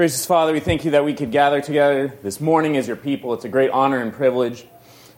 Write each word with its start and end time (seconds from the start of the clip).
Gracious 0.00 0.24
Father, 0.24 0.54
we 0.54 0.60
thank 0.60 0.86
you 0.86 0.92
that 0.92 1.04
we 1.04 1.12
could 1.12 1.30
gather 1.30 1.60
together 1.60 2.10
this 2.22 2.40
morning 2.40 2.78
as 2.78 2.88
your 2.88 2.96
people. 2.96 3.34
It's 3.34 3.44
a 3.44 3.50
great 3.50 3.68
honor 3.68 3.98
and 3.98 4.14
privilege. 4.14 4.64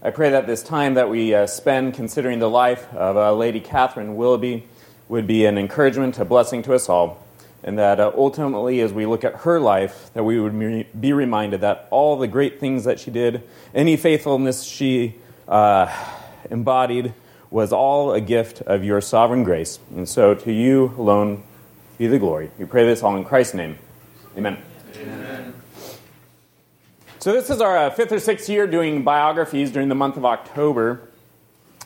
I 0.03 0.11
pray 0.11 0.31
that 0.31 0.49
this 0.49 0.61
time 0.61 0.95
that 0.95 1.09
we 1.09 1.33
uh, 1.33 1.47
spend 1.47 1.95
considering 1.95 2.41
the 2.41 2.51
life 2.51 2.93
of 2.93 3.17
uh, 3.17 3.33
Lady 3.33 3.61
Catherine 3.61 4.17
Willoughby 4.17 4.67
would 5.09 5.29
be 5.29 5.45
an 5.45 5.57
encouragement, 5.57 6.19
a 6.19 6.25
blessing 6.25 6.65
to 6.65 6.75
us 6.75 6.89
all, 6.89 7.25
and 7.63 7.79
that 7.79 8.01
uh, 8.01 8.11
ultimately, 8.17 8.81
as 8.81 8.93
we 8.93 9.07
look 9.07 9.23
at 9.23 9.37
her 9.43 9.61
life, 9.61 10.11
that 10.15 10.25
we 10.25 10.41
would 10.41 11.01
be 11.01 11.13
reminded 11.13 11.61
that 11.61 11.87
all 11.93 12.17
the 12.17 12.27
great 12.27 12.59
things 12.59 12.83
that 12.83 12.99
she 12.99 13.13
did, 13.13 13.45
any 13.73 13.97
faithfulness 13.97 14.65
she 14.65 15.15
uh, 15.47 15.97
embodied, 16.51 17.15
was 17.51 17.73
all 17.73 18.13
a 18.13 18.21
gift 18.21 18.63
of 18.63 18.83
your 18.83 19.01
sovereign 19.01 19.45
grace. 19.45 19.79
And 19.95 20.09
so, 20.09 20.35
to 20.35 20.53
you 20.53 20.93
alone 20.99 21.45
be 21.99 22.09
the 22.09 22.19
glory. 22.19 22.51
We 22.59 22.65
pray 22.65 22.85
this 22.85 23.05
all 23.05 23.15
in 23.15 23.25
Christ's 23.25 23.55
name. 23.55 23.79
Amen. 24.37 24.59
Amen. 24.97 25.55
So, 27.19 27.33
this 27.33 27.51
is 27.51 27.61
our 27.61 27.77
uh, 27.77 27.91
fifth 27.91 28.13
or 28.13 28.19
sixth 28.19 28.49
year 28.49 28.67
doing 28.67 29.05
biographies 29.05 29.71
during 29.71 29.89
the 29.89 29.95
month 29.95 30.17
of 30.17 30.25
October. 30.25 31.09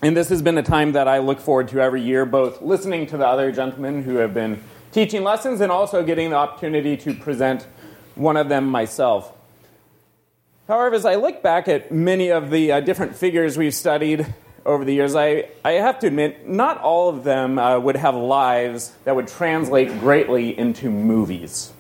And 0.03 0.17
this 0.17 0.29
has 0.29 0.43
been 0.43 0.59
a 0.59 0.63
time 0.63 0.93
that 0.93 1.09
I 1.09 1.19
look 1.19 1.41
forward 1.41 1.69
to 1.69 1.81
every 1.81 2.03
year, 2.03 2.27
both 2.27 2.61
listening 2.61 3.07
to 3.09 3.17
the 3.17 3.27
other 3.27 3.53
gentlemen 3.53 4.03
who 4.03 4.17
have 4.17 4.35
been 4.35 4.63
teaching 4.93 5.23
lessons 5.23 5.61
and 5.61 5.71
also 5.71 6.03
getting 6.03 6.31
the 6.31 6.37
opportunity 6.37 6.97
to 6.99 7.15
present 7.15 7.67
one 8.15 8.37
of 8.37 8.49
them 8.49 8.67
myself. 8.67 9.33
However, 10.69 10.97
as 10.97 11.05
I 11.05 11.15
look 11.15 11.43
back 11.43 11.69
at 11.69 11.93
many 11.93 12.31
of 12.31 12.51
the 12.51 12.73
uh, 12.73 12.81
different 12.81 13.15
figures 13.15 13.57
we've 13.57 13.75
studied 13.75 14.27
over 14.65 14.85
the 14.85 14.95
years, 14.95 15.15
I, 15.15 15.49
I 15.65 15.73
have 15.73 15.99
to 16.01 16.09
admit, 16.09 16.49
not 16.49 16.79
all 16.79 17.09
of 17.09 17.25
them 17.25 17.59
uh, 17.59 17.79
would 17.79 17.97
have 17.97 18.15
lives 18.15 18.93
that 19.05 19.15
would 19.15 19.29
translate 19.29 19.89
greatly 20.01 20.59
into 20.59 20.91
movies 20.91 21.73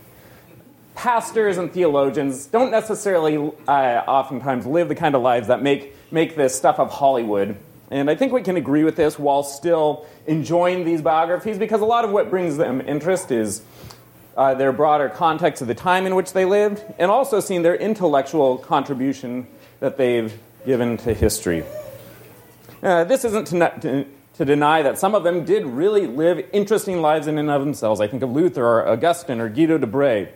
pastors 0.96 1.58
and 1.58 1.72
theologians 1.72 2.46
don't 2.46 2.70
necessarily 2.70 3.36
uh, 3.68 3.70
oftentimes 3.70 4.66
live 4.66 4.88
the 4.88 4.94
kind 4.94 5.14
of 5.14 5.22
lives 5.22 5.48
that 5.48 5.62
make, 5.62 5.94
make 6.10 6.34
this 6.34 6.56
stuff 6.56 6.80
of 6.80 6.90
Hollywood. 6.90 7.56
And 7.90 8.10
I 8.10 8.16
think 8.16 8.32
we 8.32 8.42
can 8.42 8.56
agree 8.56 8.82
with 8.82 8.96
this 8.96 9.18
while 9.18 9.44
still 9.44 10.06
enjoying 10.26 10.84
these 10.84 11.02
biographies 11.02 11.58
because 11.58 11.82
a 11.82 11.84
lot 11.84 12.04
of 12.04 12.10
what 12.10 12.30
brings 12.30 12.56
them 12.56 12.80
interest 12.80 13.30
is 13.30 13.62
uh, 14.36 14.54
their 14.54 14.72
broader 14.72 15.08
context 15.08 15.62
of 15.62 15.68
the 15.68 15.74
time 15.74 16.06
in 16.06 16.14
which 16.14 16.32
they 16.32 16.44
lived 16.44 16.82
and 16.98 17.10
also 17.10 17.40
seeing 17.40 17.62
their 17.62 17.76
intellectual 17.76 18.58
contribution 18.58 19.46
that 19.80 19.98
they've 19.98 20.38
given 20.64 20.96
to 20.96 21.14
history. 21.14 21.62
Uh, 22.82 23.04
this 23.04 23.24
isn't 23.24 23.46
to, 23.46 23.58
to, 23.80 24.06
to, 24.36 24.44
deny 24.44 24.82
that 24.82 24.98
some 24.98 25.14
of 25.14 25.24
them 25.24 25.44
did 25.44 25.64
really 25.64 26.06
live 26.06 26.44
interesting 26.52 27.00
lives 27.00 27.26
in 27.26 27.38
and 27.38 27.50
of 27.50 27.62
themselves. 27.62 28.00
I 28.00 28.08
think 28.08 28.22
of 28.22 28.30
Luther 28.30 28.64
or 28.64 28.88
Augustine 28.88 29.40
or 29.40 29.48
Guido 29.48 29.78
de 29.78 29.86
Brès. 29.86 30.28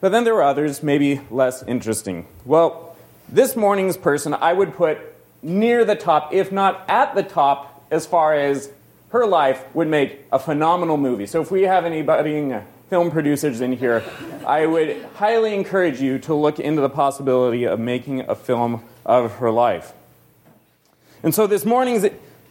But 0.00 0.12
then 0.12 0.24
there 0.24 0.34
were 0.34 0.42
others, 0.42 0.82
maybe 0.82 1.20
less 1.30 1.62
interesting. 1.62 2.26
Well, 2.46 2.96
this 3.28 3.54
morning's 3.54 3.98
person 3.98 4.32
I 4.32 4.54
would 4.54 4.74
put 4.74 4.98
near 5.42 5.84
the 5.84 5.94
top, 5.94 6.32
if 6.32 6.50
not 6.50 6.84
at 6.88 7.14
the 7.14 7.22
top, 7.22 7.84
as 7.90 8.06
far 8.06 8.34
as 8.34 8.70
her 9.10 9.26
life 9.26 9.64
would 9.74 9.88
make 9.88 10.20
a 10.32 10.38
phenomenal 10.38 10.96
movie. 10.96 11.26
So 11.26 11.42
if 11.42 11.50
we 11.50 11.62
have 11.62 11.84
any 11.84 12.00
budding 12.00 12.62
film 12.88 13.10
producers 13.10 13.60
in 13.60 13.72
here, 13.72 14.02
I 14.46 14.66
would 14.66 15.04
highly 15.16 15.54
encourage 15.54 16.00
you 16.00 16.18
to 16.20 16.34
look 16.34 16.58
into 16.58 16.80
the 16.80 16.88
possibility 16.88 17.64
of 17.64 17.78
making 17.78 18.20
a 18.20 18.34
film 18.34 18.82
of 19.04 19.32
her 19.34 19.50
life. 19.50 19.92
And 21.22 21.34
so 21.34 21.46
this 21.46 21.66
morning's 21.66 22.06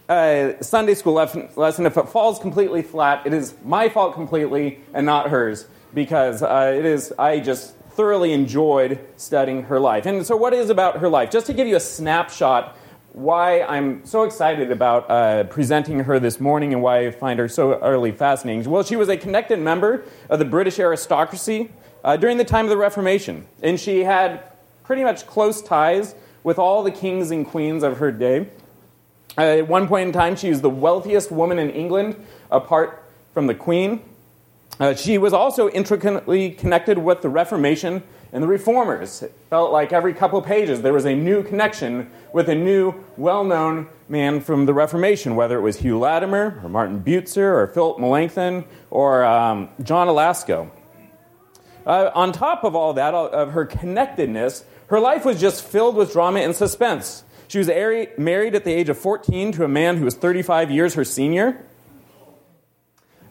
uh, 0.08 0.61
Sunday 0.61 0.94
school 0.94 1.14
lesson, 1.14 1.86
if 1.86 1.97
it 1.97 2.09
falls 2.09 2.38
completely 2.39 2.83
flat, 2.83 3.25
it 3.25 3.33
is 3.33 3.55
my 3.66 3.89
fault 3.89 4.14
completely 4.14 4.80
and 4.94 5.05
not 5.05 5.30
hers 5.30 5.66
because 5.94 6.44
uh, 6.44 6.73
it 6.78 6.86
is, 6.86 7.14
I 7.18 7.40
just 7.40 7.76
thoroughly 7.92 8.34
enjoyed 8.34 9.00
studying 9.18 9.64
her 9.64 9.80
life. 9.80 10.06
And 10.06 10.26
so, 10.26 10.36
what 10.38 10.54
is 10.54 10.70
about 10.70 10.98
her 10.98 11.09
life? 11.09 11.32
Just 11.32 11.48
to 11.48 11.54
give 11.54 11.68
you 11.68 11.76
a 11.76 11.82
snapshot, 11.82 12.78
why 13.14 13.62
I'm 13.64 14.06
so 14.06 14.23
excited 14.23 14.72
about 14.72 15.10
uh, 15.10 15.44
presenting 15.45 16.00
her 16.02 16.20
this 16.20 16.39
morning 16.39 16.73
and 16.73 16.82
why 16.82 17.08
I 17.08 17.11
find 17.11 17.39
her 17.39 17.48
so 17.48 17.73
utterly 17.73 18.11
fascinating. 18.11 18.70
Well, 18.70 18.83
she 18.83 18.95
was 18.95 19.10
a 19.10 19.17
connected 19.17 19.60
member 19.60 20.05
of 20.30 20.39
the 20.39 20.45
British 20.45 20.80
aristocracy 20.80 21.72
uh, 22.04 22.17
during 22.17 22.38
the 22.38 22.45
time 22.45 22.66
of 22.66 22.70
the 22.70 22.77
Reformation, 22.77 23.48
and 23.61 23.80
she 23.80 24.04
had 24.04 24.44
pretty 24.83 25.04
much 25.04 25.27
close 25.27 25.61
ties 25.61 26.16
with 26.44 26.58
all 26.58 26.83
the 26.83 26.92
kings 26.92 27.32
and 27.32 27.45
queens 27.45 27.83
of 27.83 27.98
her 27.98 28.11
day. 28.11 28.48
Uh, 29.38 29.42
at 29.42 29.67
one 29.67 29.88
point 29.88 30.08
in 30.08 30.14
time, 30.14 30.36
she 30.36 30.50
was 30.50 30.61
the 30.61 30.70
wealthiest 30.70 31.32
woman 31.32 31.60
in 31.60 31.70
England, 31.70 32.16
apart 32.50 33.04
from 33.33 33.48
the 33.48 33.56
Queen. 33.56 34.02
Uh, 34.80 34.95
she 34.95 35.17
was 35.17 35.34
also 35.34 35.70
intricately 35.70 36.52
connected 36.52 36.98
with 36.98 37.22
the 37.22 37.30
Reformation 37.30 38.02
and 38.32 38.42
the 38.42 38.48
Reformers. 38.48 39.22
It 39.23 39.34
felt 39.50 39.73
like 39.73 39.92
every 39.92 40.14
couple 40.14 40.42
pages 40.42 40.82
there 40.82 40.94
was 40.94 41.06
a 41.06 41.16
new 41.16 41.44
connection 41.44 42.10
with 42.32 42.48
a 42.48 42.56
new, 42.56 42.94
well 43.18 43.44
known 43.44 43.89
man 44.08 44.39
from 44.39 44.66
the 44.66 44.73
Reformation, 44.73 45.36
whether 45.36 45.58
it 45.58 45.62
was 45.62 45.78
Hugh 45.78 46.00
Latimer, 46.00 46.62
or 46.64 46.70
Martin 46.70 47.04
Bucer, 47.04 47.56
or 47.56 47.68
Philip 47.68 48.00
Melanchthon, 48.00 48.64
or 48.89 49.26
um, 49.26 49.70
John 49.84 50.08
a 50.08 50.12
Lasco. 50.12 50.70
Uh, 51.86 52.12
on 52.14 52.32
top 52.32 52.64
of 52.64 52.76
all 52.76 52.94
that, 52.94 53.14
of 53.14 53.52
her 53.52 53.66
connectedness, 53.66 54.64
her 54.88 55.00
life 55.00 55.26
was 55.26 55.39
just 55.39 55.64
filled 55.64 55.95
with 55.95 56.14
drama 56.14 56.39
and 56.39 56.56
suspense. 56.56 57.23
She 57.48 57.58
was 57.58 57.68
married 57.68 58.56
at 58.56 58.64
the 58.64 58.72
age 58.72 58.89
of 58.89 58.98
14 58.98 59.52
to 59.54 59.64
a 59.64 59.68
man 59.68 59.98
who 59.98 60.06
was 60.06 60.16
35 60.16 60.70
years 60.70 60.94
her 60.94 61.04
senior. 61.04 61.66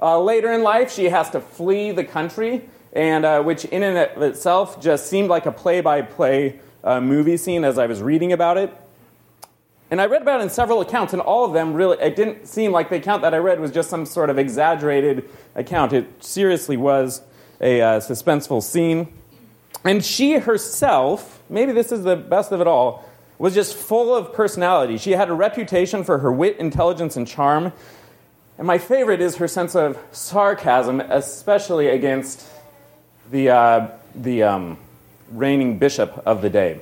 Uh, 0.00 0.20
later 0.20 0.52
in 0.52 0.62
life, 0.62 0.92
she 0.92 1.06
has 1.06 1.30
to 1.30 1.40
flee 1.40 1.90
the 1.90 2.04
country, 2.04 2.68
and 2.92 3.24
uh, 3.24 3.42
which 3.42 3.64
in 3.64 3.82
and 3.82 3.98
of 3.98 4.22
itself 4.22 4.80
just 4.80 5.08
seemed 5.08 5.28
like 5.28 5.46
a 5.46 5.52
play-by-play 5.52 6.58
uh, 6.84 7.00
movie 7.00 7.36
scene 7.36 7.64
as 7.64 7.78
I 7.78 7.86
was 7.86 8.00
reading 8.00 8.32
about 8.32 8.56
it. 8.56 8.72
And 9.90 10.00
I 10.00 10.06
read 10.06 10.22
about 10.22 10.40
it 10.40 10.44
in 10.44 10.50
several 10.50 10.80
accounts, 10.80 11.12
and 11.14 11.22
all 11.22 11.44
of 11.44 11.52
them 11.52 11.72
really, 11.72 11.96
it 12.00 12.14
didn't 12.14 12.46
seem 12.46 12.72
like 12.72 12.90
the 12.90 12.96
account 12.96 13.22
that 13.22 13.34
I 13.34 13.38
read 13.38 13.58
was 13.58 13.72
just 13.72 13.88
some 13.88 14.04
sort 14.04 14.30
of 14.30 14.38
exaggerated 14.38 15.28
account. 15.54 15.92
It 15.92 16.22
seriously 16.22 16.76
was 16.76 17.22
a 17.60 17.80
uh, 17.80 18.00
suspenseful 18.00 18.62
scene. 18.62 19.12
And 19.84 20.04
she 20.04 20.34
herself, 20.34 21.42
maybe 21.48 21.72
this 21.72 21.90
is 21.90 22.04
the 22.04 22.16
best 22.16 22.52
of 22.52 22.60
it 22.60 22.66
all, 22.66 23.08
was 23.38 23.54
just 23.54 23.74
full 23.74 24.14
of 24.14 24.32
personality. 24.34 24.98
She 24.98 25.12
had 25.12 25.28
a 25.28 25.32
reputation 25.32 26.04
for 26.04 26.18
her 26.18 26.30
wit, 26.30 26.58
intelligence, 26.58 27.16
and 27.16 27.26
charm. 27.26 27.72
And 28.58 28.66
my 28.66 28.78
favorite 28.78 29.20
is 29.20 29.36
her 29.36 29.46
sense 29.46 29.76
of 29.76 29.96
sarcasm, 30.10 31.00
especially 31.00 31.86
against 31.86 32.44
the, 33.30 33.50
uh, 33.50 33.88
the 34.16 34.42
um, 34.42 34.78
reigning 35.30 35.78
bishop 35.78 36.20
of 36.26 36.42
the 36.42 36.50
day. 36.50 36.80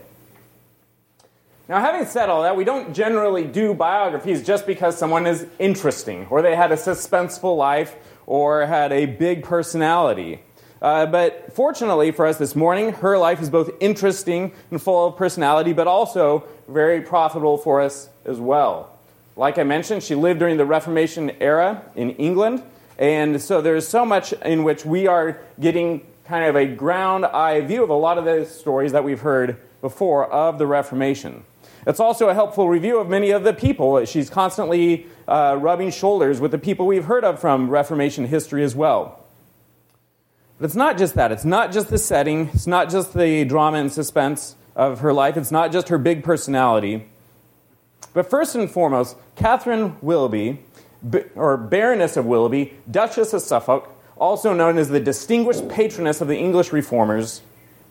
Now, 1.69 1.81
having 1.81 2.07
said 2.07 2.31
all 2.31 2.43
that, 2.43 2.57
we 2.57 2.65
don't 2.65 2.95
generally 2.95 3.45
do 3.45 3.75
biographies 3.75 4.43
just 4.43 4.67
because 4.67 4.97
someone 4.97 5.27
is 5.27 5.47
interesting, 5.59 6.27
or 6.31 6.41
they 6.41 6.57
had 6.57 6.73
a 6.73 6.77
suspenseful 6.77 7.59
life, 7.59 7.95
or 8.25 8.65
had 8.65 8.91
a 8.93 9.05
big 9.05 9.43
personality. 9.43 10.41
Uh, 10.81 11.05
but 11.05 11.53
fortunately 11.55 12.11
for 12.11 12.27
us 12.27 12.39
this 12.39 12.57
morning, 12.57 12.93
her 12.93 13.19
life 13.19 13.43
is 13.43 13.51
both 13.51 13.71
interesting 13.81 14.53
and 14.71 14.81
full 14.81 15.09
of 15.09 15.17
personality, 15.17 15.75
but 15.75 15.87
also 15.87 16.45
very 16.69 17.03
profitable 17.03 17.59
for 17.59 17.83
us 17.83 18.09
as 18.25 18.39
well. 18.39 18.96
Like 19.39 19.59
I 19.59 19.65
mentioned, 19.65 20.03
she 20.03 20.15
lived 20.15 20.41
during 20.41 20.57
the 20.57 20.65
Reformation 20.65 21.31
era 21.41 21.83
in 21.95 22.13
England, 22.13 22.63
and 22.99 23.41
so 23.41 23.61
there's 23.61 23.87
so 23.87 24.07
much 24.07 24.33
in 24.33 24.65
which 24.65 24.87
we 24.87 25.07
are 25.07 25.39
getting 25.61 26.07
kind 26.25 26.47
of 26.47 26.57
a 26.57 26.65
ground 26.65 27.27
eye 27.27 27.61
view 27.61 27.85
of 27.85 27.91
a 27.91 27.95
lot 27.95 28.17
of 28.17 28.25
the 28.25 28.47
stories 28.47 28.93
that 28.93 29.05
we've 29.05 29.21
heard 29.21 29.59
before 29.83 30.25
of 30.33 30.57
the 30.57 30.67
Reformation. 30.67 31.45
It's 31.87 32.01
also 32.01 32.31
a 32.31 32.35
helpful 32.35 32.67
review 32.71 32.99
of 32.99 33.11
many 33.11 33.31
of 33.31 33.45
the 33.45 33.53
people. 33.53 34.03
She's 34.07 34.31
constantly 34.31 35.07
uh, 35.29 35.59
rubbing 35.61 35.91
shoulders 35.91 36.41
with 36.41 36.51
the 36.51 36.59
people 36.59 36.87
we've 36.87 37.05
heard 37.05 37.23
of 37.23 37.39
from 37.39 37.69
Reformation 37.69 38.27
history 38.27 38.65
as 38.65 38.75
well. 38.75 39.23
But 40.59 40.65
it's 40.65 40.75
not 40.75 40.97
just 40.97 41.15
that. 41.15 41.31
It's 41.31 41.45
not 41.45 41.73
just 41.73 41.91
the 41.91 41.99
setting. 41.99 42.49
It's 42.55 42.67
not 42.67 42.89
just 42.89 43.13
the 43.13 43.45
drama 43.45 43.77
and 43.77 43.93
suspense 43.93 44.57
of 44.75 45.01
her 45.01 45.13
life. 45.13 45.37
It's 45.37 45.53
not 45.53 45.73
just 45.73 45.91
her 45.91 45.99
big 45.99 46.25
personality. 46.25 47.07
But 48.17 48.31
first 48.31 48.55
and 48.55 48.71
foremost, 48.71 49.15
Catherine 49.35 49.99
Willoughby, 50.01 50.61
or 51.35 51.59
Baroness 51.59 52.17
of 52.17 52.25
Willoughby, 52.25 52.73
Duchess 52.91 53.35
of 53.35 53.43
Suffolk, 53.43 53.91
also 54.17 54.55
known 54.55 54.79
as 54.79 54.89
the 54.89 55.01
distinguished 55.01 55.69
patroness 55.69 56.23
of 56.23 56.29
the 56.29 56.39
English 56.39 56.73
reformers, 56.73 57.43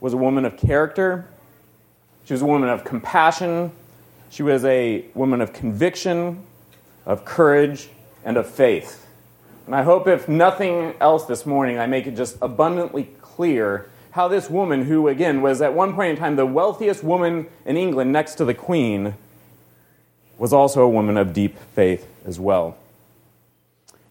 was 0.01 0.13
a 0.13 0.18
woman 0.18 0.44
of 0.44 0.57
character. 0.57 1.27
She 2.24 2.33
was 2.33 2.42
a 2.42 2.45
woman 2.45 2.69
of 2.69 2.83
compassion. 2.83 3.72
She 4.31 4.42
was 4.42 4.66
a 4.66 5.06
woman 5.13 5.42
of 5.42 5.54
conviction, 5.54 6.42
of 7.06 7.24
courage, 7.24 7.89
and 8.24 8.36
of 8.36 8.50
faith. 8.50 9.06
And 9.68 9.75
I 9.75 9.83
hope, 9.83 10.07
if 10.07 10.27
nothing 10.27 10.95
else 11.00 11.25
this 11.25 11.45
morning, 11.45 11.77
I 11.77 11.86
make 11.86 12.07
it 12.07 12.16
just 12.16 12.36
abundantly 12.42 13.10
clear 13.22 13.92
how 14.10 14.27
this 14.27 14.50
woman, 14.50 14.86
who 14.86 15.07
again 15.07 15.44
was 15.44 15.62
at 15.62 15.75
one 15.75 15.94
point 15.94 16.10
in 16.10 16.16
time 16.18 16.36
the 16.36 16.48
wealthiest 16.48 17.04
woman 17.04 17.45
in 17.63 17.77
England 17.77 18.12
next 18.12 18.36
to 18.36 18.45
the 18.45 18.56
Queen, 18.56 19.13
was 20.38 20.54
also 20.54 20.82
a 20.84 20.90
woman 20.90 21.18
of 21.18 21.34
deep 21.34 21.58
faith 21.76 22.08
as 22.26 22.40
well. 22.40 22.78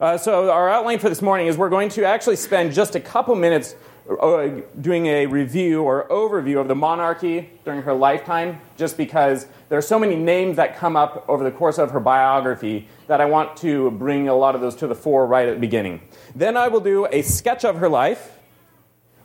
Uh, 0.00 0.18
so, 0.18 0.50
our 0.50 0.68
outline 0.68 0.98
for 0.98 1.08
this 1.08 1.22
morning 1.22 1.46
is 1.46 1.56
we're 1.56 1.68
going 1.68 1.88
to 1.88 2.04
actually 2.04 2.36
spend 2.36 2.72
just 2.72 2.94
a 2.94 3.00
couple 3.00 3.34
minutes 3.34 3.74
uh, 4.10 4.48
doing 4.80 5.06
a 5.06 5.24
review 5.26 5.82
or 5.82 6.06
overview 6.08 6.60
of 6.60 6.68
the 6.68 6.74
monarchy 6.74 7.48
during 7.64 7.80
her 7.82 7.94
lifetime, 7.94 8.60
just 8.76 8.96
because 8.96 9.46
there 9.68 9.78
are 9.78 9.82
so 9.82 9.98
many 9.98 10.16
names 10.16 10.56
that 10.56 10.76
come 10.76 10.96
up 10.96 11.24
over 11.28 11.42
the 11.42 11.50
course 11.50 11.78
of 11.78 11.90
her 11.92 12.00
biography 12.00 12.86
that 13.06 13.20
I 13.20 13.24
want 13.24 13.56
to 13.58 13.92
bring 13.92 14.28
a 14.28 14.34
lot 14.34 14.54
of 14.54 14.60
those 14.60 14.74
to 14.76 14.86
the 14.86 14.94
fore 14.94 15.26
right 15.26 15.48
at 15.48 15.54
the 15.54 15.60
beginning. 15.60 16.00
Then 16.34 16.56
I 16.56 16.68
will 16.68 16.80
do 16.80 17.06
a 17.06 17.22
sketch 17.22 17.64
of 17.64 17.76
her 17.78 17.88
life 17.88 18.38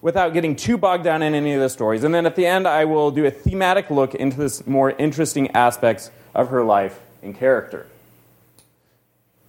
without 0.01 0.31
getting 0.31 0.55
too 0.55 0.77
bogged 0.77 1.03
down 1.03 1.21
in 1.23 1.33
any 1.33 1.53
of 1.53 1.59
the 1.59 1.69
stories. 1.69 2.03
And 2.03 2.13
then 2.13 2.25
at 2.25 2.35
the 2.37 2.45
end, 2.45 2.67
I 2.67 2.85
will 2.85 3.11
do 3.11 3.25
a 3.25 3.31
thematic 3.31 3.89
look 3.89 4.15
into 4.15 4.37
this 4.37 4.65
more 4.65 4.91
interesting 4.91 5.51
aspects 5.51 6.09
of 6.33 6.49
her 6.49 6.63
life 6.63 6.99
and 7.21 7.35
character. 7.35 7.85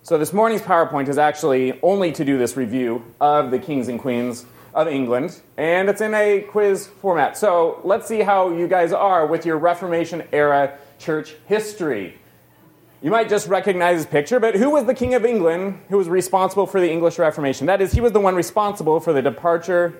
So 0.02 0.18
this 0.18 0.32
morning's 0.32 0.62
PowerPoint 0.62 1.08
is 1.08 1.18
actually 1.18 1.78
only 1.82 2.10
to 2.12 2.24
do 2.24 2.38
this 2.38 2.56
review 2.56 3.04
of 3.20 3.50
the 3.50 3.58
kings 3.58 3.88
and 3.88 4.00
queens 4.00 4.44
of 4.74 4.88
England, 4.88 5.40
and 5.56 5.88
it's 5.88 6.00
in 6.00 6.14
a 6.14 6.40
quiz 6.40 6.86
format. 6.86 7.36
So 7.36 7.80
let's 7.84 8.06
see 8.06 8.20
how 8.20 8.50
you 8.50 8.66
guys 8.68 8.92
are 8.92 9.26
with 9.26 9.44
your 9.44 9.58
Reformation 9.58 10.22
era 10.32 10.78
church 10.98 11.34
history. 11.46 12.16
You 13.02 13.10
might 13.10 13.28
just 13.28 13.48
recognize 13.48 13.96
his 13.96 14.06
picture, 14.06 14.38
but 14.38 14.54
who 14.54 14.70
was 14.70 14.84
the 14.84 14.94
King 14.94 15.14
of 15.14 15.24
England 15.24 15.80
who 15.88 15.96
was 15.96 16.08
responsible 16.08 16.66
for 16.66 16.80
the 16.80 16.90
English 16.90 17.18
Reformation? 17.18 17.66
That 17.66 17.80
is, 17.80 17.92
he 17.92 18.00
was 18.02 18.12
the 18.12 18.20
one 18.20 18.34
responsible 18.34 19.00
for 19.00 19.14
the 19.14 19.22
departure 19.22 19.94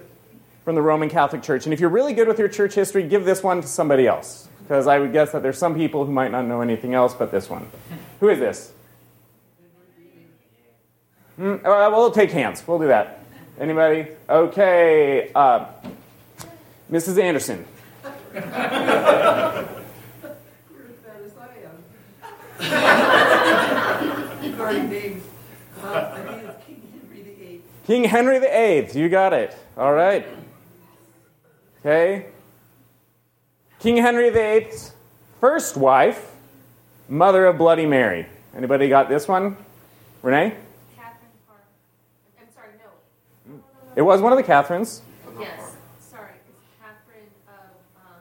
from 0.65 0.75
the 0.75 0.83
Roman 0.83 1.09
Catholic 1.09 1.43
Church. 1.43 1.65
And 1.65 1.73
if 1.73 1.81
you're 1.81 1.89
really 1.89 2.13
good 2.13 2.29
with 2.29 2.39
your 2.39 2.49
church 2.49 2.75
history, 2.75 3.03
give 3.03 3.25
this 3.25 3.43
one 3.43 3.63
to 3.63 3.67
somebody 3.67 4.07
else. 4.07 4.50
Because 4.71 4.87
I 4.87 5.01
would 5.01 5.13
guess 5.13 5.33
that 5.33 5.43
there's 5.43 5.59
some 5.59 5.75
people 5.75 6.07
who 6.07 6.13
might 6.13 6.31
not 6.31 6.47
know 6.47 6.61
anything 6.61 6.95
else 6.95 7.13
but 7.13 7.33
this 7.33 7.51
one. 7.51 7.67
Who 8.21 8.29
is 8.29 8.39
this? 8.39 8.73
Mm, 11.37 11.65
well, 11.65 11.91
we'll 11.91 12.13
take 12.13 12.31
hands. 12.31 12.63
We'll 12.65 12.79
do 12.79 12.87
that. 12.87 13.19
Anybody? 13.59 14.07
Okay. 14.29 15.33
Uh, 15.35 15.67
Mrs. 16.89 17.21
Anderson. 17.21 17.65
King 27.89 28.05
Henry 28.05 28.39
VIII. 28.39 29.01
You 29.01 29.09
got 29.09 29.33
it. 29.33 29.57
All 29.77 29.93
right. 29.93 30.29
Okay. 31.81 32.27
King 33.81 33.97
Henry 33.97 34.29
VIII's 34.29 34.93
first 35.41 35.75
wife, 35.75 36.33
mother 37.09 37.47
of 37.47 37.57
Bloody 37.57 37.87
Mary. 37.87 38.27
Anybody 38.55 38.91
got 38.91 39.09
this 39.09 39.27
one? 39.27 39.57
Renee? 40.21 40.55
Catherine 40.95 41.31
Parr. 41.49 41.57
I'm 42.39 42.47
sorry, 42.55 42.69
no. 43.49 43.59
It 43.97 44.03
was 44.03 44.21
one 44.21 44.33
of 44.33 44.37
the 44.37 44.43
Catherines. 44.43 45.01
Yes, 45.39 45.77
sorry. 45.99 46.33
It's 46.51 46.61
Catherine 46.79 47.25
of 47.49 48.03
um, 48.03 48.21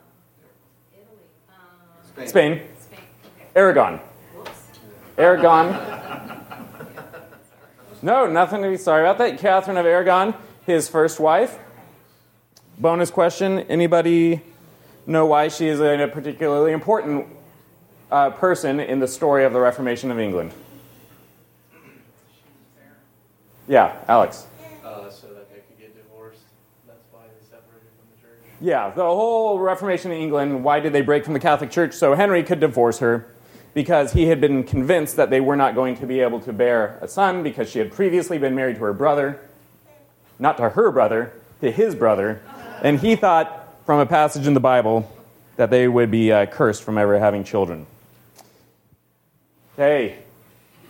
Italy. 0.94 1.28
Um, 1.50 2.08
Spain. 2.08 2.28
Spain. 2.30 2.62
Spain. 2.80 3.00
Okay. 3.36 3.48
Aragon. 3.54 3.98
Whoops. 4.36 4.80
Aragon. 5.18 6.06
No, 8.02 8.28
nothing 8.28 8.62
to 8.62 8.70
be 8.70 8.78
sorry 8.78 9.02
about 9.02 9.18
that. 9.18 9.40
Catherine 9.40 9.76
of 9.76 9.86
Aragon, 9.86 10.34
his 10.66 10.88
first 10.88 11.20
wife. 11.20 11.60
Bonus 12.78 13.12
question 13.12 13.60
Anybody 13.68 14.40
know 15.10 15.26
why 15.26 15.48
she 15.48 15.68
is 15.68 15.80
a 15.80 16.10
particularly 16.14 16.72
important 16.72 17.28
uh, 18.12 18.30
person 18.30 18.80
in 18.80 19.00
the 19.00 19.08
story 19.08 19.44
of 19.44 19.54
the 19.54 19.60
Reformation 19.60 20.12
of 20.12 20.20
England? 20.20 20.52
Yeah, 23.68 23.96
Alex. 24.08 24.48
uh, 24.84 25.10
so 25.10 25.28
that 25.28 25.52
they 25.52 25.62
could 25.62 25.78
get 25.80 25.96
divorced. 25.96 26.42
That's 26.88 27.06
why 27.12 27.22
they 27.24 27.46
separated 27.46 27.90
from 27.98 28.08
the 28.16 28.22
church. 28.22 28.40
Yeah, 28.62 28.90
the 28.92 29.04
whole 29.04 29.60
Reformation 29.60 30.12
in 30.12 30.22
England, 30.22 30.64
why 30.64 30.80
did 30.80 30.94
they 30.94 31.02
break 31.02 31.24
from 31.24 31.34
the 31.34 31.40
Catholic 31.40 31.70
Church? 31.70 31.94
So 31.94 32.16
Henry 32.16 32.44
could 32.44 32.60
divorce 32.60 33.00
her 33.00 33.28
because 33.76 34.14
he 34.14 34.26
had 34.26 34.42
been 34.42 34.64
convinced 34.64 35.16
that 35.18 35.30
they 35.30 35.40
were 35.40 35.56
not 35.56 35.76
going 35.76 35.96
to 35.98 36.08
be 36.08 36.20
able 36.20 36.40
to 36.42 36.54
bear 36.54 36.98
a 37.02 37.08
son 37.08 37.44
because 37.44 37.70
she 37.70 37.78
had 37.78 37.92
previously 37.92 38.38
been 38.40 38.56
married 38.56 38.78
to 38.78 38.84
her 38.84 38.94
brother. 38.94 39.40
Not 40.40 40.58
to 40.58 40.70
her 40.70 40.92
brother, 40.92 41.34
to 41.62 41.72
his 41.72 41.94
brother. 41.94 42.42
And 42.82 43.00
he 43.00 43.16
thought, 43.16 43.69
from 43.90 44.02
a 44.02 44.06
passage 44.06 44.46
in 44.46 44.54
the 44.54 44.60
Bible, 44.60 45.12
that 45.56 45.72
they 45.72 45.88
would 45.88 46.12
be 46.12 46.32
uh, 46.32 46.46
cursed 46.46 46.84
from 46.84 47.00
ever 47.00 47.18
having 47.18 47.44
children. 47.44 47.88
Okay, 49.74 50.20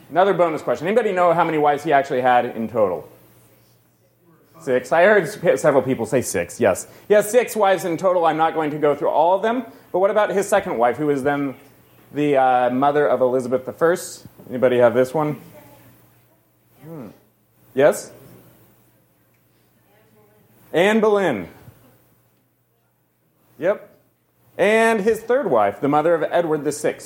another 0.10 0.34
bonus 0.34 0.62
question. 0.62 0.86
Anybody 0.86 1.14
know 1.14 1.32
how 1.32 1.46
many 1.46 1.58
wives 1.58 1.82
he 1.82 1.94
actually 1.94 2.20
had 2.20 2.44
in 2.44 2.68
total? 2.68 3.10
Six. 4.60 4.92
I 4.92 5.06
heard 5.06 5.30
several 5.58 5.82
people 5.82 6.06
say 6.06 6.22
six, 6.22 6.60
yes. 6.60 6.88
He 7.08 7.14
has 7.14 7.32
six 7.32 7.56
wives 7.56 7.86
in 7.86 7.96
total. 7.96 8.26
I'm 8.26 8.36
not 8.36 8.54
going 8.54 8.72
to 8.72 8.78
go 8.78 8.94
through 8.94 9.12
all 9.12 9.34
of 9.34 9.44
them. 9.44 9.64
But 9.94 10.00
what 10.00 10.12
about 10.12 10.32
his 10.32 10.50
second 10.50 10.78
wife, 10.78 10.98
who 10.98 11.06
was 11.06 11.24
then 11.24 11.56
the 12.12 12.36
uh, 12.36 12.70
mother 12.70 13.08
of 13.08 13.22
Elizabeth 13.22 13.82
I? 13.82 13.96
Anybody 14.50 14.80
have 14.80 14.94
this 14.94 15.14
one? 15.14 15.40
Hmm. 16.84 17.08
Yes? 17.74 18.12
Anne 20.74 21.00
Boleyn. 21.00 21.48
Yep. 23.60 23.98
And 24.58 25.02
his 25.02 25.20
third 25.20 25.50
wife, 25.50 25.80
the 25.82 25.88
mother 25.88 26.16
of 26.16 26.24
Edward 26.24 26.64
VI. 26.64 27.00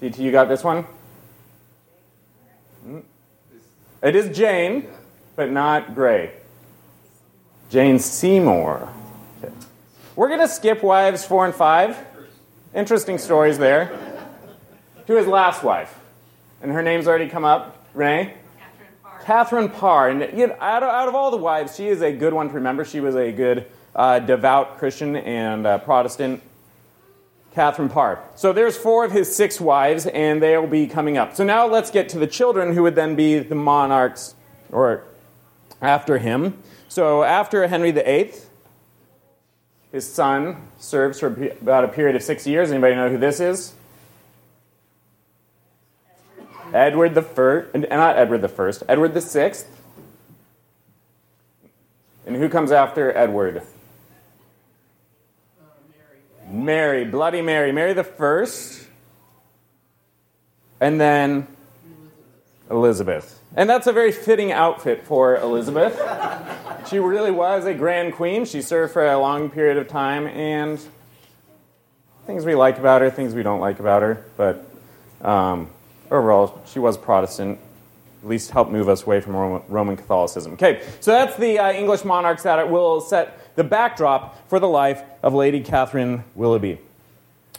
TT, 0.00 0.18
you 0.18 0.32
got 0.32 0.48
this 0.48 0.64
one? 0.64 0.84
Hmm. 2.84 3.00
It 4.02 4.16
is 4.16 4.36
Jane, 4.36 4.88
but 5.36 5.50
not 5.50 5.94
Grey. 5.94 6.32
Jane 7.70 7.98
Seymour. 7.98 8.88
Okay. 9.42 9.52
We're 10.16 10.28
going 10.28 10.40
to 10.40 10.48
skip 10.48 10.82
wives 10.82 11.24
four 11.24 11.46
and 11.46 11.54
five. 11.54 11.96
Interesting 12.74 13.18
stories 13.18 13.58
there. 13.58 13.98
To 15.06 15.16
his 15.16 15.26
last 15.26 15.62
wife. 15.62 15.98
And 16.62 16.72
her 16.72 16.82
name's 16.82 17.06
already 17.06 17.28
come 17.28 17.44
up. 17.44 17.84
Renee? 17.94 18.34
Catherine 19.24 19.68
Parr. 19.68 20.08
And 20.08 20.38
you 20.38 20.48
know, 20.48 20.56
out, 20.60 20.82
of, 20.82 20.88
out 20.88 21.08
of 21.08 21.14
all 21.14 21.30
the 21.30 21.36
wives, 21.36 21.76
she 21.76 21.88
is 21.88 22.02
a 22.02 22.12
good 22.12 22.32
one 22.32 22.48
to 22.48 22.54
remember. 22.54 22.84
She 22.84 23.00
was 23.00 23.14
a 23.14 23.32
good 23.32 23.66
uh, 23.94 24.20
devout 24.20 24.78
Christian 24.78 25.16
and 25.16 25.66
uh, 25.66 25.78
Protestant. 25.78 26.42
Catherine 27.52 27.88
Parr. 27.88 28.22
So 28.36 28.52
there's 28.52 28.76
four 28.76 29.04
of 29.04 29.10
his 29.10 29.34
six 29.34 29.60
wives, 29.60 30.06
and 30.06 30.40
they'll 30.40 30.68
be 30.68 30.86
coming 30.86 31.18
up. 31.18 31.34
So 31.34 31.42
now 31.42 31.66
let's 31.66 31.90
get 31.90 32.08
to 32.10 32.18
the 32.18 32.26
children 32.26 32.74
who 32.74 32.84
would 32.84 32.94
then 32.94 33.16
be 33.16 33.40
the 33.40 33.56
monarchs 33.56 34.36
or 34.70 35.02
after 35.82 36.18
him. 36.18 36.58
So 36.88 37.22
after 37.22 37.66
Henry 37.66 37.90
VIII, 37.90 38.32
his 39.92 40.10
son 40.10 40.68
serves 40.78 41.18
for 41.18 41.26
about 41.60 41.84
a 41.84 41.88
period 41.88 42.14
of 42.14 42.22
six 42.22 42.46
years. 42.46 42.70
Anybody 42.70 42.94
know 42.94 43.10
who 43.10 43.18
this 43.18 43.40
is? 43.40 43.74
Edward 46.72 47.14
the 47.14 47.22
First, 47.22 47.74
not 47.74 48.16
Edward 48.16 48.42
the 48.42 48.48
First, 48.48 48.82
Edward 48.88 49.14
the 49.14 49.20
Sixth. 49.20 49.68
And 52.26 52.36
who 52.36 52.48
comes 52.48 52.70
after 52.70 53.16
Edward? 53.16 53.62
Mary, 56.48 57.04
Bloody 57.04 57.42
Mary, 57.42 57.72
Mary 57.72 57.92
the 57.92 58.04
First, 58.04 58.86
and 60.80 61.00
then 61.00 61.46
Elizabeth. 62.70 63.40
And 63.56 63.68
that's 63.68 63.86
a 63.86 63.92
very 63.92 64.12
fitting 64.12 64.52
outfit 64.52 65.04
for 65.04 65.36
Elizabeth. 65.36 66.00
she 66.88 66.98
really 66.98 67.30
was 67.30 67.66
a 67.66 67.74
grand 67.74 68.14
queen. 68.14 68.44
She 68.44 68.62
served 68.62 68.92
for 68.92 69.04
a 69.04 69.18
long 69.18 69.50
period 69.50 69.76
of 69.76 69.88
time, 69.88 70.26
and 70.26 70.80
things 72.26 72.44
we 72.44 72.54
like 72.54 72.78
about 72.78 73.00
her, 73.00 73.10
things 73.10 73.34
we 73.34 73.42
don't 73.42 73.60
like 73.60 73.80
about 73.80 74.02
her, 74.02 74.24
but 74.36 74.64
um, 75.22 75.70
overall, 76.10 76.60
she 76.66 76.78
was 76.78 76.98
Protestant. 76.98 77.58
At 78.22 78.28
least 78.28 78.50
helped 78.50 78.70
move 78.70 78.88
us 78.88 79.04
away 79.04 79.20
from 79.20 79.34
Roman, 79.34 79.96
Catholicism. 79.96 80.52
Okay, 80.52 80.82
so 81.00 81.10
that's 81.12 81.36
the 81.38 81.58
uh, 81.58 81.72
English 81.72 82.04
monarchs 82.04 82.42
that 82.42 82.70
will 82.70 83.00
set 83.00 83.56
the 83.56 83.64
backdrop 83.64 84.46
for 84.50 84.60
the 84.60 84.68
life 84.68 85.02
of 85.22 85.32
Lady 85.32 85.60
Catherine 85.60 86.22
Willoughby. 86.34 86.78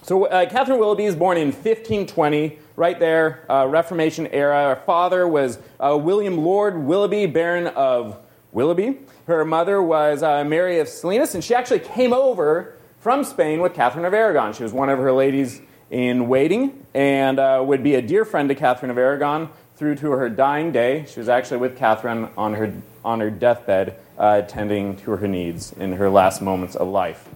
So, 0.04 0.26
uh, 0.26 0.48
Catherine 0.50 0.80
Willoughby 0.80 1.06
is 1.06 1.16
born 1.16 1.38
in 1.38 1.48
1520, 1.48 2.60
right 2.76 3.00
there, 3.00 3.44
uh, 3.50 3.68
Reformation 3.68 4.28
era. 4.28 4.76
Her 4.76 4.82
father 4.84 5.28
was 5.28 5.60
uh, 5.80 5.98
William 6.00 6.40
Lord 6.40 6.78
Willoughby, 6.78 7.26
Baron 7.28 7.68
of 7.68 8.18
Willoughby. 8.52 8.98
Her 9.28 9.46
mother 9.46 9.82
was 9.82 10.24
uh, 10.24 10.44
Mary 10.44 10.80
of 10.80 10.88
Salinas, 10.90 11.36
and 11.36 11.44
she 11.44 11.54
actually 11.54 11.80
came 11.80 12.14
over 12.14 12.74
from 13.00 13.24
Spain 13.24 13.62
with 13.62 13.74
Catherine 13.74 14.06
of 14.06 14.14
Aragon. 14.14 14.54
She 14.54 14.64
was 14.64 14.74
one 14.74 14.90
of 14.90 15.00
her 15.00 15.12
ladies 15.12 15.62
in 15.92 16.30
waiting 16.30 16.84
and 16.94 17.38
uh, 17.38 17.62
would 17.64 17.84
be 17.84 17.96
a 17.96 18.02
dear 18.02 18.26
friend 18.26 18.50
to 18.50 18.56
Catherine 18.56 18.90
of 18.90 18.98
Aragon 18.98 19.50
through 19.76 19.96
to 19.96 20.12
her 20.12 20.30
dying 20.30 20.72
day. 20.72 21.06
She 21.08 21.20
was 21.20 21.30
actually 21.30 21.58
with 21.58 21.78
Catherine 21.78 22.30
on 22.38 22.54
her, 22.54 22.74
on 23.06 23.20
her 23.20 23.30
deathbed, 23.30 23.98
uh, 24.18 24.42
to 24.44 24.96
her 25.18 25.28
needs 25.28 25.74
in 25.74 25.94
her 25.94 26.10
last 26.10 26.42
moments 26.42 26.76
of 26.76 26.88
life. 26.88 27.28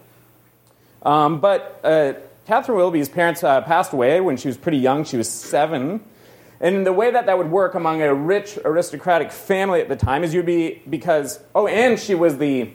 Um, 1.04 1.40
but 1.40 1.80
uh, 1.84 2.14
Catherine 2.48 2.78
Willoughby's 2.78 3.10
parents 3.10 3.44
uh, 3.44 3.62
passed 3.62 3.92
away 3.92 4.22
when 4.22 4.38
she 4.38 4.48
was 4.48 4.58
pretty 4.58 4.78
young. 4.78 5.04
She 5.04 5.18
was 5.18 5.28
seven. 5.28 6.02
And 6.62 6.86
the 6.86 6.94
way 6.94 7.12
that 7.12 7.26
that 7.26 7.38
would 7.38 7.52
work 7.52 7.76
among 7.76 8.02
a 8.02 8.14
rich 8.14 8.58
aristocratic 8.64 9.32
family 9.32 9.82
at 9.82 9.90
the 9.90 9.96
time 9.96 10.24
is 10.24 10.34
you'd 10.34 10.46
be 10.46 10.82
because, 10.90 11.40
oh, 11.54 11.68
and 11.68 12.00
she 12.00 12.16
was 12.16 12.38
the 12.38 12.70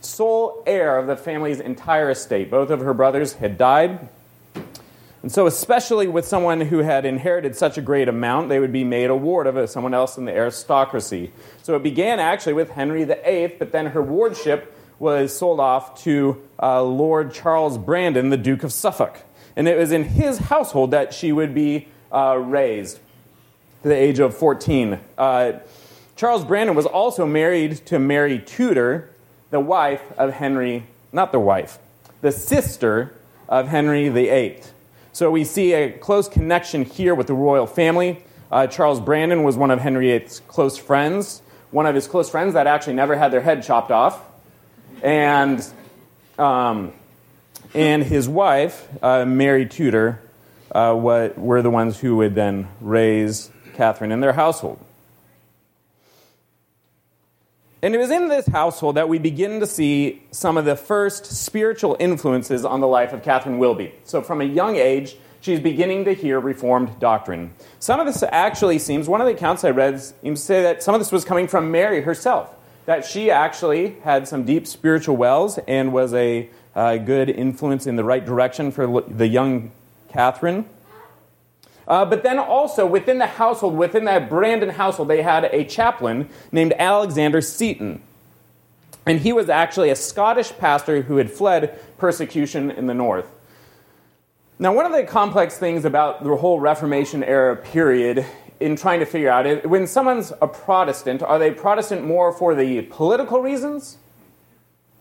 sole 0.00 0.62
heir 0.66 0.96
of 0.98 1.06
the 1.06 1.16
family's 1.16 1.58
entire 1.58 2.10
estate. 2.10 2.50
Both 2.50 2.70
of 2.70 2.80
her 2.80 2.94
brothers 2.94 3.32
had 3.34 3.58
died. 3.58 4.08
And 5.22 5.32
so, 5.32 5.46
especially 5.46 6.06
with 6.06 6.26
someone 6.26 6.60
who 6.60 6.78
had 6.78 7.04
inherited 7.04 7.56
such 7.56 7.76
a 7.76 7.80
great 7.80 8.08
amount, 8.08 8.48
they 8.48 8.60
would 8.60 8.72
be 8.72 8.84
made 8.84 9.10
a 9.10 9.16
ward 9.16 9.48
of 9.48 9.68
someone 9.68 9.92
else 9.92 10.16
in 10.16 10.26
the 10.26 10.32
aristocracy. 10.32 11.32
So 11.62 11.74
it 11.74 11.82
began 11.82 12.20
actually 12.20 12.52
with 12.52 12.70
Henry 12.70 13.04
VIII, 13.04 13.56
but 13.58 13.72
then 13.72 13.86
her 13.86 14.02
wardship 14.02 14.74
was 15.00 15.36
sold 15.36 15.58
off 15.58 16.02
to 16.02 16.40
uh, 16.62 16.82
Lord 16.82 17.32
Charles 17.32 17.78
Brandon, 17.78 18.30
the 18.30 18.36
Duke 18.36 18.62
of 18.62 18.72
Suffolk. 18.72 19.18
And 19.56 19.66
it 19.66 19.76
was 19.76 19.90
in 19.90 20.04
his 20.04 20.38
household 20.38 20.92
that 20.92 21.12
she 21.12 21.32
would 21.32 21.52
be 21.52 21.88
uh, 22.12 22.36
raised 22.36 23.00
to 23.82 23.88
the 23.88 23.96
age 23.96 24.20
of 24.20 24.36
14. 24.36 25.00
Uh, 25.16 25.52
Charles 26.14 26.44
Brandon 26.44 26.76
was 26.76 26.86
also 26.86 27.26
married 27.26 27.76
to 27.86 27.98
Mary 27.98 28.38
Tudor, 28.38 29.10
the 29.50 29.60
wife 29.60 30.02
of 30.16 30.34
Henry, 30.34 30.84
not 31.12 31.32
the 31.32 31.40
wife, 31.40 31.78
the 32.20 32.32
sister 32.32 33.14
of 33.48 33.68
Henry 33.68 34.08
VIII. 34.08 34.60
So 35.18 35.32
we 35.32 35.42
see 35.42 35.72
a 35.72 35.90
close 35.90 36.28
connection 36.28 36.84
here 36.84 37.12
with 37.12 37.26
the 37.26 37.34
royal 37.34 37.66
family. 37.66 38.22
Uh, 38.52 38.68
Charles 38.68 39.00
Brandon 39.00 39.42
was 39.42 39.56
one 39.56 39.72
of 39.72 39.80
Henry 39.80 40.16
VIII's 40.16 40.42
close 40.46 40.78
friends, 40.78 41.42
one 41.72 41.86
of 41.86 41.96
his 41.96 42.06
close 42.06 42.30
friends 42.30 42.54
that 42.54 42.68
actually 42.68 42.92
never 42.92 43.16
had 43.16 43.32
their 43.32 43.40
head 43.40 43.64
chopped 43.64 43.90
off. 43.90 44.22
And, 45.02 45.66
um, 46.38 46.92
and 47.74 48.04
his 48.04 48.28
wife, 48.28 48.88
uh, 49.02 49.24
Mary 49.24 49.66
Tudor, 49.66 50.22
uh, 50.70 50.94
were 50.96 51.62
the 51.62 51.70
ones 51.70 51.98
who 51.98 52.18
would 52.18 52.36
then 52.36 52.68
raise 52.80 53.50
Catherine 53.74 54.12
in 54.12 54.20
their 54.20 54.34
household. 54.34 54.78
And 57.80 57.94
it 57.94 57.98
was 57.98 58.10
in 58.10 58.28
this 58.28 58.46
household 58.46 58.96
that 58.96 59.08
we 59.08 59.18
begin 59.18 59.60
to 59.60 59.66
see 59.66 60.22
some 60.32 60.56
of 60.56 60.64
the 60.64 60.74
first 60.74 61.26
spiritual 61.26 61.96
influences 62.00 62.64
on 62.64 62.80
the 62.80 62.88
life 62.88 63.12
of 63.12 63.22
Catherine 63.22 63.58
Willoughby. 63.58 63.92
So, 64.02 64.20
from 64.20 64.40
a 64.40 64.44
young 64.44 64.74
age, 64.74 65.16
she's 65.40 65.60
beginning 65.60 66.04
to 66.06 66.12
hear 66.12 66.40
Reformed 66.40 66.98
doctrine. 66.98 67.52
Some 67.78 68.00
of 68.00 68.06
this 68.06 68.24
actually 68.24 68.80
seems, 68.80 69.08
one 69.08 69.20
of 69.20 69.28
the 69.28 69.34
accounts 69.34 69.62
I 69.62 69.70
read 69.70 70.00
seems 70.00 70.40
to 70.40 70.46
say 70.46 70.62
that 70.62 70.82
some 70.82 70.94
of 70.94 71.00
this 71.00 71.12
was 71.12 71.24
coming 71.24 71.46
from 71.46 71.70
Mary 71.70 72.00
herself, 72.00 72.50
that 72.86 73.04
she 73.04 73.30
actually 73.30 73.90
had 74.02 74.26
some 74.26 74.44
deep 74.44 74.66
spiritual 74.66 75.16
wells 75.16 75.58
and 75.68 75.92
was 75.92 76.12
a 76.14 76.50
uh, 76.74 76.96
good 76.96 77.30
influence 77.30 77.86
in 77.86 77.94
the 77.94 78.04
right 78.04 78.24
direction 78.24 78.72
for 78.72 79.02
the 79.02 79.28
young 79.28 79.70
Catherine. 80.08 80.64
Uh, 81.88 82.04
but 82.04 82.22
then 82.22 82.38
also 82.38 82.86
within 82.86 83.18
the 83.18 83.26
household, 83.26 83.74
within 83.74 84.04
that 84.04 84.28
Brandon 84.28 84.68
household, 84.68 85.08
they 85.08 85.22
had 85.22 85.46
a 85.46 85.64
chaplain 85.64 86.28
named 86.52 86.74
Alexander 86.78 87.40
Seton. 87.40 88.02
And 89.06 89.20
he 89.20 89.32
was 89.32 89.48
actually 89.48 89.88
a 89.88 89.96
Scottish 89.96 90.52
pastor 90.58 91.00
who 91.00 91.16
had 91.16 91.30
fled 91.30 91.80
persecution 91.96 92.70
in 92.70 92.86
the 92.86 92.94
north. 92.94 93.26
Now, 94.58 94.74
one 94.74 94.84
of 94.84 94.92
the 94.92 95.04
complex 95.04 95.56
things 95.56 95.86
about 95.86 96.22
the 96.22 96.36
whole 96.36 96.60
Reformation 96.60 97.24
era 97.24 97.56
period 97.56 98.26
in 98.60 98.76
trying 98.76 99.00
to 99.00 99.06
figure 99.06 99.30
out 99.30 99.64
when 99.64 99.86
someone's 99.86 100.32
a 100.42 100.46
Protestant, 100.46 101.22
are 101.22 101.38
they 101.38 101.52
Protestant 101.52 102.04
more 102.04 102.32
for 102.32 102.54
the 102.54 102.82
political 102.82 103.40
reasons 103.40 103.96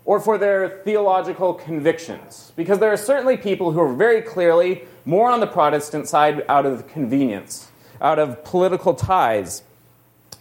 or 0.06 0.22
for 0.22 0.38
their 0.38 0.70
theological 0.86 1.54
convictions? 1.54 2.54
Because 2.56 2.80
there 2.80 2.94
are 2.94 2.98
certainly 2.98 3.36
people 3.36 3.74
who 3.74 3.82
are 3.82 3.94
very 3.94 4.22
clearly 4.22 4.84
more 5.08 5.32
on 5.32 5.40
the 5.40 5.48
Protestant 5.48 6.08
side 6.08 6.44
out 6.50 6.66
of 6.66 6.88
convenience, 6.90 7.72
out 8.02 8.20
of 8.20 8.44
political 8.44 8.94
ties. 8.94 9.64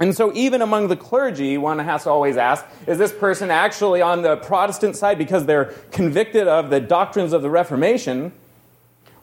And 0.01 0.15
so, 0.15 0.35
even 0.35 0.61
among 0.61 0.89
the 0.89 0.97
clergy, 0.97 1.57
one 1.57 1.79
has 1.79 2.03
to 2.03 2.11
always 2.11 2.37
ask 2.37 2.67
is 2.87 2.99
this 2.99 3.13
person 3.13 3.51
actually 3.51 4.03
on 4.03 4.23
the 4.23 4.37
Protestant 4.37 4.97
side 4.97 5.19
because 5.19 5.47
they're 5.47 5.67
convicted 5.93 6.49
of 6.49 6.69
the 6.69 6.81
doctrines 6.81 7.33
of 7.33 7.43
the 7.43 7.49
Reformation? 7.49 8.33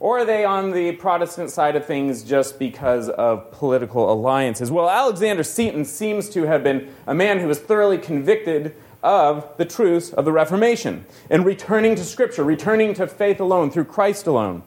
Or 0.00 0.18
are 0.18 0.24
they 0.24 0.44
on 0.44 0.72
the 0.72 0.92
Protestant 0.92 1.50
side 1.50 1.76
of 1.76 1.84
things 1.84 2.24
just 2.24 2.58
because 2.58 3.08
of 3.10 3.52
political 3.52 4.10
alliances? 4.10 4.70
Well, 4.70 4.90
Alexander 4.90 5.42
Seton 5.42 5.84
seems 5.84 6.28
to 6.30 6.44
have 6.44 6.64
been 6.64 6.92
a 7.06 7.14
man 7.14 7.38
who 7.38 7.46
was 7.46 7.58
thoroughly 7.58 7.98
convicted 7.98 8.74
of 9.02 9.46
the 9.58 9.64
truths 9.66 10.10
of 10.10 10.24
the 10.24 10.32
Reformation 10.32 11.04
and 11.30 11.44
returning 11.44 11.94
to 11.96 12.04
Scripture, 12.04 12.44
returning 12.44 12.94
to 12.94 13.06
faith 13.06 13.40
alone 13.40 13.70
through 13.70 13.84
Christ 13.84 14.26
alone. 14.26 14.62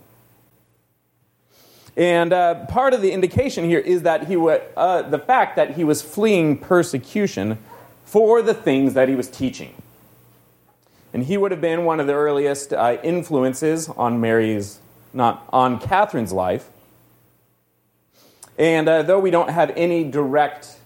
And 1.97 2.31
uh, 2.31 2.65
part 2.67 2.93
of 2.93 3.01
the 3.01 3.11
indication 3.11 3.65
here 3.65 3.79
is 3.79 4.03
that 4.03 4.27
he 4.27 4.37
uh, 4.37 5.01
the 5.01 5.17
fact 5.17 5.55
that 5.55 5.71
he 5.71 5.83
was 5.83 6.03
fleeing 6.03 6.55
persecution 6.59 7.57
for 8.05 8.43
the 8.43 8.53
things 8.53 8.93
that 8.93 9.09
he 9.09 9.15
was 9.15 9.27
teaching. 9.27 9.73
And 11.11 11.23
he 11.23 11.37
would 11.37 11.49
have 11.49 11.59
been 11.59 11.85
one 11.85 11.99
of 11.99 12.05
the 12.05 12.13
earliest 12.13 12.71
uh, 12.71 12.97
influences 13.01 13.89
on 13.89 14.21
Mary's, 14.21 14.79
not 15.11 15.49
on 15.51 15.79
Catherine's 15.79 16.31
life. 16.31 16.69
And 18.59 18.87
uh, 18.87 19.01
though 19.01 19.19
we 19.19 19.31
don't 19.31 19.49
have 19.49 19.71
any 19.75 20.03
direct 20.03 20.77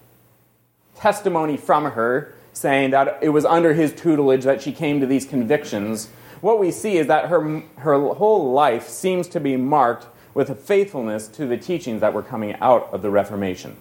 testimony 0.95 1.57
from 1.57 1.91
her, 1.91 2.33
saying 2.53 2.91
that 2.91 3.19
it 3.21 3.29
was 3.29 3.43
under 3.43 3.73
his 3.73 3.91
tutelage 3.93 4.45
that 4.45 4.61
she 4.61 4.71
came 4.71 5.01
to 5.01 5.05
these 5.05 5.25
convictions, 5.25 6.07
what 6.39 6.57
we 6.57 6.71
see 6.71 6.97
is 6.97 7.07
that 7.07 7.27
her, 7.27 7.63
her 7.77 8.13
whole 8.13 8.53
life 8.53 8.87
seems 8.87 9.27
to 9.29 9.41
be 9.41 9.57
marked 9.57 10.07
with 10.33 10.49
a 10.49 10.55
faithfulness 10.55 11.27
to 11.29 11.45
the 11.45 11.57
teachings 11.57 12.01
that 12.01 12.13
were 12.13 12.23
coming 12.23 12.55
out 12.55 12.89
of 12.91 13.01
the 13.01 13.09
Reformation. 13.09 13.75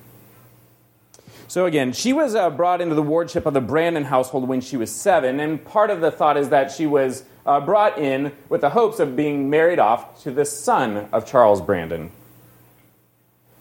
So, 1.49 1.67
again, 1.67 1.93
she 1.93 2.13
was 2.13 2.37
uh, 2.37 2.49
brought 2.51 2.81
into 2.81 2.95
the 2.95 3.03
wardship 3.03 3.45
of 3.45 3.55
the 3.55 3.61
Brandon 3.61 4.05
household 4.05 4.47
when 4.47 4.61
she 4.61 4.77
was 4.77 4.91
seven, 4.93 5.41
and 5.41 5.65
part 5.65 5.91
of 5.91 6.01
the 6.01 6.11
thought 6.13 6.37
is 6.37 6.51
that 6.51 6.71
she 6.71 6.87
was 6.87 7.25
uh, 7.45 7.59
brought 7.59 7.99
in 7.99 8.33
with 8.49 8.61
the 8.61 8.71
hopes 8.71 9.01
of 9.01 9.17
being 9.17 9.51
married 9.51 9.81
off 9.81 10.23
to 10.23 10.31
the 10.31 10.45
son 10.45 11.09
of 11.13 11.27
Charles 11.27 11.61
Brandon, 11.61 12.13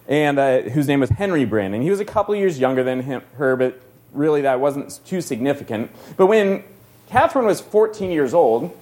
and 0.07 0.37
uh, 0.37 0.61
whose 0.61 0.87
name 0.87 0.99
was 0.99 1.09
Henry 1.09 1.45
Brandon. 1.45 1.81
He 1.81 1.89
was 1.89 1.99
a 1.99 2.05
couple 2.05 2.35
years 2.35 2.59
younger 2.59 2.83
than 2.83 3.01
him, 3.01 3.23
her, 3.37 3.55
but 3.55 3.81
really 4.13 4.41
that 4.41 4.59
wasn't 4.59 4.99
too 5.05 5.21
significant. 5.21 5.89
But 6.15 6.27
when 6.27 6.63
Catherine 7.09 7.45
was 7.45 7.59
14 7.59 8.11
years 8.11 8.35
old, 8.35 8.77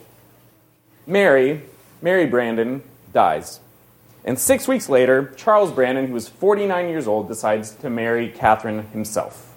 Mary, 1.05 1.61
Mary 2.01 2.25
Brandon, 2.25 2.83
dies. 3.13 3.61
And 4.27 4.37
six 4.37 4.67
weeks 4.67 4.89
later, 4.89 5.33
Charles 5.37 5.71
Brandon, 5.71 6.07
who 6.07 6.13
was 6.13 6.27
49 6.27 6.89
years 6.89 7.07
old, 7.07 7.29
decides 7.29 7.71
to 7.75 7.89
marry 7.89 8.27
Catherine 8.27 8.85
himself. 8.89 9.55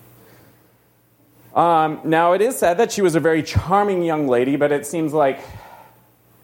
Um, 1.57 2.01
now, 2.05 2.35
it 2.35 2.41
is 2.41 2.57
said 2.57 2.75
that 2.75 2.93
she 2.93 3.03
was 3.03 3.17
a 3.17 3.21
very 3.21 3.43
charming 3.43 4.05
young 4.05 4.29
lady, 4.29 4.55
but 4.55 4.71
it 4.71 4.87
seems 4.87 5.13
like, 5.13 5.41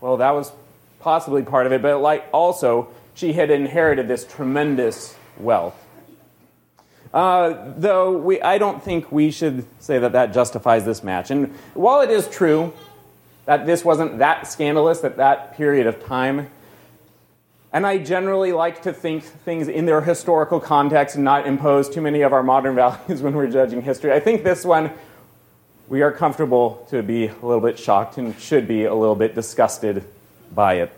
well, 0.00 0.16
that 0.16 0.32
was 0.32 0.50
possibly 0.98 1.44
part 1.44 1.66
of 1.66 1.72
it, 1.72 1.80
but 1.80 2.00
like 2.00 2.24
also, 2.32 2.88
she 3.14 3.32
had 3.32 3.48
inherited 3.48 4.08
this 4.08 4.24
tremendous 4.24 5.14
wealth. 5.38 5.80
Uh, 7.14 7.72
though 7.76 8.18
we, 8.18 8.42
I 8.42 8.58
don't 8.58 8.82
think 8.82 9.12
we 9.12 9.30
should 9.30 9.64
say 9.78 10.00
that 10.00 10.10
that 10.12 10.34
justifies 10.34 10.84
this 10.84 11.04
match. 11.04 11.30
And 11.30 11.54
while 11.74 12.00
it 12.00 12.10
is 12.10 12.28
true 12.28 12.72
that 13.44 13.66
this 13.66 13.84
wasn't 13.84 14.18
that 14.18 14.48
scandalous 14.48 15.04
at 15.04 15.16
that 15.18 15.56
period 15.56 15.86
of 15.86 16.04
time, 16.04 16.50
and 17.76 17.86
I 17.86 17.98
generally 17.98 18.52
like 18.52 18.80
to 18.84 18.92
think 18.94 19.22
things 19.22 19.68
in 19.68 19.84
their 19.84 20.00
historical 20.00 20.60
context 20.60 21.16
and 21.16 21.24
not 21.26 21.46
impose 21.46 21.90
too 21.90 22.00
many 22.00 22.22
of 22.22 22.32
our 22.32 22.42
modern 22.42 22.74
values 22.74 23.20
when 23.20 23.34
we're 23.34 23.50
judging 23.50 23.82
history, 23.82 24.14
I 24.14 24.18
think 24.18 24.44
this 24.44 24.64
one 24.64 24.90
we 25.86 26.00
are 26.00 26.10
comfortable 26.10 26.86
to 26.88 27.02
be 27.02 27.26
a 27.26 27.34
little 27.34 27.60
bit 27.60 27.78
shocked 27.78 28.16
and 28.16 28.34
should 28.40 28.66
be 28.66 28.86
a 28.86 28.94
little 28.94 29.14
bit 29.14 29.34
disgusted 29.34 30.04
by 30.54 30.76
it. 30.76 30.90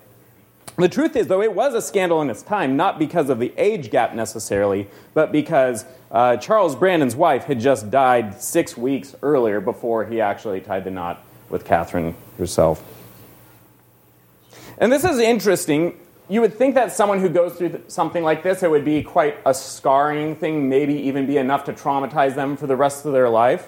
The 0.76 0.88
truth 0.88 1.16
is, 1.16 1.26
though, 1.26 1.42
it 1.42 1.52
was 1.52 1.74
a 1.74 1.82
scandal 1.82 2.22
in 2.22 2.30
its 2.30 2.42
time, 2.42 2.76
not 2.76 2.96
because 2.96 3.28
of 3.28 3.40
the 3.40 3.52
age 3.58 3.90
gap 3.90 4.14
necessarily, 4.14 4.86
but 5.14 5.32
because 5.32 5.84
uh, 6.12 6.36
Charles 6.36 6.76
Brandon's 6.76 7.16
wife 7.16 7.42
had 7.42 7.58
just 7.58 7.90
died 7.90 8.40
six 8.40 8.76
weeks 8.76 9.16
earlier 9.20 9.60
before 9.60 10.06
he 10.06 10.20
actually 10.20 10.60
tied 10.60 10.84
the 10.84 10.92
knot 10.92 11.24
with 11.50 11.64
Catherine 11.64 12.14
herself. 12.38 12.80
And 14.78 14.92
this 14.92 15.02
is 15.02 15.18
interesting. 15.18 15.98
You 16.30 16.42
would 16.42 16.54
think 16.54 16.74
that 16.74 16.92
someone 16.92 17.20
who 17.20 17.30
goes 17.30 17.54
through 17.54 17.82
something 17.88 18.22
like 18.22 18.42
this, 18.42 18.62
it 18.62 18.70
would 18.70 18.84
be 18.84 19.02
quite 19.02 19.38
a 19.46 19.54
scarring 19.54 20.36
thing, 20.36 20.68
maybe 20.68 20.94
even 20.94 21.26
be 21.26 21.38
enough 21.38 21.64
to 21.64 21.72
traumatize 21.72 22.34
them 22.34 22.56
for 22.56 22.66
the 22.66 22.76
rest 22.76 23.06
of 23.06 23.12
their 23.12 23.30
life. 23.30 23.66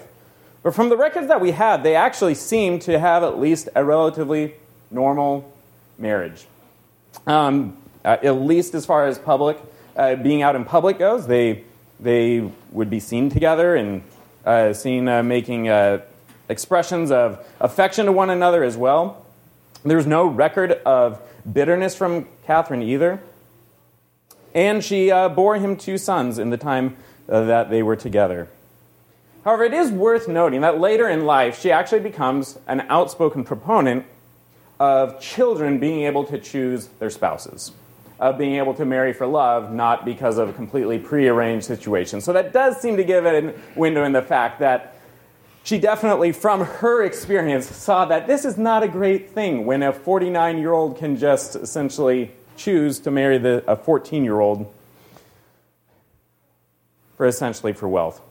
But 0.61 0.75
from 0.75 0.89
the 0.89 0.97
records 0.97 1.27
that 1.27 1.41
we 1.41 1.51
have, 1.51 1.81
they 1.81 1.95
actually 1.95 2.35
seem 2.35 2.77
to 2.79 2.99
have 2.99 3.23
at 3.23 3.39
least 3.39 3.69
a 3.75 3.83
relatively 3.83 4.53
normal 4.91 5.51
marriage. 5.97 6.45
Um, 7.25 7.77
at 8.03 8.35
least 8.35 8.75
as 8.75 8.85
far 8.85 9.07
as 9.07 9.17
public, 9.17 9.57
uh, 9.95 10.15
being 10.15 10.41
out 10.41 10.55
in 10.55 10.65
public 10.65 10.99
goes, 10.99 11.27
they 11.27 11.63
they 11.99 12.49
would 12.71 12.89
be 12.89 12.99
seen 12.99 13.29
together 13.29 13.75
and 13.75 14.01
uh, 14.45 14.73
seen 14.73 15.07
uh, 15.07 15.21
making 15.21 15.69
uh, 15.69 16.01
expressions 16.49 17.11
of 17.11 17.45
affection 17.59 18.07
to 18.07 18.11
one 18.11 18.31
another 18.31 18.63
as 18.63 18.75
well. 18.75 19.23
There's 19.83 20.07
no 20.07 20.25
record 20.25 20.71
of 20.83 21.21
bitterness 21.51 21.95
from 21.95 22.27
Catherine 22.45 22.81
either. 22.81 23.19
and 24.53 24.83
she 24.83 25.11
uh, 25.11 25.29
bore 25.29 25.55
him 25.57 25.77
two 25.77 25.97
sons 25.97 26.37
in 26.37 26.49
the 26.49 26.57
time 26.57 26.97
uh, 27.29 27.45
that 27.45 27.69
they 27.69 27.81
were 27.83 27.95
together. 27.95 28.49
However, 29.43 29.63
it 29.63 29.73
is 29.73 29.91
worth 29.91 30.27
noting 30.27 30.61
that 30.61 30.79
later 30.79 31.07
in 31.09 31.25
life, 31.25 31.59
she 31.59 31.71
actually 31.71 32.01
becomes 32.01 32.59
an 32.67 32.81
outspoken 32.89 33.43
proponent 33.43 34.05
of 34.79 35.19
children 35.19 35.79
being 35.79 36.01
able 36.01 36.25
to 36.25 36.37
choose 36.37 36.87
their 36.99 37.09
spouses, 37.09 37.71
of 38.19 38.37
being 38.37 38.55
able 38.55 38.73
to 38.75 38.85
marry 38.85 39.13
for 39.13 39.25
love, 39.25 39.71
not 39.71 40.05
because 40.05 40.37
of 40.37 40.49
a 40.49 40.53
completely 40.53 40.99
prearranged 40.99 41.65
situation. 41.65 42.21
So 42.21 42.33
that 42.33 42.53
does 42.53 42.79
seem 42.79 42.97
to 42.97 43.03
give 43.03 43.25
a 43.25 43.53
window 43.75 44.03
in 44.03 44.11
the 44.11 44.21
fact 44.21 44.59
that 44.59 44.95
she 45.63 45.77
definitely, 45.77 46.31
from 46.31 46.61
her 46.65 47.03
experience, 47.03 47.67
saw 47.67 48.05
that 48.05 48.27
this 48.27 48.45
is 48.45 48.57
not 48.57 48.83
a 48.83 48.87
great 48.87 49.29
thing 49.29 49.65
when 49.65 49.83
a 49.83 49.93
49 49.93 50.57
year 50.57 50.73
old 50.73 50.97
can 50.97 51.17
just 51.17 51.55
essentially 51.55 52.31
choose 52.57 52.99
to 52.99 53.11
marry 53.11 53.37
the, 53.37 53.63
a 53.67 53.75
14 53.75 54.23
year 54.23 54.39
old 54.39 54.71
for 57.15 57.27
essentially 57.27 57.73
for 57.73 57.87
wealth. 57.87 58.21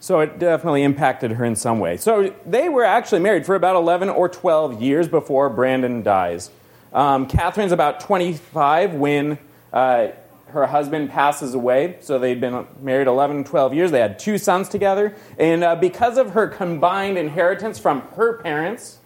So 0.00 0.20
it 0.20 0.38
definitely 0.38 0.82
impacted 0.82 1.30
her 1.32 1.46
in 1.46 1.56
some 1.56 1.78
way. 1.78 1.96
So 1.96 2.34
they 2.44 2.68
were 2.68 2.84
actually 2.84 3.20
married 3.20 3.46
for 3.46 3.54
about 3.54 3.76
11 3.76 4.10
or 4.10 4.28
12 4.28 4.82
years 4.82 5.08
before 5.08 5.48
Brandon 5.48 6.02
dies. 6.02 6.50
Um, 6.92 7.26
Catherine's 7.26 7.72
about 7.72 8.00
25 8.00 8.94
when 8.94 9.38
uh, 9.72 10.08
her 10.54 10.66
husband 10.66 11.10
passes 11.10 11.54
away. 11.54 11.96
So 12.00 12.18
they'd 12.18 12.40
been 12.40 12.66
married 12.80 13.06
11, 13.06 13.44
12 13.44 13.74
years. 13.74 13.90
They 13.90 14.00
had 14.00 14.18
two 14.18 14.38
sons 14.38 14.68
together. 14.68 15.14
And 15.38 15.62
uh, 15.62 15.76
because 15.76 16.16
of 16.16 16.30
her 16.30 16.48
combined 16.48 17.18
inheritance 17.18 17.78
from 17.78 18.00
her 18.16 18.38
parents, 18.38 18.98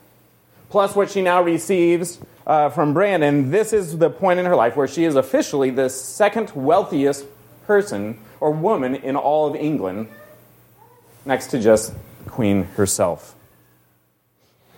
plus 0.70 0.94
what 0.94 1.10
she 1.10 1.20
now 1.20 1.42
receives 1.42 2.20
uh, 2.46 2.70
from 2.70 2.94
Brandon, 2.94 3.50
this 3.50 3.72
is 3.72 3.98
the 3.98 4.10
point 4.10 4.38
in 4.38 4.46
her 4.46 4.56
life 4.56 4.76
where 4.76 4.88
she 4.88 5.04
is 5.04 5.16
officially 5.16 5.70
the 5.70 5.90
second 5.90 6.52
wealthiest 6.54 7.26
person 7.66 8.18
or 8.40 8.52
woman 8.52 8.94
in 8.94 9.16
all 9.16 9.48
of 9.48 9.56
England 9.56 10.08
next 11.24 11.48
to 11.48 11.60
just 11.60 11.92
Queen 12.26 12.64
herself. 12.64 13.34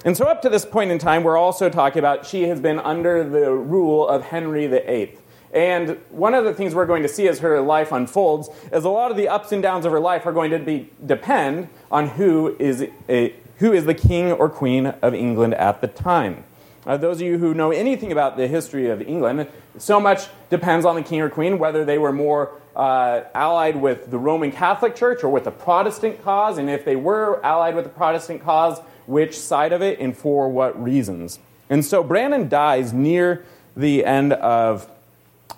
And 0.05 0.17
so, 0.17 0.25
up 0.25 0.41
to 0.43 0.49
this 0.49 0.65
point 0.65 0.91
in 0.91 0.99
time, 0.99 1.25
we're 1.25 1.37
also 1.37 1.69
talking 1.69 1.99
about 1.99 2.25
she 2.25 2.45
has 2.45 2.59
been 2.59 2.79
under 2.79 3.23
the 3.23 3.53
rule 3.53 4.09
of 4.09 4.25
Henry 4.25 4.67
VIII. 4.67 5.20
And 5.53 5.99
one 6.11 6.35
of 6.35 6.45
the 6.45 6.55
things 6.55 6.75
we're 6.75 6.87
going 6.87 7.03
to 7.03 7.09
see 7.09 7.27
as 7.29 7.41
her 7.41 7.61
life 7.61 7.91
unfolds 7.93 8.49
is 8.73 8.85
a 8.85 8.89
lot 8.89 9.11
of 9.11 9.17
the 9.17 9.29
ups 9.29 9.53
and 9.53 9.63
downs 9.63 9.85
of 9.85 9.93
her 9.93 10.01
life 10.01 10.25
are 10.27 10.33
going 10.33 10.53
to 10.53 10.59
be, 10.59 10.91
depend 11.05 11.69
on 11.91 12.09
who 12.09 12.57
is, 12.59 12.87
a, 13.09 13.35
who 13.59 13.73
is 13.73 13.85
the 13.85 13.95
king 13.95 14.31
or 14.31 14.49
queen 14.49 14.87
of 14.87 15.13
England 15.15 15.55
at 15.55 15.81
the 15.81 15.89
time. 15.89 16.45
Uh, 16.87 16.97
those 16.97 17.17
of 17.17 17.27
you 17.27 17.37
who 17.39 17.53
know 17.53 17.73
anything 17.73 18.11
about 18.11 18.37
the 18.37 18.47
history 18.47 18.89
of 18.89 19.03
England, 19.03 19.47
so 19.77 20.01
much 20.01 20.29
depends 20.49 20.87
on 20.87 20.95
the 20.95 21.03
king 21.03 21.21
or 21.21 21.29
queen, 21.29 21.59
whether 21.59 21.85
they 21.85 21.99
were 21.99 22.13
more 22.13 22.53
uh, 22.75 23.23
allied 23.35 23.77
with 23.77 24.11
the 24.11 24.19
Roman 24.19 24.51
Catholic 24.51 24.95
Church 24.97 25.23
or 25.23 25.29
with 25.29 25.45
the 25.45 25.51
Protestant 25.51 26.23
cause, 26.23 26.59
and 26.59 26.71
if 26.71 26.85
they 26.85 26.97
were 26.97 27.45
allied 27.45 27.75
with 27.75 27.85
the 27.85 27.91
Protestant 27.91 28.43
cause, 28.43 28.79
which 29.07 29.39
side 29.39 29.73
of 29.73 29.83
it 29.83 29.99
and 29.99 30.17
for 30.17 30.49
what 30.49 30.81
reasons. 30.83 31.39
And 31.69 31.85
so 31.85 32.03
Brandon 32.03 32.49
dies 32.49 32.93
near 32.93 33.45
the 33.77 34.05
end 34.05 34.33
of 34.33 34.89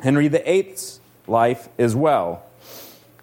Henry 0.02 0.28
VIII's 0.28 1.00
life 1.26 1.68
as 1.78 1.94
well. 1.94 2.42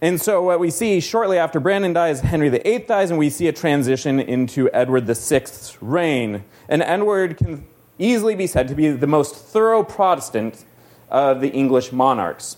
And 0.02 0.20
so 0.22 0.42
what 0.42 0.62
we 0.62 0.72
see 0.72 1.02
shortly 1.02 1.38
after 1.38 1.60
Brandon 1.60 1.92
dies, 1.92 2.22
Henry 2.22 2.48
VIII 2.48 2.80
dies, 2.80 3.10
and 3.10 3.20
we 3.20 3.30
see 3.30 3.50
a 3.50 3.52
transition 3.52 4.18
into 4.20 4.70
Edward 4.72 5.06
VI's 5.06 5.78
reign. 5.82 6.46
And 6.70 6.82
Edward 6.82 7.36
can 7.36 7.66
easily 7.98 8.34
be 8.34 8.48
said 8.48 8.70
to 8.70 8.76
be 8.76 8.92
the 8.92 9.08
most 9.08 9.36
thorough 9.36 9.84
Protestant 9.84 10.64
of 11.10 11.42
the 11.42 11.50
English 11.50 11.92
monarchs. 11.92 12.56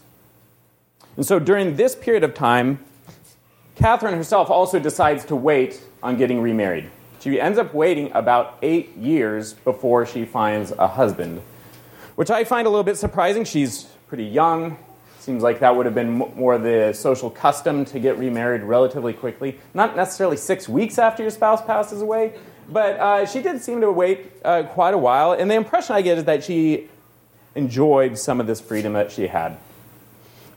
And 1.17 1.25
so 1.25 1.39
during 1.39 1.75
this 1.75 1.95
period 1.95 2.23
of 2.23 2.35
time, 2.35 2.77
Catherine 3.75 4.13
herself 4.13 4.51
also 4.51 4.77
decides 4.77 5.25
to 5.25 5.35
wait 5.35 5.81
on 6.03 6.17
getting 6.17 6.41
remarried. 6.41 6.91
She 7.21 7.41
ends 7.41 7.57
up 7.57 7.73
waiting 7.73 8.11
about 8.13 8.59
eight 8.61 8.95
years 8.97 9.53
before 9.53 10.05
she 10.05 10.25
finds 10.25 10.71
a 10.71 10.88
husband, 10.88 11.41
which 12.15 12.29
I 12.29 12.43
find 12.43 12.67
a 12.67 12.69
little 12.69 12.84
bit 12.84 12.97
surprising. 12.97 13.45
She's 13.45 13.88
pretty 14.12 14.26
young. 14.26 14.78
Seems 15.19 15.41
like 15.41 15.62
that 15.62 15.74
would 15.74 15.86
have 15.86 15.95
been 15.95 16.12
more 16.12 16.58
the 16.58 16.91
social 16.91 17.30
custom 17.30 17.86
to 17.86 17.97
get 17.97 18.17
remarried 18.17 18.62
relatively 18.62 19.13
quickly. 19.13 19.58
Not 19.74 19.95
necessarily 19.95 20.36
six 20.36 20.67
weeks 20.67 21.00
after 21.00 21.24
your 21.24 21.30
spouse 21.30 21.62
passes 21.62 22.02
away, 22.02 22.34
but 22.67 23.00
uh, 23.00 23.26
she 23.26 23.41
did 23.41 23.62
seem 23.62 23.80
to 23.80 23.89
wait 23.89 24.34
uh, 24.43 24.63
quite 24.63 24.93
a 24.93 24.97
while. 24.97 25.32
And 25.32 25.50
the 25.50 25.56
impression 25.56 25.95
I 25.95 26.02
get 26.02 26.17
is 26.17 26.26
that 26.26 26.43
she 26.43 26.89
enjoyed 27.56 28.17
some 28.17 28.41
of 28.41 28.47
this 28.47 28.60
freedom 28.60 28.91
that 28.93 29.13
she 29.13 29.28
had. 29.28 29.56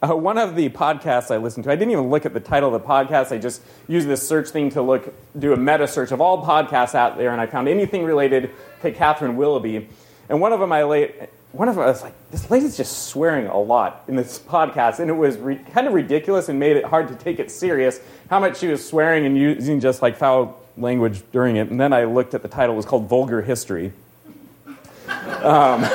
Uh, 0.03 0.17
one 0.17 0.37
of 0.37 0.57
the 0.57 0.69
podcasts 0.71 1.33
I 1.33 1.37
listened 1.37 1.62
to, 1.62 1.71
I 1.71 1.77
didn't 1.77 1.93
even 1.93 2.11
look 2.11 2.27
at 2.27 2.35
the 2.35 2.40
title 2.40 2.75
of 2.75 2.83
the 2.83 2.88
podcast. 2.88 3.31
I 3.31 3.38
just 3.38 3.62
used 3.87 4.09
this 4.09 4.27
search 4.27 4.49
thing 4.49 4.71
to 4.71 4.83
look, 4.83 5.14
do 5.38 5.53
a 5.53 5.57
meta 5.57 5.87
search 5.87 6.11
of 6.11 6.21
all 6.21 6.45
podcasts 6.45 6.97
out 6.97 7.19
there, 7.19 7.31
and 7.31 7.40
I 7.40 7.47
found 7.47 7.69
anything 7.69 8.03
related 8.03 8.51
to 8.83 8.90
Catherine 8.90 9.37
Willoughby. 9.37 9.88
And 10.29 10.40
one 10.40 10.53
of 10.53 10.59
them, 10.59 10.73
I 10.73 10.83
late, 10.83 11.14
one 11.55 11.69
of 11.69 11.77
was 11.77 12.03
like, 12.03 12.14
this 12.33 12.51
lady's 12.51 12.77
just 12.77 13.07
swearing 13.07 13.47
a 13.47 13.59
lot 13.59 14.03
in 14.09 14.17
this 14.17 14.38
podcast, 14.49 14.99
and 14.99 15.09
it 15.09 15.14
was 15.14 15.38
re- 15.38 15.61
kind 15.73 15.87
of 15.87 15.95
ridiculous 15.95 16.49
and 16.49 16.59
made 16.59 16.77
it 16.77 16.85
hard 16.85 17.09
to 17.09 17.14
take 17.14 17.38
it 17.38 17.51
serious 17.51 18.01
how 18.29 18.40
much 18.40 18.59
she 18.59 18.67
was 18.67 18.87
swearing 18.87 19.25
and 19.25 19.38
using 19.38 19.79
just 19.79 20.03
like 20.03 20.17
foul 20.17 20.61
language 20.77 21.23
during 21.31 21.55
it. 21.57 21.71
And 21.71 21.81
then 21.81 21.93
I 21.93 22.05
looked 22.05 22.35
at 22.35 22.43
the 22.43 22.49
title; 22.49 22.75
it 22.75 22.77
was 22.77 22.87
called 22.87 23.09
Vulgar 23.09 23.40
History. 23.40 23.93
Um, 25.07 25.83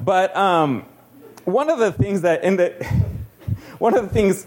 but 0.00 0.36
um, 0.36 0.84
one 1.44 1.70
of 1.70 1.78
the 1.78 1.92
things 1.92 2.22
that 2.22 2.42
in 2.42 2.56
the 2.56 2.70
one 3.78 3.96
of 3.96 4.02
the 4.02 4.10
things 4.12 4.44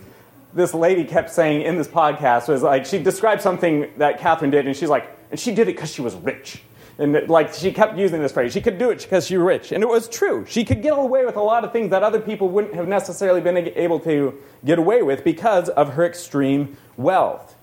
this 0.53 0.73
lady 0.73 1.05
kept 1.05 1.29
saying 1.29 1.61
in 1.61 1.77
this 1.77 1.87
podcast 1.87 2.49
was 2.49 2.61
like 2.63 2.85
she 2.85 2.97
described 2.99 3.41
something 3.41 3.91
that 3.97 4.19
Catherine 4.19 4.51
did, 4.51 4.67
and 4.67 4.75
she's 4.75 4.89
like, 4.89 5.09
and 5.31 5.39
she 5.39 5.55
did 5.55 5.69
it 5.69 5.75
because 5.75 5.93
she 5.93 6.01
was 6.01 6.15
rich. 6.15 6.61
And 6.97 7.27
like 7.27 7.53
she 7.53 7.71
kept 7.73 7.97
using 7.97 8.21
this 8.21 8.31
phrase, 8.31 8.53
she 8.53 8.61
could 8.61 8.77
do 8.77 8.89
it 8.89 9.01
because 9.01 9.27
she 9.27 9.37
was 9.37 9.45
rich, 9.45 9.71
and 9.73 9.83
it 9.83 9.87
was 9.87 10.07
true. 10.07 10.45
She 10.47 10.63
could 10.63 10.81
get 10.81 10.97
away 10.97 11.25
with 11.25 11.35
a 11.35 11.41
lot 11.41 11.65
of 11.65 11.73
things 11.73 11.89
that 11.89 12.03
other 12.03 12.21
people 12.21 12.47
wouldn't 12.47 12.73
have 12.73 12.87
necessarily 12.87 13.41
been 13.41 13.57
able 13.57 13.99
to 14.01 14.33
get 14.63 14.79
away 14.79 15.01
with 15.01 15.23
because 15.23 15.67
of 15.69 15.93
her 15.95 16.05
extreme 16.05 16.77
wealth. 16.95 17.55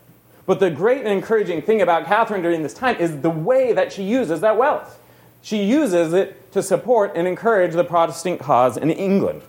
But 0.45 0.61
the 0.61 0.71
great 0.71 0.99
and 0.99 1.09
encouraging 1.09 1.63
thing 1.63 1.81
about 1.81 2.05
Catherine 2.05 2.43
during 2.43 2.63
this 2.63 2.75
time 2.75 2.97
is 2.97 3.21
the 3.21 3.31
way 3.31 3.73
that 3.73 3.93
she 3.93 4.03
uses 4.03 4.41
that 4.41 4.59
wealth. 4.59 4.99
She 5.41 5.63
uses 5.65 6.13
it 6.13 6.53
to 6.53 6.63
support 6.63 7.13
and 7.15 7.27
encourage 7.27 7.73
the 7.73 7.85
Protestant 7.85 8.39
cause 8.39 8.77
in 8.77 8.91
England, 8.91 9.43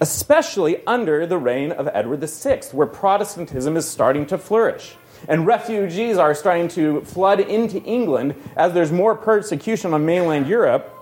especially 0.00 0.84
under 0.86 1.26
the 1.26 1.38
reign 1.38 1.70
of 1.70 1.88
Edward 1.92 2.20
VI, 2.20 2.62
where 2.72 2.86
Protestantism 2.86 3.76
is 3.76 3.86
starting 3.86 4.26
to 4.26 4.36
flourish. 4.36 4.96
And 5.28 5.46
refugees 5.46 6.18
are 6.18 6.34
starting 6.34 6.68
to 6.68 7.00
flood 7.02 7.40
into 7.40 7.82
England 7.82 8.34
as 8.56 8.72
there's 8.72 8.92
more 8.92 9.14
persecution 9.14 9.92
on 9.94 10.06
mainland 10.06 10.46
Europe. 10.46 10.92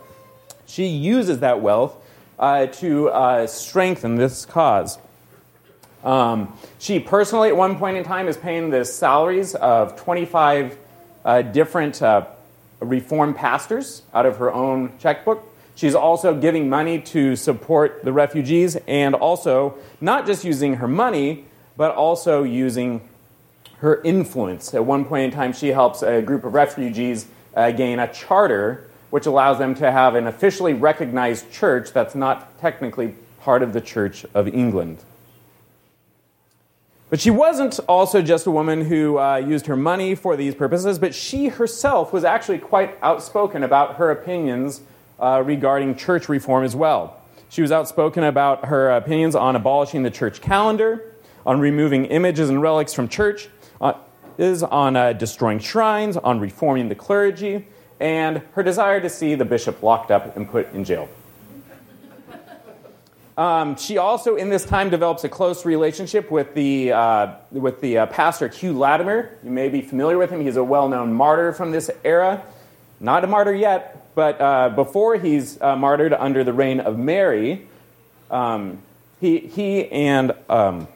She 0.66 0.87
uses 0.87 1.40
that 1.40 1.61
wealth 1.61 1.94
uh, 2.38 2.66
to 2.66 3.09
uh, 3.11 3.46
strengthen 3.46 4.16
this 4.16 4.44
cause. 4.44 4.98
Um, 6.03 6.57
she 6.79 7.00
personally, 7.00 7.48
at 7.48 7.57
one 7.57 7.79
point 7.79 7.96
in 7.96 8.05
time, 8.05 8.29
is 8.29 8.37
paying 8.37 8.70
the 8.70 8.85
salaries 8.85 9.55
of 9.55 9.96
25 9.96 10.77
uh, 11.24 11.42
different 11.42 12.03
uh, 12.03 12.27
reform 12.81 13.35
pastors 13.35 14.03
out 14.12 14.27
of 14.27 14.37
her 14.37 14.53
own 14.53 14.92
checkbook. 14.98 15.42
She's 15.77 15.94
also 15.94 16.38
giving 16.38 16.68
money 16.68 17.00
to 17.00 17.35
support 17.35 18.05
the 18.05 18.12
refugees 18.12 18.77
and 18.87 19.14
also 19.14 19.77
not 20.00 20.27
just 20.27 20.44
using 20.44 20.74
her 20.74 20.87
money, 20.87 21.46
but 21.77 21.94
also 21.94 22.44
using 22.44 23.00
her 23.79 24.01
influence. 24.03 24.75
At 24.75 24.85
one 24.85 25.05
point 25.05 25.25
in 25.25 25.31
time, 25.31 25.53
she 25.53 25.69
helps 25.69 26.03
a 26.03 26.23
group 26.23 26.45
of 26.45 26.55
refugees 26.55 27.27
uh, 27.55 27.71
gain 27.71 27.99
a 27.99 28.13
charter 28.13 28.89
which 29.11 29.27
allows 29.27 29.59
them 29.59 29.77
to 29.77 29.93
have 29.93 30.17
an 30.17 30.27
officially 30.27 30.75
recognized 30.75 31.53
church 31.53 31.93
that's 31.93 32.17
not 32.17 32.59
technically 32.61 33.15
part 33.41 33.63
of 33.63 33.73
the 33.73 33.81
Church 33.81 34.27
of 34.35 34.49
England. 34.49 34.99
But 37.11 37.21
she 37.21 37.31
wasn't 37.31 37.79
also 37.87 38.23
just 38.23 38.47
a 38.47 38.51
woman 38.51 38.87
who 38.87 39.19
uh, 39.19 39.37
used 39.37 39.67
her 39.67 39.77
money 39.77 40.17
for 40.17 40.37
these 40.37 40.53
purposes, 40.53 40.99
but 40.99 41.15
she 41.15 41.47
herself 41.47 42.13
was 42.13 42.25
actually 42.25 42.59
quite 42.59 42.99
outspoken 43.03 43.63
about 43.63 43.99
her 43.99 44.11
opinions 44.11 44.81
uh, 45.21 45.41
regarding 45.47 45.95
church 45.95 46.29
reform 46.29 46.65
as 46.65 46.75
well. 46.75 47.23
She 47.51 47.63
was 47.63 47.71
outspoken 47.71 48.25
about 48.25 48.65
her 48.65 48.91
opinions 48.91 49.37
on 49.37 49.55
abolishing 49.55 50.03
the 50.03 50.11
church 50.11 50.41
calendar, 50.41 51.13
on 51.47 51.61
removing 51.61 52.07
images 52.07 52.51
and 52.51 52.61
relics 52.61 52.93
from 52.93 53.07
church, 53.07 53.49
is 54.38 54.62
on 54.62 54.97
uh, 54.97 55.12
destroying 55.12 55.59
shrines, 55.59 56.16
on 56.16 56.40
reforming 56.40 56.88
the 56.88 56.94
clergy, 56.94 57.66
and 58.01 58.42
her 58.53 58.62
desire 58.62 59.01
to 59.01 59.09
see 59.09 59.35
the 59.35 59.44
bishop 59.44 59.83
locked 59.83 60.11
up 60.11 60.37
and 60.37 60.49
put 60.49 60.73
in 60.73 60.85
jail. 60.85 61.09
Um, 63.37 63.75
she 63.77 63.99
also, 63.99 64.37
in 64.37 64.49
this 64.49 64.64
time, 64.64 64.90
develops 64.90 65.25
a 65.25 65.29
close 65.29 65.64
relationship 65.64 66.31
with 66.31 66.55
the, 66.55 66.92
uh, 66.92 67.35
with 67.51 67.81
the 67.81 67.99
uh, 67.99 68.07
pastor 68.07 68.47
Hugh 68.47 68.79
Latimer. 68.79 69.37
You 69.42 69.51
may 69.51 69.68
be 69.68 69.83
familiar 69.83 70.18
with 70.18 70.31
him. 70.31 70.40
He's 70.40 70.57
a 70.57 70.62
well 70.62 70.88
known 70.88 71.12
martyr 71.12 71.53
from 71.53 71.73
this 71.73 71.90
era. 72.05 72.44
Not 73.01 73.25
a 73.25 73.27
martyr 73.27 73.53
yet, 73.53 74.14
but 74.14 74.40
uh, 74.40 74.68
before 74.70 75.16
he's 75.16 75.61
uh, 75.61 75.75
martyred 75.75 76.12
under 76.12 76.44
the 76.44 76.53
reign 76.53 76.79
of 76.79 76.97
Mary, 76.97 77.66
um, 78.31 78.81
he, 79.20 79.38
he 79.40 79.90
and 79.90 80.33
um, 80.49 80.87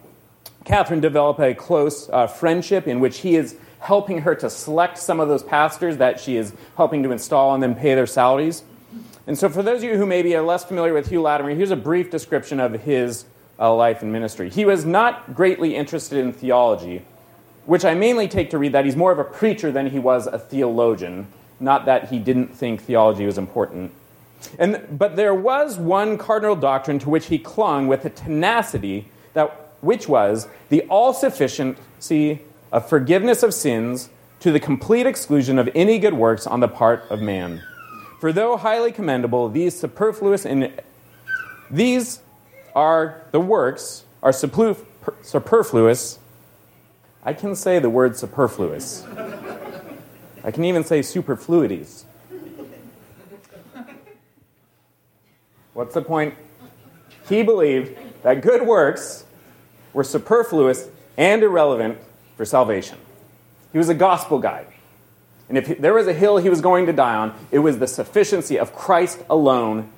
Catherine 0.68 1.00
develop 1.00 1.40
a 1.40 1.54
close 1.54 2.11
uh, 2.11 2.26
friendship 2.26 2.87
in 2.87 3.00
which 3.00 3.20
he 3.20 3.37
is 3.37 3.57
helping 3.81 4.18
her 4.18 4.35
to 4.35 4.50
select 4.50 4.98
some 4.98 5.18
of 5.18 5.26
those 5.26 5.42
pastors 5.42 5.96
that 5.96 6.20
she 6.20 6.37
is 6.37 6.52
helping 6.76 7.02
to 7.04 7.11
install 7.11 7.54
and 7.54 7.62
then 7.62 7.74
pay 7.74 7.94
their 7.94 8.07
salaries. 8.07 8.62
And 9.26 9.38
so, 9.38 9.48
for 9.48 9.62
those 9.62 9.78
of 9.78 9.85
you 9.85 9.96
who 9.96 10.04
maybe 10.04 10.37
are 10.37 10.42
less 10.42 10.66
familiar 10.66 10.92
with 10.92 11.09
Hugh 11.09 11.22
Latimer, 11.22 11.54
here's 11.54 11.70
a 11.70 11.76
brief 11.76 12.11
description 12.11 12.61
of 12.61 12.83
his 12.83 13.24
uh, 13.59 13.74
life 13.74 14.02
and 14.02 14.12
ministry. 14.12 14.50
He 14.50 14.66
was 14.66 14.85
not 14.85 15.35
greatly 15.35 15.74
interested 15.74 16.18
in 16.18 16.35
theology, 16.35 17.02
which 17.64 17.87
I 17.87 17.94
mainly 17.94 18.28
take 18.28 18.50
to 18.50 18.59
read 18.59 18.72
that 18.72 18.85
he's 18.85 18.96
more 18.96 19.11
of 19.11 19.18
a 19.18 19.24
preacher 19.24 19.72
than 19.72 19.88
he 19.88 19.98
was 19.98 20.26
a 20.26 20.38
theologian, 20.38 21.28
not 21.61 21.87
that 21.87 22.11
he 22.11 22.18
didn't 22.18 22.54
think 22.54 22.83
theology 22.83 23.24
was 23.24 23.38
important. 23.38 23.90
And, 24.59 24.98
but 24.98 25.16
there 25.16 25.35
was 25.35 25.78
one 25.78 26.18
cardinal 26.18 26.57
doctrine 26.57 26.98
to 26.98 27.09
which 27.09 27.26
he 27.26 27.38
clung 27.38 27.88
with 27.88 28.04
a 28.04 28.11
tenacity 28.11 29.07
that 29.33 29.67
which 29.81 30.09
was 30.09 30.49
the 30.69 30.83
all 30.83 31.12
sufficiency 31.12 32.41
of 32.73 32.88
forgiveness 32.88 33.43
of 33.43 33.55
sins 33.55 34.11
to 34.41 34.53
the 34.53 34.61
complete 34.61 35.07
exclusion 35.07 35.59
of 35.59 35.69
any 35.75 35.99
good 35.99 36.14
works 36.14 36.47
on 36.47 36.61
the 36.61 36.69
part 36.69 37.05
of 37.11 37.21
man. 37.21 37.62
For 38.21 38.33
though 38.33 38.57
highly 38.57 38.93
commendable, 38.93 39.49
these 39.49 39.79
superfluous 39.79 40.45
in 40.45 40.73
these 41.71 42.21
are 42.75 43.23
the 43.33 43.41
works 43.41 44.05
are 44.23 44.33
superfluous. 44.33 46.19
I 47.25 47.33
can 47.33 47.55
say 47.55 47.79
the 47.79 47.91
word 47.91 48.17
superfluous. 48.17 49.05
I 50.45 50.51
can 50.51 50.64
even 50.64 50.85
say 50.85 51.01
superfluities. 51.01 52.05
What's 55.75 55.95
the 55.95 56.03
point? 56.03 56.35
He 57.29 57.43
believed 57.43 57.97
that 58.23 58.41
good 58.41 58.62
works 58.67 59.25
were 59.92 60.05
superfluous 60.05 60.88
and 61.16 61.42
irrelevant 61.42 61.98
for 62.37 62.44
salvation. 62.44 62.98
He 63.72 63.79
was 63.79 63.88
a 63.88 63.94
gospel 63.94 64.38
guy. 64.38 64.66
And 65.48 65.57
if 65.57 65.79
there 65.79 65.94
was 65.94 66.07
a 66.07 66.12
hill 66.12 66.37
he 66.37 66.51
was 66.51 66.61
going 66.61 66.87
to 66.87 66.92
die 66.92 67.16
on, 67.16 67.35
it 67.51 67.59
was 67.61 67.79
the 67.79 67.87
sufficiency 67.87 68.59
of 68.59 68.74
Christ 68.74 69.22
alone 69.31 69.90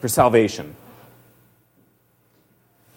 for 0.00 0.08
salvation. 0.08 0.74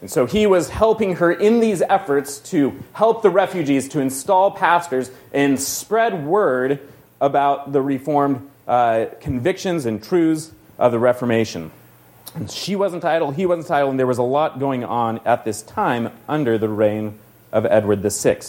And 0.01 0.11
so 0.11 0.25
he 0.25 0.45
was 0.45 0.69
helping 0.69 1.15
her 1.15 1.31
in 1.31 1.59
these 1.59 1.81
efforts 1.81 2.39
to 2.51 2.77
help 2.93 3.21
the 3.21 3.29
refugees, 3.29 3.87
to 3.89 3.99
install 3.99 4.51
pastors, 4.51 5.09
and 5.33 5.59
spread 5.59 6.25
word 6.25 6.79
about 7.21 7.71
the 7.71 7.81
Reformed 7.81 8.49
uh, 8.67 9.05
convictions 9.21 9.85
and 9.85 10.03
truths 10.03 10.51
of 10.77 10.91
the 10.91 10.99
Reformation. 10.99 11.71
She 12.49 12.75
wasn't 12.75 13.05
idle, 13.05 13.31
he 13.31 13.45
wasn't 13.45 13.71
idle, 13.71 13.89
and 13.89 13.99
there 13.99 14.07
was 14.07 14.17
a 14.17 14.23
lot 14.23 14.59
going 14.59 14.83
on 14.83 15.19
at 15.25 15.45
this 15.45 15.61
time 15.61 16.11
under 16.27 16.57
the 16.57 16.67
reign 16.67 17.17
of 17.51 17.65
Edward 17.65 18.01
VI. 18.01 18.39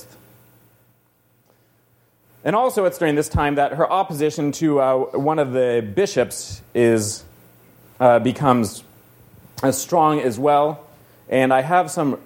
And 2.44 2.54
also, 2.54 2.84
it's 2.84 2.98
during 2.98 3.14
this 3.14 3.28
time 3.28 3.56
that 3.56 3.72
her 3.72 3.90
opposition 3.90 4.52
to 4.52 4.80
uh, 4.80 4.96
one 5.18 5.38
of 5.38 5.52
the 5.52 5.88
bishops 5.94 6.62
is, 6.74 7.24
uh, 7.98 8.18
becomes 8.20 8.84
as 9.62 9.80
strong 9.80 10.20
as 10.20 10.38
well. 10.38 10.86
And 11.28 11.52
I 11.52 11.62
have 11.62 11.90
some 11.90 12.20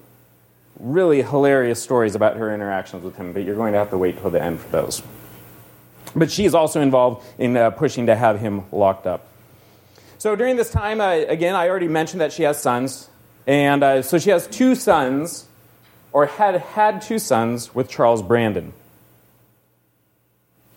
really 0.79 1.23
hilarious 1.23 1.83
stories 1.83 2.15
about 2.15 2.37
her 2.37 2.53
interactions 2.55 3.03
with 3.03 3.17
him, 3.17 3.33
but 3.33 3.45
you're 3.45 3.55
going 3.55 3.73
to 3.73 3.79
have 3.79 3.91
to 3.91 3.99
wait 3.99 4.19
till 4.21 4.31
the 4.31 4.43
end 4.43 4.61
for 4.61 4.69
those. 4.69 5.03
But 6.15 6.31
she's 6.31 6.55
also 6.55 6.81
involved 6.81 7.25
in 7.39 7.57
uh, 7.57 7.71
pushing 7.71 8.07
to 8.07 8.17
have 8.17 8.41
him 8.41 8.65
locked 8.73 9.07
up. 9.07 9.27
So 10.21 10.37
during 10.37 10.57
this 10.57 10.69
time, 10.69 11.01
uh, 11.01 11.13
again, 11.29 11.55
I 11.55 11.71
already 11.71 11.89
mentioned 11.89 12.21
that 12.21 12.31
she 12.31 12.43
has 12.43 12.61
sons. 12.61 13.09
And 13.47 13.83
uh, 13.83 14.03
so 14.03 14.19
she 14.19 14.29
has 14.29 14.47
two 14.47 14.75
sons, 14.75 15.47
or 16.13 16.27
had 16.27 16.57
had 16.57 17.01
two 17.01 17.19
sons 17.19 17.75
with 17.75 17.89
Charles 17.89 18.21
Brandon. 18.23 18.75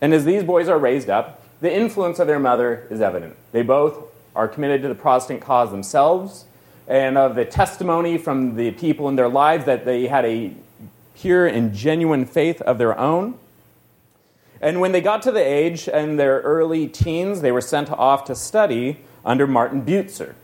And 0.00 0.14
as 0.14 0.24
these 0.24 0.42
boys 0.42 0.66
are 0.70 0.78
raised 0.78 1.10
up, 1.10 1.42
the 1.60 1.70
influence 1.70 2.18
of 2.20 2.26
their 2.26 2.38
mother 2.38 2.86
is 2.88 3.02
evident. 3.02 3.36
They 3.52 3.60
both 3.60 4.04
are 4.34 4.48
committed 4.48 4.80
to 4.80 4.88
the 4.88 4.94
Protestant 4.94 5.42
cause 5.42 5.70
themselves, 5.70 6.46
and 6.88 7.18
of 7.18 7.34
the 7.34 7.44
testimony 7.44 8.16
from 8.16 8.56
the 8.56 8.70
people 8.70 9.10
in 9.10 9.16
their 9.16 9.28
lives 9.28 9.66
that 9.66 9.84
they 9.84 10.06
had 10.06 10.24
a 10.24 10.54
pure 11.16 11.46
and 11.46 11.74
genuine 11.74 12.24
faith 12.24 12.62
of 12.62 12.78
their 12.78 12.98
own. 12.98 13.38
And 14.62 14.80
when 14.80 14.92
they 14.92 15.02
got 15.02 15.20
to 15.24 15.32
the 15.32 15.46
age 15.46 15.86
in 15.86 16.16
their 16.16 16.40
early 16.40 16.86
teens, 16.86 17.42
they 17.42 17.52
were 17.52 17.60
sent 17.60 17.90
off 17.90 18.24
to 18.24 18.34
study 18.34 19.00
under 19.24 19.46
Martin 19.46 19.82
Bucer. 19.84 20.34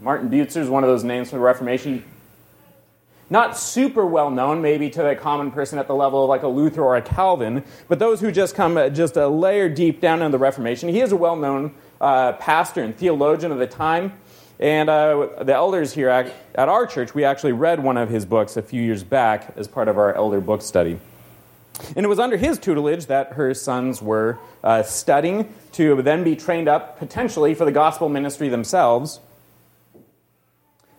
Martin 0.00 0.30
Bucer 0.30 0.58
is 0.58 0.68
one 0.68 0.82
of 0.82 0.88
those 0.88 1.04
names 1.04 1.30
from 1.30 1.38
the 1.40 1.44
Reformation. 1.44 2.04
Not 3.28 3.56
super 3.56 4.04
well 4.04 4.30
known, 4.30 4.60
maybe 4.60 4.90
to 4.90 5.02
the 5.02 5.14
common 5.14 5.52
person 5.52 5.78
at 5.78 5.86
the 5.86 5.94
level 5.94 6.24
of 6.24 6.28
like 6.28 6.42
a 6.42 6.48
Luther 6.48 6.82
or 6.82 6.96
a 6.96 7.02
Calvin, 7.02 7.62
but 7.86 7.98
those 7.98 8.20
who 8.20 8.32
just 8.32 8.56
come 8.56 8.76
uh, 8.76 8.88
just 8.88 9.16
a 9.16 9.28
layer 9.28 9.68
deep 9.68 10.00
down 10.00 10.20
in 10.22 10.32
the 10.32 10.38
Reformation. 10.38 10.88
He 10.88 11.00
is 11.00 11.12
a 11.12 11.16
well 11.16 11.36
known 11.36 11.74
uh, 12.00 12.32
pastor 12.32 12.82
and 12.82 12.96
theologian 12.96 13.52
of 13.52 13.58
the 13.58 13.66
time. 13.68 14.14
And 14.58 14.90
uh, 14.90 15.42
the 15.42 15.54
elders 15.54 15.94
here 15.94 16.10
at, 16.10 16.34
at 16.54 16.68
our 16.68 16.86
church, 16.86 17.14
we 17.14 17.24
actually 17.24 17.52
read 17.52 17.82
one 17.82 17.96
of 17.96 18.10
his 18.10 18.26
books 18.26 18.58
a 18.58 18.62
few 18.62 18.82
years 18.82 19.02
back 19.02 19.54
as 19.56 19.66
part 19.66 19.88
of 19.88 19.96
our 19.96 20.14
elder 20.14 20.40
book 20.40 20.60
study. 20.60 20.98
And 21.96 22.04
it 22.04 22.08
was 22.08 22.18
under 22.18 22.36
his 22.36 22.58
tutelage 22.58 23.06
that 23.06 23.32
her 23.34 23.54
sons 23.54 24.02
were 24.02 24.38
uh, 24.62 24.82
studying 24.82 25.52
to 25.72 26.02
then 26.02 26.24
be 26.24 26.36
trained 26.36 26.68
up 26.68 26.98
potentially 26.98 27.54
for 27.54 27.64
the 27.64 27.72
gospel 27.72 28.08
ministry 28.08 28.48
themselves 28.48 29.20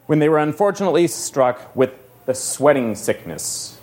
when 0.06 0.20
they 0.20 0.30
were 0.30 0.40
unfortunately 0.40 1.08
struck 1.08 1.76
with 1.76 1.92
the 2.26 2.34
sweating 2.34 2.96
sickness, 2.96 3.80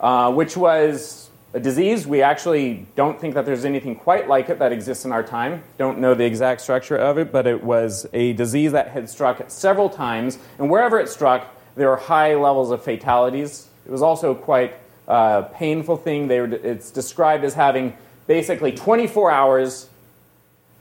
uh, 0.00 0.32
which 0.32 0.56
was 0.56 1.30
a 1.52 1.60
disease. 1.60 2.06
We 2.06 2.22
actually 2.22 2.86
don't 2.96 3.20
think 3.20 3.34
that 3.34 3.44
there's 3.44 3.64
anything 3.64 3.96
quite 3.96 4.28
like 4.28 4.50
it 4.50 4.58
that 4.58 4.72
exists 4.72 5.04
in 5.04 5.12
our 5.12 5.22
time. 5.22 5.64
Don't 5.78 5.98
know 5.98 6.14
the 6.14 6.24
exact 6.24 6.60
structure 6.60 6.96
of 6.96 7.18
it, 7.18 7.32
but 7.32 7.46
it 7.46 7.64
was 7.64 8.06
a 8.12 8.34
disease 8.34 8.72
that 8.72 8.88
had 8.88 9.08
struck 9.08 9.42
several 9.48 9.88
times, 9.88 10.38
and 10.58 10.70
wherever 10.70 11.00
it 11.00 11.08
struck, 11.08 11.46
there 11.76 11.88
were 11.88 11.96
high 11.96 12.34
levels 12.34 12.70
of 12.70 12.84
fatalities. 12.84 13.68
It 13.84 13.90
was 13.90 14.02
also 14.02 14.34
quite 14.34 14.74
uh, 15.08 15.42
painful 15.42 15.96
thing. 15.96 16.28
They 16.28 16.40
were, 16.40 16.46
it's 16.46 16.90
described 16.90 17.44
as 17.44 17.54
having 17.54 17.96
basically 18.26 18.72
24 18.72 19.30
hours 19.30 19.88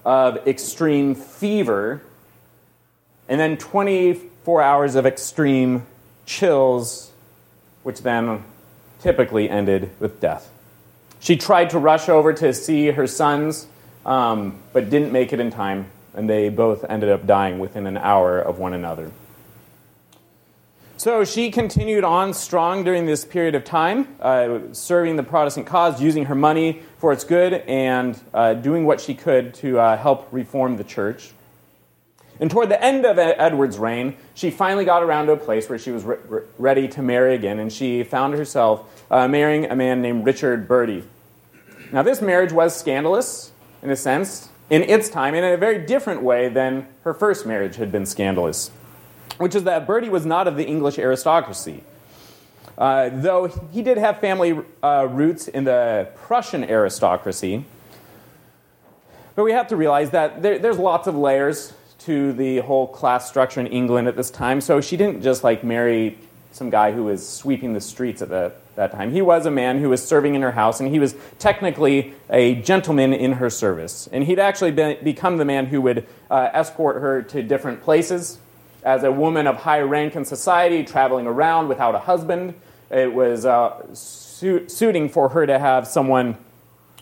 of 0.04 0.48
extreme 0.48 1.16
fever 1.16 2.02
and 3.28 3.40
then 3.40 3.58
24 3.58 4.62
hours 4.62 4.96
of 4.96 5.06
extreme 5.06 5.86
chills, 6.26 7.12
which 7.84 8.02
then 8.02 8.44
typically 9.00 9.50
ended 9.50 9.90
with 10.00 10.20
death. 10.20 10.50
She 11.20 11.38
tried 11.38 11.72
to 11.72 11.80
rush 11.80 12.08
over 12.08 12.34
to 12.34 12.54
see 12.54 12.88
her 12.88 13.08
sons, 13.08 13.68
um, 14.06 14.60
but 14.74 14.90
didn't 14.90 15.12
make 15.12 15.34
it 15.34 15.40
in 15.40 15.50
time, 15.50 15.88
and 16.14 16.30
they 16.30 16.50
both 16.50 16.86
ended 16.88 17.10
up 17.10 17.26
dying 17.26 17.58
within 17.58 17.88
an 17.88 17.98
hour 17.98 18.40
of 18.40 18.60
one 18.60 18.74
another. 18.74 19.12
So 20.98 21.26
she 21.26 21.52
continued 21.52 22.06
on 22.06 22.34
strong 22.34 22.86
during 22.86 23.06
this 23.06 23.26
period 23.26 23.54
of 23.54 23.66
time, 23.66 24.16
uh, 24.22 24.60
serving 24.72 25.18
the 25.18 25.24
Protestant 25.24 25.68
cause, 25.68 26.02
using 26.02 26.26
her 26.26 26.36
money 26.36 26.84
for 27.00 27.12
its 27.12 27.26
good, 27.26 27.54
and 27.54 28.18
uh, 28.34 28.54
doing 28.54 28.86
what 28.86 29.02
she 29.02 29.14
could 29.14 29.54
to 29.56 29.78
uh, 29.78 29.98
help 29.98 30.30
reform 30.32 30.78
the 30.78 30.86
church. 30.86 31.32
And 32.40 32.50
toward 32.50 32.70
the 32.70 32.82
end 32.82 33.06
of 33.06 33.20
Edward's 33.20 33.78
reign, 33.78 34.16
she 34.36 34.52
finally 34.52 34.86
got 34.86 35.04
around 35.04 35.26
to 35.26 35.34
a 35.34 35.38
place 35.38 35.68
where 35.68 35.78
she 35.78 35.92
was 35.92 36.06
re- 36.06 36.18
re- 36.30 36.44
ready 36.58 36.88
to 36.88 37.02
marry 37.02 37.36
again, 37.36 37.60
and 37.60 37.72
she 37.72 38.04
found 38.04 38.34
herself 38.34 39.06
uh, 39.12 39.28
marrying 39.28 39.66
a 39.66 39.76
man 39.76 40.02
named 40.02 40.26
Richard 40.26 40.66
Bertie. 40.66 41.04
Now, 41.92 42.04
this 42.04 42.22
marriage 42.22 42.54
was 42.54 42.74
scandalous, 42.74 43.52
in 43.84 43.90
a 43.90 43.98
sense, 43.98 44.48
in 44.70 44.82
its 44.84 45.10
time, 45.10 45.36
in 45.36 45.44
a 45.44 45.58
very 45.58 45.86
different 45.86 46.24
way 46.24 46.48
than 46.48 46.88
her 47.04 47.14
first 47.14 47.46
marriage 47.46 47.76
had 47.76 47.92
been 47.92 48.06
scandalous 48.06 48.72
which 49.38 49.56
is 49.56 49.64
that 49.64 49.86
Bertie 49.88 50.10
was 50.10 50.26
not 50.26 50.48
of 50.48 50.56
the 50.56 50.66
English 50.66 50.98
aristocracy. 50.98 51.84
Uh, 52.78 53.10
though 53.10 53.48
he 53.72 53.82
did 53.82 53.98
have 53.98 54.20
family 54.20 54.60
uh, 54.84 55.08
roots 55.10 55.48
in 55.48 55.64
the 55.64 56.10
Prussian 56.16 56.64
aristocracy. 56.64 57.64
But 59.36 59.44
we 59.44 59.52
have 59.52 59.68
to 59.68 59.76
realize 59.76 60.12
that 60.12 60.42
there, 60.42 60.60
there's 60.60 60.78
lots 60.78 61.08
of 61.08 61.16
layers 61.16 61.74
to 62.00 62.34
the 62.34 62.60
whole 62.60 62.88
class 62.88 63.28
structure 63.28 63.60
in 63.60 63.68
England 63.68 64.08
at 64.08 64.16
this 64.16 64.30
time. 64.30 64.62
So 64.62 64.82
she 64.82 64.98
didn't 64.98 65.22
just 65.22 65.44
like 65.44 65.64
marry 65.64 66.18
some 66.52 66.70
guy 66.70 66.92
who 66.92 67.04
was 67.04 67.28
sweeping 67.28 67.74
the 67.74 67.82
streets 67.82 68.22
at 68.22 68.30
the, 68.30 68.54
that 68.76 68.92
time. 68.92 69.12
He 69.12 69.22
was 69.22 69.46
a 69.46 69.52
man 69.52 69.80
who 69.80 69.90
was 69.90 70.06
serving 70.06 70.36
in 70.36 70.42
her 70.42 70.52
house, 70.52 70.80
and 70.80 70.90
he 70.90 71.00
was 71.00 71.16
technically 71.40 72.14
a 72.30 72.56
gentleman 72.56 73.14
in 73.14 73.34
her 73.34 73.50
service. 73.50 74.08
And 74.12 74.24
he'd 74.24 74.40
actually 74.40 74.72
been, 74.72 75.04
become 75.04 75.38
the 75.38 75.46
man 75.46 75.66
who 75.66 75.82
would 75.82 76.08
uh, 76.30 76.50
escort 76.54 77.02
her 77.02 77.22
to 77.24 77.44
different 77.44 77.82
places 77.82 78.38
as 78.86 79.04
a 79.04 79.12
woman 79.12 79.48
of 79.48 79.58
high 79.58 79.82
rank 79.82 80.16
in 80.16 80.24
society, 80.24 80.84
traveling 80.86 81.28
around 81.28 81.68
without 81.68 81.96
a 81.96 82.00
husband. 82.00 82.54
It 82.90 83.14
was 83.14 83.46
uh, 83.46 83.94
su- 83.94 84.70
suiting 84.70 85.10
for 85.10 85.30
her 85.30 85.46
to 85.46 85.60
have 85.60 85.88
someone 85.88 86.38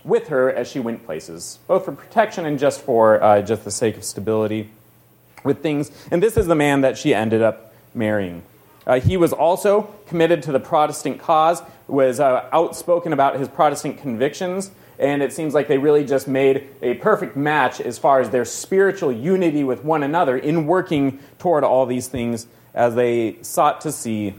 with 0.03 0.29
her 0.29 0.51
as 0.51 0.67
she 0.67 0.79
went 0.79 1.05
places, 1.05 1.59
both 1.67 1.85
for 1.85 1.91
protection 1.91 2.45
and 2.45 2.57
just 2.57 2.81
for 2.81 3.21
uh, 3.21 3.41
just 3.41 3.63
the 3.65 3.71
sake 3.71 3.97
of 3.97 4.03
stability. 4.03 4.69
with 5.43 5.61
things. 5.61 5.91
And 6.09 6.23
this 6.23 6.37
is 6.37 6.47
the 6.47 6.55
man 6.55 6.81
that 6.81 6.97
she 6.97 7.13
ended 7.13 7.41
up 7.41 7.73
marrying. 7.93 8.43
Uh, 8.85 8.99
he 8.99 9.17
was 9.17 9.31
also 9.33 9.93
committed 10.07 10.43
to 10.43 10.51
the 10.51 10.59
Protestant 10.59 11.19
cause, 11.19 11.61
was 11.87 12.19
uh, 12.19 12.47
outspoken 12.51 13.13
about 13.13 13.37
his 13.39 13.47
Protestant 13.47 13.97
convictions, 13.97 14.71
and 14.99 15.21
it 15.21 15.33
seems 15.33 15.53
like 15.53 15.67
they 15.67 15.77
really 15.77 16.05
just 16.05 16.27
made 16.27 16.67
a 16.81 16.93
perfect 16.95 17.35
match 17.35 17.81
as 17.81 17.97
far 17.97 18.19
as 18.19 18.29
their 18.29 18.45
spiritual 18.45 19.11
unity 19.11 19.63
with 19.63 19.83
one 19.83 20.03
another 20.03 20.37
in 20.37 20.67
working 20.67 21.19
toward 21.39 21.63
all 21.63 21.85
these 21.85 22.07
things 22.07 22.47
as 22.73 22.95
they 22.95 23.37
sought 23.41 23.81
to 23.81 23.91
see 23.91 24.35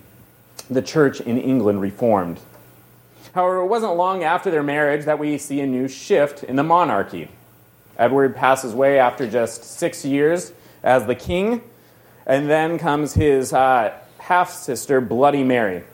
the 0.70 0.82
church 0.82 1.20
in 1.20 1.38
England 1.38 1.80
reformed. 1.80 2.40
However, 3.34 3.58
it 3.58 3.66
wasn't 3.66 3.96
long 3.96 4.22
after 4.22 4.50
their 4.50 4.62
marriage 4.62 5.06
that 5.06 5.18
we 5.18 5.38
see 5.38 5.60
a 5.60 5.66
new 5.66 5.88
shift 5.88 6.44
in 6.44 6.56
the 6.56 6.62
monarchy. 6.62 7.28
Edward 7.98 8.36
passes 8.36 8.74
away 8.74 8.98
after 8.98 9.28
just 9.28 9.64
six 9.64 10.04
years 10.04 10.52
as 10.82 11.06
the 11.06 11.14
king, 11.14 11.62
and 12.26 12.48
then 12.48 12.78
comes 12.78 13.14
his 13.14 13.52
uh, 13.52 13.92
half 14.18 14.50
sister, 14.50 15.00
Bloody 15.00 15.42
Mary. 15.42 15.84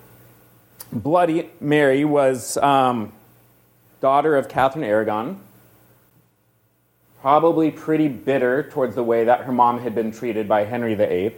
Bloody 0.92 1.50
Mary 1.60 2.04
was 2.04 2.56
um, 2.58 3.12
daughter 4.00 4.36
of 4.36 4.48
Catherine 4.48 4.84
Aragon, 4.84 5.40
probably 7.20 7.70
pretty 7.70 8.08
bitter 8.08 8.62
towards 8.62 8.94
the 8.94 9.02
way 9.02 9.24
that 9.24 9.42
her 9.42 9.52
mom 9.52 9.80
had 9.80 9.94
been 9.94 10.10
treated 10.10 10.48
by 10.48 10.64
Henry 10.64 10.94
VIII, 10.94 11.34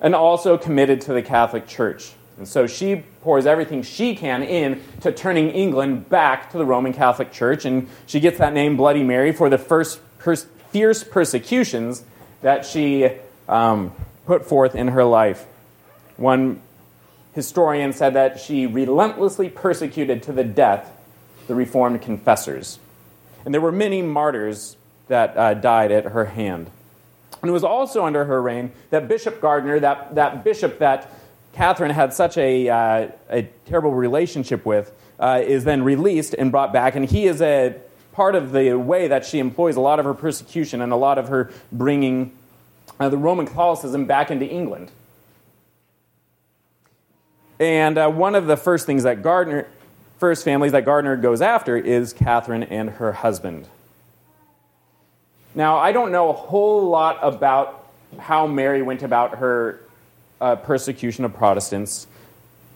and 0.00 0.14
also 0.14 0.58
committed 0.58 1.00
to 1.02 1.12
the 1.12 1.22
Catholic 1.22 1.66
Church. 1.66 2.12
And 2.38 2.46
so 2.46 2.66
she 2.66 2.96
pours 3.22 3.46
everything 3.46 3.82
she 3.82 4.14
can 4.14 4.42
in 4.42 4.82
to 5.00 5.10
turning 5.10 5.50
England 5.50 6.08
back 6.08 6.50
to 6.50 6.58
the 6.58 6.66
Roman 6.66 6.92
Catholic 6.92 7.32
Church, 7.32 7.64
and 7.64 7.88
she 8.06 8.20
gets 8.20 8.38
that 8.38 8.52
name 8.52 8.76
Bloody 8.76 9.02
Mary 9.02 9.32
for 9.32 9.48
the 9.48 9.58
first 9.58 10.00
pers- 10.18 10.46
fierce 10.70 11.02
persecutions 11.02 12.04
that 12.42 12.66
she 12.66 13.10
um, 13.48 13.92
put 14.26 14.44
forth 14.44 14.74
in 14.74 14.88
her 14.88 15.04
life. 15.04 15.46
One 16.16 16.60
historian 17.32 17.92
said 17.92 18.14
that 18.14 18.40
she 18.40 18.66
relentlessly 18.66 19.48
persecuted 19.48 20.22
to 20.24 20.32
the 20.32 20.44
death 20.44 20.90
the 21.46 21.54
Reformed 21.54 22.02
confessors. 22.02 22.78
And 23.44 23.54
there 23.54 23.60
were 23.60 23.72
many 23.72 24.02
martyrs 24.02 24.76
that 25.08 25.36
uh, 25.36 25.54
died 25.54 25.92
at 25.92 26.04
her 26.04 26.26
hand. 26.26 26.70
And 27.42 27.48
it 27.48 27.52
was 27.52 27.64
also 27.64 28.04
under 28.04 28.24
her 28.24 28.42
reign 28.42 28.72
that 28.90 29.08
Bishop 29.08 29.40
Gardiner, 29.40 29.78
that, 29.80 30.14
that 30.14 30.42
bishop 30.42 30.78
that 30.78 31.10
Catherine 31.52 31.90
had 31.90 32.12
such 32.12 32.36
a, 32.38 32.68
uh, 32.68 33.08
a 33.30 33.42
terrible 33.66 33.92
relationship 33.92 34.66
with, 34.66 34.92
uh, 35.18 35.42
is 35.44 35.64
then 35.64 35.82
released 35.84 36.34
and 36.34 36.50
brought 36.50 36.72
back. 36.72 36.96
And 36.96 37.04
he 37.04 37.26
is 37.26 37.40
a 37.40 37.76
part 38.12 38.34
of 38.34 38.52
the 38.52 38.74
way 38.74 39.08
that 39.08 39.24
she 39.24 39.38
employs 39.38 39.76
a 39.76 39.80
lot 39.80 39.98
of 39.98 40.04
her 40.04 40.14
persecution 40.14 40.80
and 40.80 40.92
a 40.92 40.96
lot 40.96 41.18
of 41.18 41.28
her 41.28 41.52
bringing 41.70 42.32
uh, 42.98 43.08
the 43.08 43.18
Roman 43.18 43.46
Catholicism 43.46 44.06
back 44.06 44.30
into 44.30 44.46
England. 44.46 44.90
And 47.58 47.96
uh, 47.96 48.10
one 48.10 48.34
of 48.34 48.46
the 48.46 48.56
first 48.56 48.86
things 48.86 49.04
that 49.04 49.22
Gardiner, 49.22 49.66
first 50.18 50.44
families 50.44 50.72
that 50.72 50.84
Gardiner 50.84 51.16
goes 51.16 51.40
after 51.40 51.76
is 51.76 52.12
Catherine 52.12 52.62
and 52.62 52.90
her 52.90 53.12
husband. 53.12 53.68
Now, 55.54 55.78
I 55.78 55.92
don't 55.92 56.12
know 56.12 56.28
a 56.30 56.34
whole 56.34 56.88
lot 56.88 57.18
about 57.22 57.86
how 58.18 58.46
Mary 58.46 58.82
went 58.82 59.02
about 59.02 59.38
her 59.38 59.80
uh, 60.40 60.56
persecution 60.56 61.24
of 61.24 61.34
Protestants, 61.34 62.06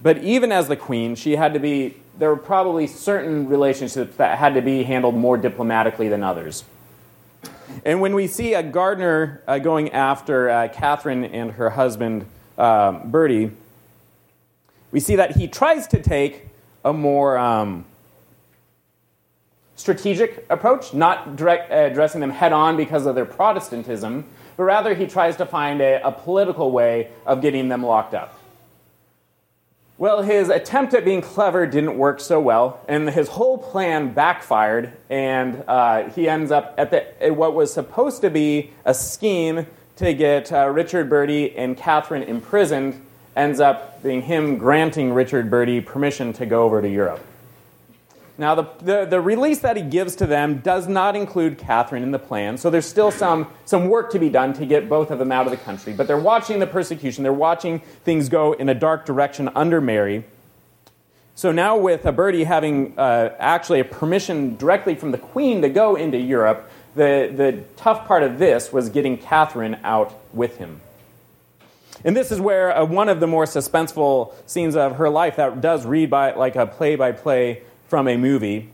but 0.02 0.18
even 0.18 0.50
as 0.50 0.68
the 0.68 0.76
queen, 0.76 1.14
she 1.14 1.36
had 1.36 1.52
to 1.54 1.60
be, 1.60 1.94
there 2.18 2.30
were 2.30 2.36
probably 2.36 2.86
certain 2.86 3.48
relationships 3.48 4.16
that 4.16 4.38
had 4.38 4.54
to 4.54 4.62
be 4.62 4.82
handled 4.82 5.14
more 5.14 5.36
diplomatically 5.36 6.08
than 6.08 6.22
others. 6.22 6.64
And 7.84 8.00
when 8.00 8.14
we 8.14 8.26
see 8.26 8.54
a 8.54 8.62
Gardiner 8.62 9.42
uh, 9.46 9.58
going 9.58 9.90
after 9.92 10.50
uh, 10.50 10.68
Catherine 10.68 11.24
and 11.24 11.52
her 11.52 11.70
husband, 11.70 12.26
um, 12.58 13.10
Bertie, 13.10 13.52
we 14.90 15.00
see 15.00 15.16
that 15.16 15.36
he 15.36 15.46
tries 15.46 15.86
to 15.88 16.02
take 16.02 16.49
a 16.84 16.92
more 16.92 17.38
um, 17.38 17.84
strategic 19.76 20.46
approach, 20.50 20.92
not 20.94 21.36
direct, 21.36 21.70
uh, 21.70 21.76
addressing 21.90 22.20
them 22.20 22.30
head 22.30 22.52
on 22.52 22.76
because 22.76 23.06
of 23.06 23.14
their 23.14 23.24
Protestantism, 23.24 24.24
but 24.56 24.64
rather 24.64 24.94
he 24.94 25.06
tries 25.06 25.36
to 25.36 25.46
find 25.46 25.80
a, 25.80 26.06
a 26.06 26.12
political 26.12 26.70
way 26.70 27.10
of 27.26 27.40
getting 27.40 27.68
them 27.68 27.82
locked 27.82 28.14
up. 28.14 28.36
Well, 29.96 30.22
his 30.22 30.48
attempt 30.48 30.94
at 30.94 31.04
being 31.04 31.20
clever 31.20 31.66
didn't 31.66 31.98
work 31.98 32.20
so 32.20 32.40
well, 32.40 32.80
and 32.88 33.10
his 33.10 33.28
whole 33.28 33.58
plan 33.58 34.14
backfired, 34.14 34.94
and 35.10 35.62
uh, 35.68 36.08
he 36.10 36.26
ends 36.26 36.50
up 36.50 36.74
at, 36.78 36.90
the, 36.90 37.22
at 37.22 37.36
what 37.36 37.54
was 37.54 37.70
supposed 37.70 38.22
to 38.22 38.30
be 38.30 38.70
a 38.86 38.94
scheme 38.94 39.66
to 39.96 40.14
get 40.14 40.50
uh, 40.50 40.70
Richard 40.70 41.10
Bertie 41.10 41.54
and 41.54 41.76
Catherine 41.76 42.22
imprisoned 42.22 42.98
ends 43.40 43.58
up 43.58 44.02
being 44.02 44.20
him 44.22 44.58
granting 44.58 45.12
Richard 45.14 45.50
Bertie 45.50 45.80
permission 45.80 46.32
to 46.34 46.44
go 46.44 46.62
over 46.64 46.82
to 46.82 46.88
Europe. 46.88 47.24
Now, 48.36 48.54
the, 48.54 48.66
the, 48.82 49.04
the, 49.04 49.20
release 49.20 49.58
that 49.60 49.76
he 49.76 49.82
gives 49.82 50.16
to 50.16 50.26
them 50.26 50.58
does 50.58 50.88
not 50.88 51.14
include 51.14 51.58
Catherine 51.58 52.02
in 52.02 52.10
the 52.10 52.18
plan, 52.18 52.56
so 52.56 52.70
there's 52.70 52.86
still 52.86 53.10
some, 53.10 53.48
some 53.66 53.88
work 53.88 54.10
to 54.12 54.18
be 54.18 54.30
done 54.30 54.54
to 54.54 54.64
get 54.64 54.88
both 54.88 55.10
of 55.10 55.18
them 55.18 55.30
out 55.30 55.46
of 55.46 55.50
the 55.50 55.58
country. 55.58 55.92
But 55.92 56.06
they're 56.06 56.16
watching 56.18 56.58
the 56.58 56.66
persecution, 56.66 57.22
they're 57.22 57.34
watching 57.34 57.80
things 58.04 58.30
go 58.30 58.52
in 58.52 58.70
a 58.70 58.74
dark 58.74 59.04
direction 59.04 59.50
under 59.54 59.80
Mary. 59.80 60.24
So 61.34 61.52
now, 61.52 61.76
with 61.76 62.02
Bertie 62.02 62.44
having 62.44 62.98
uh, 62.98 63.34
actually 63.38 63.80
a 63.80 63.84
permission 63.84 64.56
directly 64.56 64.94
from 64.94 65.10
the 65.10 65.18
Queen 65.18 65.60
to 65.62 65.68
go 65.68 65.96
into 65.96 66.18
Europe, 66.18 66.70
the, 66.94 67.32
the 67.34 67.62
tough 67.76 68.06
part 68.06 68.22
of 68.22 68.38
this 68.38 68.72
was 68.72 68.88
getting 68.88 69.18
Catherine 69.18 69.78
out 69.84 70.14
with 70.32 70.56
him. 70.56 70.80
And 72.04 72.16
this 72.16 72.32
is 72.32 72.40
where 72.40 72.76
uh, 72.76 72.84
one 72.84 73.08
of 73.08 73.20
the 73.20 73.26
more 73.26 73.44
suspenseful 73.44 74.32
scenes 74.46 74.76
of 74.76 74.96
her 74.96 75.10
life 75.10 75.36
that 75.36 75.60
does 75.60 75.84
read 75.84 76.10
by 76.10 76.32
like 76.32 76.56
a 76.56 76.66
play 76.66 76.96
by 76.96 77.12
play 77.12 77.62
from 77.88 78.08
a 78.08 78.16
movie. 78.16 78.70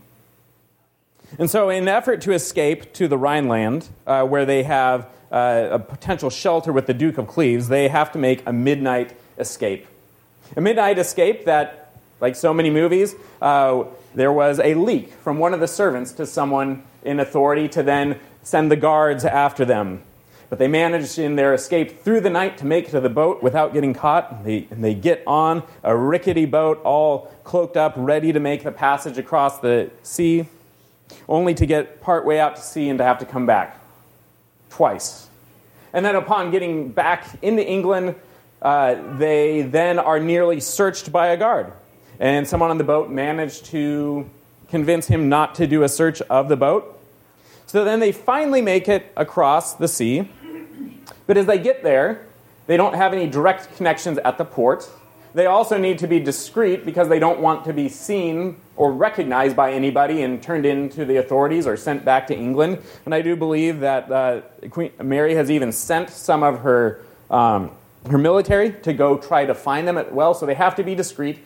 And 1.37 1.49
so, 1.49 1.69
in 1.69 1.83
an 1.83 1.89
effort 1.89 2.21
to 2.21 2.31
escape 2.31 2.93
to 2.93 3.07
the 3.07 3.17
Rhineland, 3.17 3.89
uh, 4.05 4.23
where 4.23 4.45
they 4.45 4.63
have 4.63 5.09
uh, 5.29 5.67
a 5.71 5.79
potential 5.79 6.29
shelter 6.29 6.71
with 6.71 6.87
the 6.87 6.93
Duke 6.93 7.17
of 7.17 7.27
Cleves, 7.27 7.67
they 7.67 7.89
have 7.89 8.13
to 8.13 8.17
make 8.17 8.43
a 8.45 8.53
midnight 8.53 9.13
escape. 9.37 9.87
A 10.55 10.61
midnight 10.61 10.97
escape 10.97 11.43
that, 11.43 11.91
like 12.21 12.37
so 12.37 12.53
many 12.53 12.69
movies, 12.69 13.13
uh, 13.41 13.83
there 14.15 14.31
was 14.31 14.59
a 14.59 14.73
leak 14.75 15.11
from 15.11 15.37
one 15.37 15.53
of 15.53 15.59
the 15.59 15.67
servants 15.67 16.13
to 16.13 16.25
someone 16.25 16.83
in 17.03 17.19
authority 17.19 17.67
to 17.69 17.83
then 17.83 18.19
send 18.43 18.71
the 18.71 18.77
guards 18.77 19.25
after 19.25 19.65
them. 19.65 20.01
But 20.49 20.59
they 20.59 20.67
manage 20.67 21.19
in 21.19 21.35
their 21.35 21.53
escape 21.53 22.03
through 22.03 22.21
the 22.21 22.29
night 22.29 22.57
to 22.59 22.65
make 22.65 22.87
it 22.87 22.91
to 22.91 23.01
the 23.01 23.09
boat 23.09 23.43
without 23.43 23.73
getting 23.73 23.93
caught. 23.93 24.45
They, 24.45 24.67
and 24.71 24.83
they 24.83 24.93
get 24.93 25.21
on 25.27 25.63
a 25.83 25.95
rickety 25.95 26.45
boat, 26.45 26.81
all 26.83 27.33
cloaked 27.43 27.75
up, 27.75 27.93
ready 27.97 28.31
to 28.31 28.39
make 28.39 28.63
the 28.63 28.71
passage 28.71 29.17
across 29.17 29.59
the 29.59 29.91
sea, 30.03 30.45
only 31.27 31.53
to 31.55 31.65
get 31.65 31.99
partway 31.99 32.39
out 32.39 32.55
to 32.55 32.61
sea 32.61 32.87
and 32.87 32.97
to 32.99 33.03
have 33.03 33.19
to 33.19 33.25
come 33.25 33.45
back 33.45 33.79
twice. 34.69 35.27
And 35.93 36.05
then, 36.05 36.15
upon 36.15 36.51
getting 36.51 36.89
back 36.89 37.25
into 37.41 37.65
England, 37.65 38.15
uh, 38.61 39.17
they 39.17 39.63
then 39.63 39.99
are 39.99 40.19
nearly 40.19 40.59
searched 40.59 41.11
by 41.11 41.27
a 41.27 41.37
guard. 41.37 41.71
And 42.19 42.47
someone 42.47 42.71
on 42.71 42.77
the 42.77 42.83
boat 42.83 43.09
managed 43.09 43.65
to 43.65 44.29
convince 44.69 45.07
him 45.07 45.29
not 45.29 45.55
to 45.55 45.67
do 45.67 45.83
a 45.83 45.89
search 45.89 46.21
of 46.21 46.49
the 46.49 46.57
boat. 46.57 46.93
So 47.67 47.83
then 47.83 47.99
they 47.99 48.11
finally 48.11 48.61
make 48.61 48.87
it 48.87 49.11
across 49.15 49.75
the 49.75 49.87
sea. 49.87 50.29
But 51.27 51.37
as 51.37 51.45
they 51.45 51.59
get 51.59 51.83
there, 51.83 52.25
they 52.65 52.77
don't 52.77 52.95
have 52.95 53.13
any 53.13 53.27
direct 53.27 53.75
connections 53.77 54.17
at 54.17 54.37
the 54.37 54.45
port. 54.45 54.89
They 55.33 55.45
also 55.45 55.77
need 55.77 55.99
to 55.99 56.07
be 56.07 56.19
discreet 56.19 56.85
because 56.85 57.09
they 57.09 57.19
don't 57.19 57.39
want 57.39 57.65
to 57.65 57.73
be 57.73 57.89
seen 57.89 58.57
or 58.75 58.91
recognized 58.91 59.55
by 59.55 59.71
anybody 59.71 60.23
and 60.23 60.41
turned 60.41 60.65
into 60.65 61.05
the 61.05 61.17
authorities 61.17 61.67
or 61.67 61.77
sent 61.77 62.03
back 62.03 62.27
to 62.27 62.35
England. 62.35 62.81
And 63.05 63.13
I 63.13 63.21
do 63.21 63.35
believe 63.35 63.81
that 63.81 64.11
uh, 64.11 64.41
Queen 64.71 64.91
Mary 65.01 65.35
has 65.35 65.51
even 65.51 65.71
sent 65.71 66.09
some 66.09 66.43
of 66.43 66.61
her, 66.61 67.01
um, 67.29 67.71
her 68.09 68.17
military 68.17 68.71
to 68.81 68.93
go 68.93 69.17
try 69.17 69.45
to 69.45 69.53
find 69.53 69.87
them 69.87 69.97
as 69.97 70.11
well. 70.11 70.33
So 70.33 70.45
they 70.45 70.55
have 70.55 70.75
to 70.75 70.83
be 70.83 70.95
discreet 70.95 71.39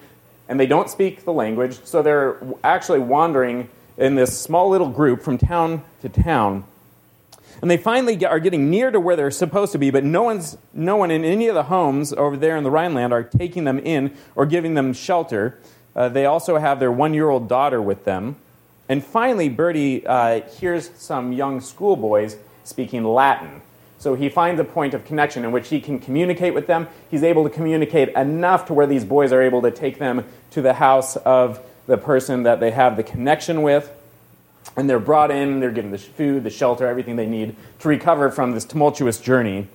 and 0.47 0.59
they 0.59 0.67
don't 0.67 0.89
speak 0.89 1.25
the 1.25 1.33
language. 1.33 1.79
So 1.83 2.01
they're 2.01 2.37
actually 2.63 2.99
wandering 2.99 3.69
in 3.97 4.15
this 4.15 4.39
small 4.39 4.69
little 4.69 4.89
group 4.89 5.21
from 5.21 5.37
town 5.37 5.83
to 6.01 6.09
town. 6.09 6.63
And 7.61 7.69
they 7.69 7.77
finally 7.77 8.15
get, 8.15 8.31
are 8.31 8.39
getting 8.39 8.69
near 8.69 8.89
to 8.89 8.99
where 8.99 9.15
they're 9.15 9.29
supposed 9.29 9.71
to 9.73 9.77
be, 9.77 9.91
but 9.91 10.03
no, 10.03 10.23
one's, 10.23 10.57
no 10.73 10.95
one 10.95 11.11
in 11.11 11.23
any 11.23 11.47
of 11.47 11.53
the 11.53 11.63
homes 11.63 12.11
over 12.13 12.35
there 12.35 12.57
in 12.57 12.63
the 12.63 12.71
Rhineland 12.71 13.13
are 13.13 13.23
taking 13.23 13.65
them 13.65 13.77
in 13.79 14.15
or 14.35 14.45
giving 14.45 14.73
them 14.73 14.93
shelter. 14.93 15.59
Uh, 15.95 16.09
they 16.09 16.25
also 16.25 16.57
have 16.57 16.79
their 16.79 16.91
one 16.91 17.13
year 17.13 17.29
old 17.29 17.47
daughter 17.47 17.81
with 17.81 18.03
them. 18.03 18.35
And 18.89 19.03
finally, 19.03 19.47
Bertie 19.47 20.05
uh, 20.05 20.41
hears 20.41 20.89
some 20.95 21.31
young 21.31 21.61
schoolboys 21.61 22.35
speaking 22.63 23.03
Latin. 23.03 23.61
So 23.99 24.15
he 24.15 24.29
finds 24.29 24.59
a 24.59 24.63
point 24.63 24.95
of 24.95 25.05
connection 25.05 25.45
in 25.45 25.51
which 25.51 25.69
he 25.69 25.79
can 25.79 25.99
communicate 25.99 26.55
with 26.55 26.65
them. 26.65 26.87
He's 27.11 27.21
able 27.21 27.43
to 27.43 27.51
communicate 27.51 28.09
enough 28.09 28.65
to 28.65 28.73
where 28.73 28.87
these 28.87 29.05
boys 29.05 29.31
are 29.31 29.41
able 29.41 29.61
to 29.61 29.69
take 29.69 29.99
them 29.99 30.25
to 30.51 30.61
the 30.63 30.73
house 30.73 31.17
of 31.17 31.63
the 31.85 31.97
person 31.97 32.43
that 32.43 32.59
they 32.59 32.71
have 32.71 32.97
the 32.97 33.03
connection 33.03 33.61
with. 33.61 33.91
And 34.77 34.89
they're 34.89 34.99
brought 34.99 35.31
in, 35.31 35.59
they're 35.59 35.71
given 35.71 35.91
the 35.91 35.97
food, 35.97 36.43
the 36.43 36.49
shelter, 36.49 36.87
everything 36.87 37.15
they 37.15 37.27
need 37.27 37.55
to 37.79 37.87
recover 37.87 38.29
from 38.29 38.51
this 38.51 38.63
tumultuous 38.63 39.19
journey. 39.19 39.67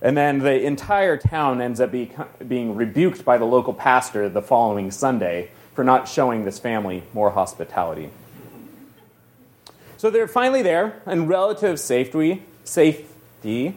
And 0.00 0.16
then 0.16 0.40
the 0.40 0.62
entire 0.62 1.16
town 1.16 1.60
ends 1.60 1.80
up 1.80 1.92
be, 1.92 2.12
being 2.46 2.74
rebuked 2.74 3.24
by 3.24 3.38
the 3.38 3.44
local 3.44 3.72
pastor 3.72 4.28
the 4.28 4.42
following 4.42 4.90
Sunday 4.90 5.50
for 5.74 5.84
not 5.84 6.08
showing 6.08 6.44
this 6.44 6.58
family 6.58 7.02
more 7.12 7.30
hospitality. 7.30 8.10
So 9.96 10.10
they're 10.10 10.28
finally 10.28 10.62
there 10.62 11.00
in 11.06 11.28
relative 11.28 11.78
safety, 11.78 12.42
safety, 12.64 13.76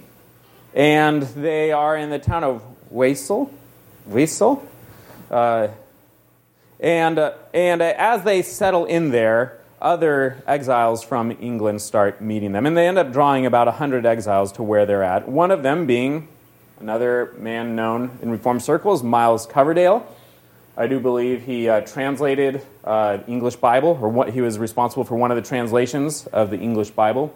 and 0.74 1.22
they 1.22 1.72
are 1.72 1.96
in 1.96 2.10
the 2.10 2.20
town 2.20 2.44
of 2.44 2.64
Wesel. 2.92 3.52
Wesel? 4.10 4.66
Uh, 5.30 5.68
and 6.80 7.18
uh, 7.18 7.34
and 7.54 7.82
uh, 7.82 7.94
as 7.98 8.24
they 8.24 8.42
settle 8.42 8.86
in 8.86 9.12
there, 9.12 9.60
other 9.82 10.44
exiles 10.48 11.04
from 11.04 11.32
England 11.40 11.82
start 11.82 12.22
meeting 12.22 12.52
them. 12.52 12.66
And 12.66 12.76
they 12.76 12.88
end 12.88 12.98
up 12.98 13.12
drawing 13.12 13.46
about 13.46 13.68
100 13.68 14.06
exiles 14.06 14.52
to 14.54 14.64
where 14.64 14.86
they're 14.86 15.04
at. 15.04 15.28
One 15.28 15.52
of 15.52 15.64
them 15.64 15.86
being 15.86 16.28
another 16.80 17.34
man 17.38 17.76
known 17.76 18.18
in 18.22 18.32
Reformed 18.32 18.64
circles, 18.64 19.04
Miles 19.04 19.46
Coverdale. 19.46 20.06
I 20.78 20.88
do 20.88 21.00
believe 21.00 21.44
he 21.44 21.70
uh, 21.70 21.82
translated 21.82 22.62
uh, 22.84 23.20
English 23.28 23.56
Bible, 23.58 23.98
or 24.02 24.10
what, 24.10 24.32
he 24.32 24.42
was 24.42 24.60
responsible 24.60 25.06
for 25.06 25.16
one 25.16 25.32
of 25.32 25.38
the 25.38 25.48
translations 25.48 26.28
of 26.28 26.50
the 26.50 26.58
English 26.58 26.92
Bible. 26.92 27.34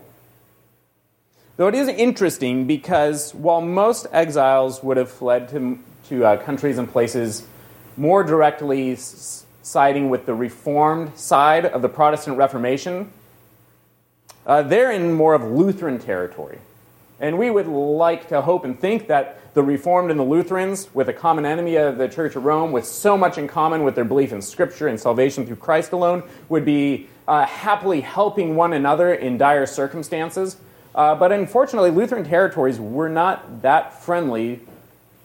Though 1.56 1.68
it 1.68 1.76
is 1.76 1.88
interesting 1.88 2.68
because 2.68 3.34
while 3.34 3.62
most 3.62 4.08
exiles 4.12 4.84
would 4.84 4.98
have 4.98 5.10
fled 5.10 5.50
to, 5.50 5.80
to 6.08 6.26
uh, 6.26 6.38
countries 6.38 6.78
and 6.78 6.90
places 6.90 7.46
more 7.96 8.24
directly 8.24 8.96
siding 9.62 10.10
with 10.10 10.26
the 10.26 10.34
Reformed 10.34 11.18
side 11.18 11.66
of 11.66 11.82
the 11.82 11.90
Protestant 11.90 12.38
Reformation, 12.38 13.12
uh, 14.46 14.62
they're 14.62 14.92
in 14.92 15.14
more 15.14 15.34
of 15.34 15.44
Lutheran 15.44 16.00
territory. 16.00 16.60
And 17.20 17.38
we 17.38 17.50
would 17.50 17.68
like 17.68 18.30
to 18.30 18.42
hope 18.42 18.64
and 18.64 18.80
think 18.80 19.08
that 19.08 19.54
the 19.54 19.64
Reformed 19.64 20.10
and 20.10 20.20
the 20.20 20.24
Lutherans, 20.24 20.88
with 20.94 21.10
a 21.10 21.14
common 21.14 21.46
enemy 21.46 21.76
of 21.76 21.98
the 21.98 22.08
Church 22.08 22.36
of 22.36 22.46
Rome, 22.46 22.72
with 22.72 22.86
so 22.86 23.18
much 23.18 23.38
in 23.38 23.48
common 23.48 23.84
with 23.84 23.96
their 23.96 24.06
belief 24.06 24.32
in 24.32 24.42
Scripture 24.42 24.88
and 24.88 25.00
salvation 25.00 25.46
through 25.46 25.58
Christ 25.58 25.92
alone, 25.92 26.24
would 26.48 26.64
be 26.64 27.08
uh, 27.28 27.46
happily 27.46 28.02
helping 28.02 28.56
one 28.56 28.74
another 28.74 29.14
in 29.14 29.38
dire 29.38 29.66
circumstances. 29.66 30.58
Uh, 30.96 31.14
but 31.16 31.32
unfortunately, 31.32 31.92
Lutheran 31.92 32.24
territories 32.24 32.80
were 32.80 33.10
not 33.10 33.62
that 33.62 34.02
friendly 34.02 34.62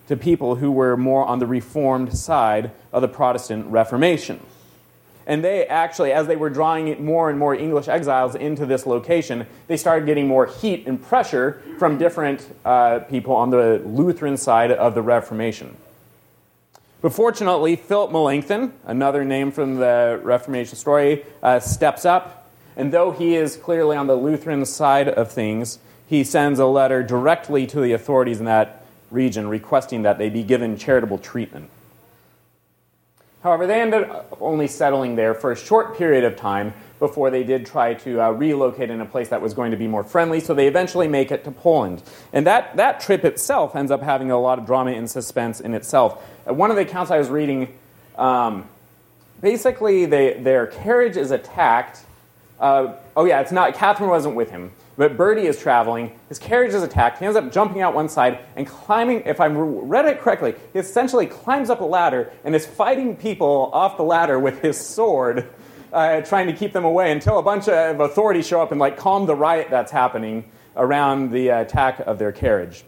to 0.08 0.16
people 0.16 0.56
who 0.56 0.70
were 0.70 0.96
more 0.96 1.24
on 1.24 1.38
the 1.38 1.46
Reformed 1.46 2.16
side 2.16 2.70
of 2.92 3.02
the 3.02 3.08
Protestant 3.08 3.66
Reformation. 3.66 4.40
And 5.26 5.42
they 5.42 5.66
actually, 5.66 6.12
as 6.12 6.26
they 6.26 6.36
were 6.36 6.50
drawing 6.50 7.02
more 7.04 7.30
and 7.30 7.38
more 7.38 7.54
English 7.54 7.88
exiles 7.88 8.34
into 8.34 8.66
this 8.66 8.86
location, 8.86 9.46
they 9.68 9.76
started 9.76 10.04
getting 10.04 10.28
more 10.28 10.46
heat 10.46 10.86
and 10.86 11.02
pressure 11.02 11.62
from 11.78 11.96
different 11.96 12.46
uh, 12.64 12.98
people 13.00 13.34
on 13.34 13.50
the 13.50 13.80
Lutheran 13.86 14.36
side 14.36 14.70
of 14.70 14.94
the 14.94 15.00
Reformation. 15.02 15.76
But 17.00 17.12
fortunately, 17.12 17.76
Philip 17.76 18.12
Melanchthon, 18.12 18.72
another 18.84 19.24
name 19.24 19.50
from 19.50 19.76
the 19.76 20.20
Reformation 20.22 20.76
story, 20.76 21.24
uh, 21.42 21.60
steps 21.60 22.04
up. 22.04 22.50
And 22.76 22.92
though 22.92 23.10
he 23.10 23.36
is 23.36 23.56
clearly 23.56 23.96
on 23.96 24.06
the 24.06 24.16
Lutheran 24.16 24.64
side 24.66 25.08
of 25.08 25.30
things, 25.30 25.78
he 26.06 26.24
sends 26.24 26.58
a 26.58 26.66
letter 26.66 27.02
directly 27.02 27.66
to 27.68 27.80
the 27.80 27.92
authorities 27.92 28.40
in 28.40 28.46
that 28.46 28.83
region 29.14 29.48
requesting 29.48 30.02
that 30.02 30.18
they 30.18 30.28
be 30.28 30.42
given 30.42 30.76
charitable 30.76 31.18
treatment. 31.18 31.70
However, 33.42 33.66
they 33.66 33.80
ended 33.80 34.04
up 34.04 34.38
only 34.40 34.66
settling 34.66 35.16
there 35.16 35.34
for 35.34 35.52
a 35.52 35.56
short 35.56 35.98
period 35.98 36.24
of 36.24 36.34
time 36.34 36.72
before 36.98 37.30
they 37.30 37.44
did 37.44 37.66
try 37.66 37.92
to 37.92 38.20
uh, 38.20 38.30
relocate 38.30 38.88
in 38.88 39.02
a 39.02 39.04
place 39.04 39.28
that 39.28 39.42
was 39.42 39.52
going 39.52 39.70
to 39.70 39.76
be 39.76 39.86
more 39.86 40.02
friendly, 40.02 40.40
so 40.40 40.54
they 40.54 40.66
eventually 40.66 41.08
make 41.08 41.30
it 41.30 41.44
to 41.44 41.50
Poland. 41.50 42.02
And 42.32 42.46
that, 42.46 42.76
that 42.76 43.00
trip 43.00 43.22
itself 43.22 43.76
ends 43.76 43.90
up 43.90 44.02
having 44.02 44.30
a 44.30 44.40
lot 44.40 44.58
of 44.58 44.64
drama 44.64 44.92
and 44.92 45.10
suspense 45.10 45.60
in 45.60 45.74
itself. 45.74 46.22
Uh, 46.48 46.54
one 46.54 46.70
of 46.70 46.76
the 46.76 46.82
accounts 46.82 47.10
I 47.10 47.18
was 47.18 47.28
reading, 47.28 47.68
um, 48.16 48.66
basically, 49.42 50.06
they, 50.06 50.40
their 50.40 50.66
carriage 50.66 51.18
is 51.18 51.30
attacked. 51.30 52.00
Uh, 52.58 52.94
oh, 53.14 53.26
yeah, 53.26 53.40
it's 53.40 53.52
not, 53.52 53.74
Catherine 53.74 54.08
wasn't 54.08 54.36
with 54.36 54.50
him. 54.50 54.72
But 54.96 55.16
Bertie 55.16 55.46
is 55.46 55.58
traveling. 55.58 56.12
His 56.28 56.38
carriage 56.38 56.72
is 56.72 56.82
attacked. 56.82 57.18
He 57.18 57.24
ends 57.24 57.36
up 57.36 57.50
jumping 57.52 57.82
out 57.82 57.94
one 57.94 58.08
side 58.08 58.38
and 58.54 58.66
climbing. 58.66 59.22
If 59.26 59.40
I 59.40 59.46
read 59.46 60.06
it 60.06 60.20
correctly, 60.20 60.54
he 60.72 60.78
essentially 60.78 61.26
climbs 61.26 61.68
up 61.68 61.80
a 61.80 61.84
ladder 61.84 62.30
and 62.44 62.54
is 62.54 62.64
fighting 62.64 63.16
people 63.16 63.70
off 63.72 63.96
the 63.96 64.04
ladder 64.04 64.38
with 64.38 64.62
his 64.62 64.78
sword, 64.78 65.48
uh, 65.92 66.20
trying 66.20 66.46
to 66.46 66.52
keep 66.52 66.72
them 66.72 66.84
away 66.84 67.10
until 67.10 67.38
a 67.38 67.42
bunch 67.42 67.68
of 67.68 67.98
authorities 67.98 68.46
show 68.46 68.62
up 68.62 68.70
and 68.70 68.80
like 68.80 68.96
calm 68.96 69.26
the 69.26 69.34
riot 69.34 69.68
that's 69.68 69.90
happening 69.90 70.44
around 70.76 71.32
the 71.32 71.48
attack 71.48 72.00
of 72.00 72.18
their 72.18 72.32
carriage. 72.32 72.84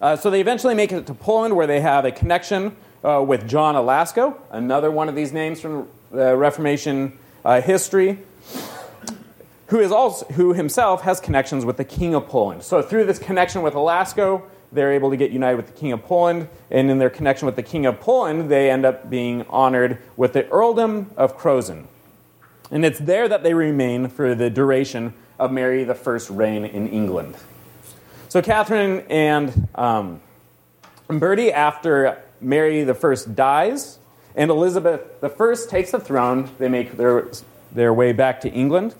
Uh, 0.00 0.16
so 0.16 0.30
they 0.30 0.40
eventually 0.40 0.74
make 0.74 0.92
it 0.92 1.06
to 1.06 1.14
Poland, 1.14 1.54
where 1.56 1.66
they 1.66 1.80
have 1.80 2.04
a 2.04 2.12
connection 2.12 2.76
uh, 3.04 3.24
with 3.26 3.48
John 3.48 3.76
a 3.76 3.80
Lasco, 3.80 4.36
another 4.50 4.90
one 4.90 5.08
of 5.08 5.14
these 5.14 5.32
names 5.32 5.60
from 5.60 5.88
the 6.10 6.36
Reformation 6.36 7.18
uh, 7.44 7.60
history 7.60 8.18
who, 9.72 9.80
is 9.80 9.90
also, 9.90 10.26
who 10.26 10.52
himself 10.52 11.00
has 11.00 11.18
connections 11.18 11.64
with 11.64 11.78
the 11.78 11.84
King 11.84 12.14
of 12.14 12.28
Poland. 12.28 12.62
So, 12.62 12.82
through 12.82 13.06
this 13.06 13.18
connection 13.18 13.62
with 13.62 13.74
a 13.74 13.78
Lasco, 13.78 14.42
they're 14.70 14.92
able 14.92 15.08
to 15.08 15.16
get 15.16 15.30
united 15.30 15.56
with 15.56 15.66
the 15.66 15.72
King 15.72 15.92
of 15.92 16.04
Poland, 16.04 16.50
and 16.70 16.90
in 16.90 16.98
their 16.98 17.08
connection 17.08 17.46
with 17.46 17.56
the 17.56 17.62
King 17.62 17.86
of 17.86 17.98
Poland, 17.98 18.50
they 18.50 18.70
end 18.70 18.84
up 18.84 19.08
being 19.08 19.46
honored 19.48 19.96
with 20.14 20.34
the 20.34 20.46
earldom 20.50 21.10
of 21.16 21.38
Krozen. 21.38 21.86
And 22.70 22.84
it's 22.84 22.98
there 22.98 23.26
that 23.28 23.44
they 23.44 23.54
remain 23.54 24.08
for 24.08 24.34
the 24.34 24.50
duration 24.50 25.14
of 25.38 25.50
Mary 25.50 25.88
I's 25.88 26.28
reign 26.28 26.66
in 26.66 26.88
England. 26.88 27.36
So, 28.28 28.42
Catherine 28.42 29.06
and 29.08 29.68
um, 29.74 30.20
Bertie, 31.08 31.50
after 31.50 32.22
Mary 32.42 32.86
I 32.86 33.14
dies, 33.34 33.98
and 34.36 34.50
Elizabeth 34.50 35.00
I 35.24 35.54
takes 35.70 35.92
the 35.92 35.98
throne, 35.98 36.50
they 36.58 36.68
make 36.68 36.98
their, 36.98 37.28
their 37.74 37.94
way 37.94 38.12
back 38.12 38.42
to 38.42 38.50
England. 38.50 38.94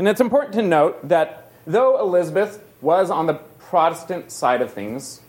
And 0.00 0.08
it's 0.08 0.22
important 0.22 0.54
to 0.54 0.62
note 0.62 1.10
that 1.10 1.50
though 1.66 2.00
Elizabeth 2.00 2.64
was 2.80 3.10
on 3.10 3.26
the 3.26 3.34
Protestant 3.34 4.32
side 4.32 4.62
of 4.62 4.72
things, 4.72 5.20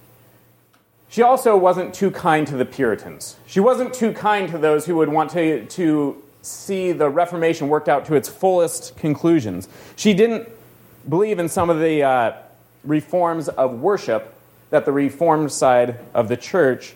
she 1.10 1.21
also 1.21 1.57
wasn't 1.57 1.93
too 1.93 2.10
kind 2.10 2.47
to 2.47 2.55
the 2.55 2.63
Puritans. 2.63 3.36
She 3.45 3.60
wasn't 3.60 3.93
too 3.93 4.13
kind 4.13 4.47
to 4.47 4.57
those 4.57 4.86
who 4.86 4.95
would 4.95 5.10
want 5.10 5.31
to, 5.31 5.65
to 5.65 6.23
see 6.41 6.93
the 6.93 7.10
Reformation 7.10 7.67
worked 7.67 7.89
out 7.89 8.05
to 8.05 8.15
its 8.15 8.29
fullest 8.29 8.95
conclusions. 8.95 9.67
She 9.97 10.13
didn't 10.13 10.47
believe 11.10 11.38
in 11.38 11.49
some 11.49 11.69
of 11.69 11.81
the 11.81 12.03
uh, 12.03 12.34
reforms 12.86 13.49
of 13.49 13.81
worship 13.81 14.34
that 14.69 14.86
the 14.86 14.93
Reformed 14.93 15.51
side 15.51 15.99
of 16.13 16.29
the 16.29 16.38
church 16.38 16.93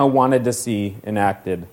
uh, 0.00 0.06
wanted 0.06 0.42
to 0.44 0.54
see 0.54 0.96
enacted. 1.04 1.66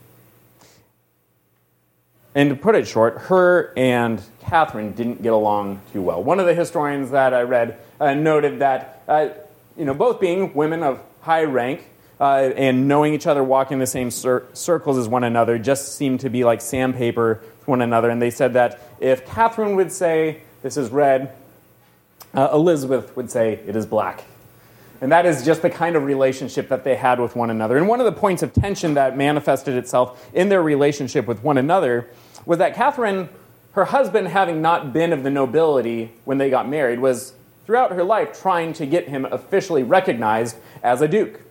And 2.40 2.52
to 2.52 2.56
put 2.56 2.74
it 2.74 2.88
short, 2.88 3.18
her 3.24 3.74
and 3.76 4.24
Catherine 4.40 4.94
didn't 4.94 5.22
get 5.22 5.34
along 5.34 5.82
too 5.92 6.02
well. 6.02 6.24
One 6.24 6.40
of 6.40 6.46
the 6.46 6.54
historians 6.54 7.12
that 7.12 7.34
I 7.34 7.42
read 7.42 7.78
uh, 8.00 8.14
noted 8.14 8.60
that, 8.60 9.04
uh, 9.10 9.28
you 9.78 9.84
know, 9.84 9.94
both 9.94 10.22
being 10.22 10.54
women 10.54 10.82
of 10.82 11.02
high 11.20 11.44
rank 11.44 11.84
uh, 12.18 12.52
and 12.56 12.88
knowing 12.88 13.14
each 13.14 13.28
other, 13.28 13.44
walking 13.44 13.80
the 13.80 13.86
same 13.86 14.10
cir- 14.10 14.48
circles 14.54 14.98
as 14.98 15.06
one 15.06 15.26
another, 15.26 15.60
just 15.60 15.98
seemed 15.98 16.22
to 16.22 16.30
be 16.30 16.46
like 16.46 16.62
sandpaper 16.62 17.42
to 17.66 17.66
one 17.70 17.82
another. 17.82 18.10
And 18.10 18.22
they 18.22 18.32
said 18.32 18.54
that 18.54 18.80
if 19.02 19.26
Catherine 19.26 19.76
would 19.76 19.92
say, 19.92 20.44
This 20.62 20.78
is 20.78 20.92
red, 20.92 21.36
uh, 22.34 22.52
Elizabeth 22.54 23.18
would 23.18 23.30
say, 23.30 23.60
It 23.68 23.76
is 23.76 23.86
black. 23.86 24.24
And 25.02 25.12
that 25.12 25.26
is 25.26 25.44
just 25.44 25.62
the 25.62 25.70
kind 25.70 25.98
of 25.98 26.06
relationship 26.06 26.70
that 26.70 26.86
they 26.86 26.96
had 26.96 27.20
with 27.20 27.36
one 27.36 27.50
another. 27.50 27.78
And 27.78 27.88
one 27.90 28.00
of 28.00 28.06
the 28.06 28.18
points 28.18 28.44
of 28.44 28.54
tension 28.54 28.94
that 28.94 29.18
manifested 29.18 29.76
itself 29.76 30.30
in 30.34 30.48
their 30.48 30.64
relationship 30.64 31.28
with 31.28 31.44
one 31.44 31.58
another 31.58 32.08
was 32.46 32.58
that 32.60 32.76
Catherine, 32.76 33.30
her 33.74 33.86
husband 33.86 34.28
having 34.28 34.62
not 34.62 34.94
been 34.94 35.14
of 35.14 35.24
the 35.24 35.30
nobility 35.30 36.12
when 36.26 36.38
they 36.38 36.50
got 36.50 36.68
married, 36.68 37.00
was 37.00 37.34
throughout 37.66 37.92
her 37.92 38.04
life 38.04 38.42
trying 38.42 38.74
to 38.74 38.86
get 38.86 39.08
him 39.08 39.26
officially 39.26 39.84
recognized 39.84 40.56
as 40.82 41.02
a 41.02 41.08
duke. 41.08 41.42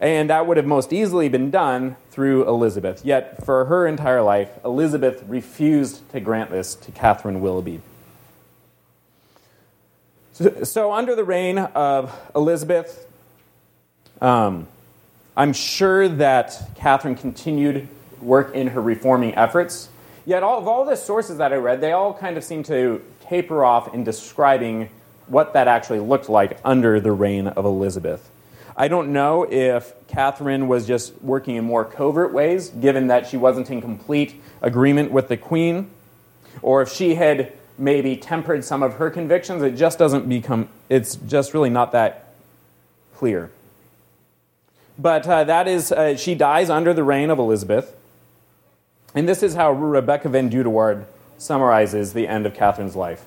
And 0.00 0.30
that 0.30 0.46
would 0.46 0.56
have 0.56 0.66
most 0.66 0.92
easily 0.92 1.28
been 1.28 1.50
done 1.50 1.96
through 2.10 2.48
Elizabeth. 2.48 3.04
Yet, 3.04 3.44
for 3.44 3.64
her 3.64 3.86
entire 3.86 4.22
life, 4.22 4.50
Elizabeth 4.64 5.24
refused 5.26 6.08
to 6.10 6.20
grant 6.20 6.50
this 6.50 6.74
to 6.76 6.92
Catherine 6.92 7.40
Willoughby. 7.40 7.80
So, 10.32 10.64
so, 10.64 10.92
under 10.92 11.16
the 11.16 11.24
reign 11.24 11.58
of 11.58 12.14
Elizabeth, 12.34 13.06
um, 14.20 14.68
I'm 15.36 15.52
sure 15.52 16.08
that 16.08 16.70
Catherine 16.76 17.14
continued 17.14 17.88
work 18.20 18.54
in 18.54 18.68
her 18.68 18.82
reforming 18.82 19.34
efforts. 19.36 19.88
Yet, 20.28 20.42
all 20.42 20.58
of 20.58 20.68
all 20.68 20.84
the 20.84 20.94
sources 20.94 21.38
that 21.38 21.54
I 21.54 21.56
read, 21.56 21.80
they 21.80 21.92
all 21.92 22.12
kind 22.12 22.36
of 22.36 22.44
seem 22.44 22.62
to 22.64 23.02
taper 23.22 23.64
off 23.64 23.94
in 23.94 24.04
describing 24.04 24.90
what 25.26 25.54
that 25.54 25.68
actually 25.68 26.00
looked 26.00 26.28
like 26.28 26.58
under 26.66 27.00
the 27.00 27.12
reign 27.12 27.46
of 27.46 27.64
Elizabeth. 27.64 28.28
I 28.76 28.88
don't 28.88 29.14
know 29.14 29.44
if 29.50 29.94
Catherine 30.06 30.68
was 30.68 30.86
just 30.86 31.14
working 31.22 31.56
in 31.56 31.64
more 31.64 31.82
covert 31.82 32.34
ways, 32.34 32.68
given 32.68 33.06
that 33.06 33.26
she 33.26 33.38
wasn't 33.38 33.70
in 33.70 33.80
complete 33.80 34.38
agreement 34.60 35.12
with 35.12 35.28
the 35.28 35.38
queen, 35.38 35.90
or 36.60 36.82
if 36.82 36.92
she 36.92 37.14
had 37.14 37.54
maybe 37.78 38.14
tempered 38.14 38.66
some 38.66 38.82
of 38.82 38.96
her 38.96 39.08
convictions. 39.08 39.62
It 39.62 39.76
just 39.76 39.98
doesn't 39.98 40.28
become, 40.28 40.68
it's 40.90 41.16
just 41.16 41.54
really 41.54 41.70
not 41.70 41.92
that 41.92 42.34
clear. 43.14 43.50
But 44.98 45.26
uh, 45.26 45.44
that 45.44 45.66
is, 45.66 45.90
uh, 45.90 46.18
she 46.18 46.34
dies 46.34 46.68
under 46.68 46.92
the 46.92 47.02
reign 47.02 47.30
of 47.30 47.38
Elizabeth. 47.38 47.94
And 49.14 49.28
this 49.28 49.42
is 49.42 49.54
how 49.54 49.72
Rebecca 49.72 50.28
VanDoodewaard 50.28 51.06
summarizes 51.38 52.12
the 52.12 52.28
end 52.28 52.46
of 52.46 52.54
Catherine's 52.54 52.96
life. 52.96 53.24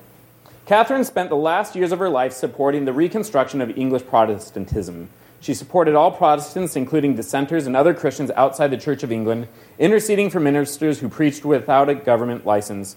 Catherine 0.64 1.04
spent 1.04 1.28
the 1.28 1.36
last 1.36 1.74
years 1.74 1.90
of 1.90 1.98
her 1.98 2.08
life 2.08 2.32
supporting 2.32 2.84
the 2.84 2.92
reconstruction 2.92 3.60
of 3.60 3.76
English 3.76 4.06
Protestantism. 4.06 5.08
She 5.40 5.54
supported 5.54 5.96
all 5.96 6.12
Protestants, 6.12 6.76
including 6.76 7.16
dissenters 7.16 7.66
and 7.66 7.74
other 7.74 7.94
Christians 7.94 8.30
outside 8.36 8.68
the 8.68 8.76
Church 8.76 9.02
of 9.02 9.10
England, 9.10 9.48
interceding 9.76 10.30
for 10.30 10.38
ministers 10.38 11.00
who 11.00 11.08
preached 11.08 11.44
without 11.44 11.88
a 11.88 11.96
government 11.96 12.46
license. 12.46 12.96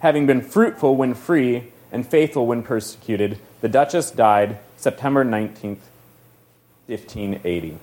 Having 0.00 0.26
been 0.26 0.42
fruitful 0.42 0.94
when 0.94 1.14
free 1.14 1.72
and 1.90 2.06
faithful 2.06 2.46
when 2.46 2.62
persecuted, 2.62 3.38
the 3.62 3.68
Duchess 3.68 4.10
died 4.10 4.58
September 4.76 5.24
19th, 5.24 5.88
1580. 6.86 7.78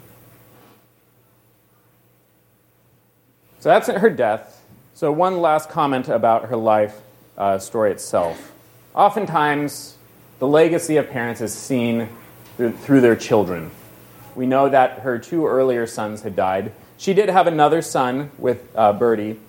So 3.64 3.70
that's 3.70 3.88
her 3.88 4.10
death. 4.10 4.62
So, 4.94 5.10
one 5.14 5.40
last 5.40 5.70
comment 5.70 6.10
about 6.10 6.50
her 6.50 6.58
life 6.58 7.00
uh, 7.38 7.60
story 7.60 7.92
itself. 7.92 8.52
Oftentimes, 8.94 9.96
the 10.40 10.48
legacy 10.50 10.98
of 10.98 11.10
parents 11.10 11.40
is 11.40 11.54
seen 11.54 12.10
through, 12.58 12.74
through 12.74 13.00
their 13.00 13.16
children. 13.16 13.72
We 14.36 14.48
know 14.48 14.68
that 14.68 15.00
her 15.00 15.18
two 15.18 15.48
earlier 15.48 15.88
sons 15.88 16.24
had 16.24 16.36
died. 16.36 16.74
She 16.98 17.14
did 17.14 17.30
have 17.30 17.48
another 17.48 17.82
son 17.82 18.32
with 18.38 18.70
uh, 18.76 18.92
Bertie, 18.92 19.40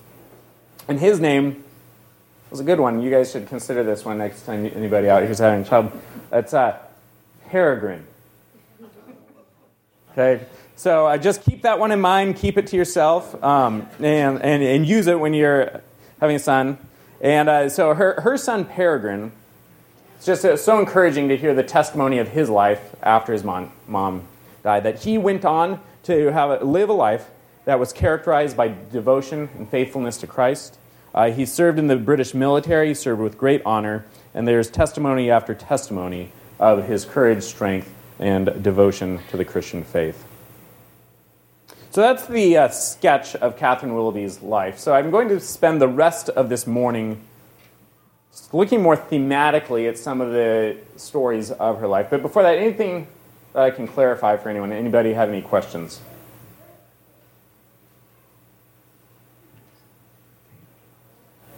and 0.86 1.00
his 1.00 1.18
name 1.18 1.64
was 2.52 2.60
a 2.60 2.64
good 2.64 2.78
one. 2.78 3.02
You 3.02 3.10
guys 3.10 3.32
should 3.32 3.48
consider 3.48 3.82
this 3.82 4.04
one 4.04 4.18
next 4.18 4.42
time 4.42 4.64
anybody 4.64 5.08
out 5.08 5.22
here 5.22 5.32
is 5.32 5.40
having 5.40 5.62
a 5.62 5.68
child. 5.68 5.90
It's 6.30 6.54
uh, 6.54 6.78
Peregrine. 7.48 8.06
Okay, 10.12 10.44
so 10.76 11.06
uh, 11.06 11.16
just 11.16 11.42
keep 11.42 11.62
that 11.62 11.78
one 11.78 11.92
in 11.92 12.00
mind. 12.00 12.36
Keep 12.36 12.58
it 12.58 12.66
to 12.68 12.76
yourself, 12.76 13.42
um, 13.42 13.88
and, 13.98 14.42
and 14.42 14.62
and 14.62 14.86
use 14.86 15.06
it 15.06 15.18
when 15.18 15.32
you're 15.32 15.80
having 16.20 16.36
a 16.36 16.40
son. 16.40 16.78
And 17.20 17.48
uh, 17.48 17.68
so 17.68 17.94
her 17.94 18.20
her 18.20 18.36
son 18.36 18.64
Peregrine. 18.64 19.32
It's 20.16 20.26
just 20.26 20.44
uh, 20.44 20.56
so 20.56 20.78
encouraging 20.78 21.28
to 21.28 21.36
hear 21.36 21.54
the 21.54 21.62
testimony 21.62 22.18
of 22.18 22.28
his 22.28 22.48
life 22.50 22.94
after 23.02 23.32
his 23.32 23.44
mom, 23.44 23.72
mom 23.86 24.22
died. 24.62 24.82
That 24.84 25.02
he 25.02 25.18
went 25.18 25.44
on 25.44 25.80
to 26.04 26.32
have 26.32 26.50
a, 26.50 26.64
live 26.64 26.88
a 26.88 26.92
life 26.92 27.28
that 27.66 27.78
was 27.78 27.92
characterized 27.92 28.56
by 28.56 28.74
devotion 28.92 29.48
and 29.56 29.68
faithfulness 29.68 30.16
to 30.18 30.26
Christ. 30.26 30.78
Uh, 31.14 31.30
he 31.30 31.46
served 31.46 31.78
in 31.78 31.86
the 31.86 31.96
British 31.96 32.34
military, 32.34 32.88
he 32.88 32.94
served 32.94 33.20
with 33.20 33.38
great 33.38 33.62
honor, 33.64 34.04
and 34.34 34.48
there's 34.48 34.68
testimony 34.68 35.30
after 35.30 35.54
testimony 35.54 36.32
of 36.58 36.86
his 36.88 37.04
courage, 37.04 37.42
strength, 37.42 37.92
and 38.18 38.62
devotion 38.62 39.20
to 39.30 39.36
the 39.36 39.44
Christian 39.44 39.84
faith. 39.84 40.24
So 41.94 42.00
that's 42.00 42.26
the 42.26 42.56
uh, 42.56 42.68
sketch 42.70 43.36
of 43.36 43.56
Catherine 43.56 43.94
Willoughby's 43.94 44.42
life. 44.42 44.80
So 44.80 44.92
I'm 44.92 45.12
going 45.12 45.28
to 45.28 45.38
spend 45.38 45.80
the 45.80 45.86
rest 45.86 46.28
of 46.28 46.48
this 46.48 46.66
morning 46.66 47.20
looking 48.52 48.82
more 48.82 48.96
thematically 48.96 49.88
at 49.88 49.96
some 49.96 50.20
of 50.20 50.32
the 50.32 50.76
stories 50.96 51.52
of 51.52 51.78
her 51.78 51.86
life. 51.86 52.08
But 52.10 52.20
before 52.20 52.42
that, 52.42 52.58
anything 52.58 53.06
that 53.52 53.62
I 53.62 53.70
can 53.70 53.86
clarify 53.86 54.36
for 54.38 54.48
anyone? 54.48 54.72
Anybody 54.72 55.12
have 55.12 55.28
any 55.28 55.40
questions? 55.40 56.00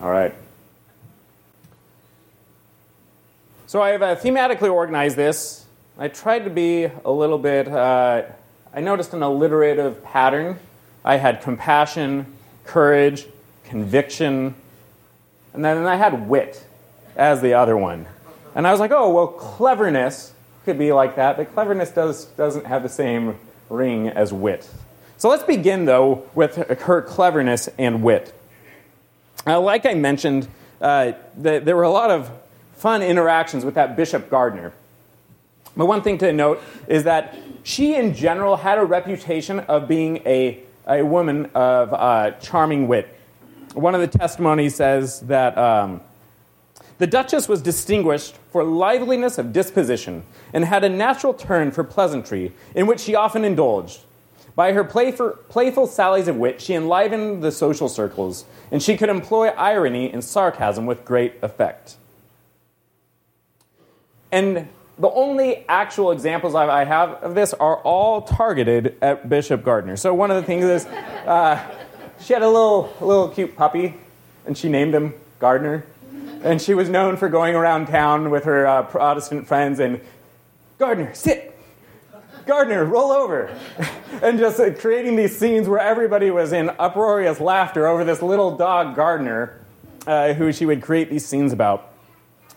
All 0.03 0.11
right. 0.11 0.35
So 3.67 3.81
I've 3.81 4.03
uh, 4.03 4.17
thematically 4.17 4.71
organized 4.71 5.17
this. 5.17 5.65
I 5.99 6.09
tried 6.09 6.41
to 6.41 6.51
be 6.51 6.91
a 7.07 7.11
little 7.11 7.39
bit, 7.39 7.69
uh, 7.69 8.25
I 8.77 8.81
noticed 8.81 9.15
an 9.15 9.23
alliterative 9.23 10.05
pattern. 10.05 10.59
I 11.03 11.17
had 11.17 11.41
compassion, 11.41 12.27
courage, 12.65 13.27
conviction, 13.65 14.55
and 15.55 15.65
then 15.65 15.87
I 15.87 15.97
had 15.97 16.29
wit 16.29 16.63
as 17.17 17.41
the 17.41 17.55
other 17.55 17.75
one. 17.75 18.05
And 18.55 18.67
I 18.67 18.73
was 18.73 18.79
like, 18.79 18.91
oh, 18.91 19.11
well, 19.15 19.29
cleverness 19.29 20.35
could 20.67 20.79
be 20.79 20.93
like 20.93 21.17
that, 21.17 21.39
but 21.39 21.55
cleverness 21.55 21.91
does, 21.91 22.27
doesn't 22.27 22.67
have 22.67 22.83
the 22.83 22.91
same 22.91 23.39
ring 23.71 24.09
as 24.09 24.31
wit. 24.31 24.69
So 25.17 25.31
let's 25.31 25.45
begin, 25.45 25.87
though, 25.87 26.29
with 26.35 26.57
her 26.57 27.01
cleverness 27.01 27.71
and 27.79 28.03
wit. 28.03 28.39
Uh, 29.47 29.59
like 29.59 29.87
I 29.87 29.95
mentioned, 29.95 30.49
uh, 30.83 31.13
the, 31.35 31.61
there 31.61 31.77
were 31.77 31.85
a 31.85 31.91
lot 31.91 32.11
of 32.11 32.31
fun 32.75 33.01
interactions 33.01 33.65
with 33.65 33.77
that 33.77 33.97
Bishop 33.97 34.29
Gardiner. 34.29 34.75
But 35.77 35.87
one 35.87 36.03
thing 36.03 36.19
to 36.19 36.33
note 36.33 36.63
is 36.89 37.05
that 37.05 37.37
she, 37.63 37.95
in 37.95 38.15
general, 38.15 38.57
had 38.57 38.79
a 38.79 38.85
reputation 38.85 39.61
of 39.61 39.87
being 39.87 40.19
a, 40.19 40.61
a 40.87 41.03
woman 41.03 41.51
of 41.55 41.93
uh, 41.93 42.31
charming 42.41 42.89
wit. 42.89 43.09
One 43.75 43.95
of 43.95 44.01
the 44.01 44.19
testimonies 44.19 44.75
says 44.75 45.21
that 45.23 45.59
um, 45.59 46.01
the 46.99 47.07
Duchess 47.07 47.47
was 47.47 47.61
distinguished 47.61 48.37
for 48.51 48.65
liveliness 48.65 49.37
of 49.37 49.53
disposition 49.53 50.25
and 50.55 50.65
had 50.65 50.83
a 50.83 50.89
natural 50.89 51.35
turn 51.35 51.71
for 51.71 51.85
pleasantry, 51.85 52.53
in 52.75 52.87
which 52.87 53.01
she 53.01 53.15
often 53.15 53.45
indulged. 53.45 54.01
By 54.55 54.73
her 54.73 54.85
playful, 54.85 55.31
playful 55.51 55.87
sallies 55.87 56.29
of 56.29 56.37
wit, 56.37 56.63
she 56.63 56.73
enlivened 56.73 57.43
the 57.43 57.53
social 57.53 57.91
circles, 57.91 58.47
and 58.71 58.83
she 58.83 58.97
could 58.97 59.11
employ 59.11 59.49
irony 59.49 60.11
and 60.11 60.25
sarcasm 60.25 60.87
with 60.87 61.05
great 61.05 61.35
effect. 61.43 61.97
And 64.33 64.69
the 64.99 65.11
only 65.11 65.65
actual 65.69 66.11
examples 66.11 66.55
I 66.55 66.85
have 66.85 67.23
of 67.23 67.35
this 67.35 67.53
are 67.55 67.77
all 67.79 68.23
targeted 68.23 68.97
at 69.03 69.29
Bishop 69.29 69.63
Gardiner. 69.63 69.97
So 69.97 70.15
one 70.15 70.31
of 70.31 70.37
the 70.37 70.43
things 70.43 70.65
is, 70.65 70.87
uh, 70.87 71.63
she 72.21 72.33
had 72.33 72.43
a 72.43 72.49
little, 72.49 72.95
little 73.01 73.29
cute 73.29 73.57
puppy, 73.57 73.95
and 74.47 74.57
she 74.57 74.69
named 74.69 74.95
him 74.95 75.13
Gardiner. 75.39 75.85
And 76.43 76.63
she 76.63 76.73
was 76.73 76.89
known 76.89 77.17
for 77.17 77.29
going 77.29 77.55
around 77.55 77.87
town 77.87 78.31
with 78.31 78.45
her 78.45 78.67
uh, 78.67 78.83
Protestant 78.85 79.47
friends 79.47 79.81
and, 79.81 80.01
Gardiner, 80.79 81.13
sit. 81.15 81.59
Gardiner, 82.47 82.85
roll 82.85 83.11
over. 83.11 83.55
and 84.23 84.39
just 84.39 84.61
uh, 84.61 84.73
creating 84.73 85.17
these 85.17 85.37
scenes 85.37 85.69
where 85.69 85.81
everybody 85.81 86.31
was 86.31 86.53
in 86.53 86.71
uproarious 86.79 87.41
laughter 87.41 87.87
over 87.87 88.05
this 88.05 88.23
little 88.23 88.57
dog, 88.57 88.95
Gardiner, 88.95 89.61
uh, 90.07 90.33
who 90.33 90.53
she 90.53 90.65
would 90.65 90.81
create 90.81 91.11
these 91.11 91.27
scenes 91.27 91.53
about. 91.53 91.93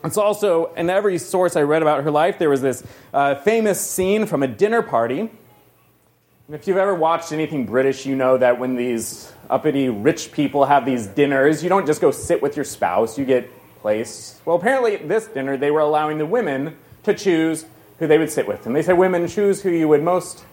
It's 0.03 0.17
also, 0.17 0.73
in 0.75 0.89
every 0.89 1.17
source 1.17 1.55
I 1.55 1.63
read 1.63 1.81
about 1.81 2.03
her 2.03 2.11
life, 2.11 2.39
there 2.39 2.49
was 2.49 2.61
this 2.61 2.83
uh, 3.13 3.35
famous 3.35 3.81
scene 3.81 4.25
from 4.25 4.43
a 4.43 4.47
dinner 4.47 4.81
party. 4.81 5.19
And 5.19 6.55
if 6.55 6.67
you've 6.67 6.77
ever 6.77 6.95
watched 6.95 7.31
anything 7.31 7.65
British, 7.65 8.05
you 8.05 8.15
know 8.15 8.37
that 8.37 8.59
when 8.59 8.75
these 8.75 9.31
uppity 9.49 9.89
rich 9.89 10.31
people 10.31 10.65
have 10.65 10.85
these 10.85 11.05
dinners, 11.05 11.63
you 11.63 11.69
don't 11.69 11.85
just 11.85 11.99
go 11.99 12.11
sit 12.11 12.41
with 12.41 12.55
your 12.55 12.65
spouse, 12.65 13.17
you 13.17 13.25
get 13.25 13.51
placed. 13.81 14.39
Well, 14.45 14.55
apparently 14.55 14.95
at 14.95 15.07
this 15.07 15.27
dinner, 15.27 15.57
they 15.57 15.71
were 15.71 15.81
allowing 15.81 16.17
the 16.17 16.25
women 16.25 16.77
to 17.03 17.13
choose 17.13 17.65
who 17.99 18.07
they 18.07 18.17
would 18.17 18.31
sit 18.31 18.47
with. 18.47 18.65
And 18.65 18.75
they 18.75 18.81
said, 18.81 18.97
Women, 18.97 19.27
choose 19.27 19.61
who 19.61 19.69
you 19.69 19.87
would 19.89 20.01
most, 20.01 20.43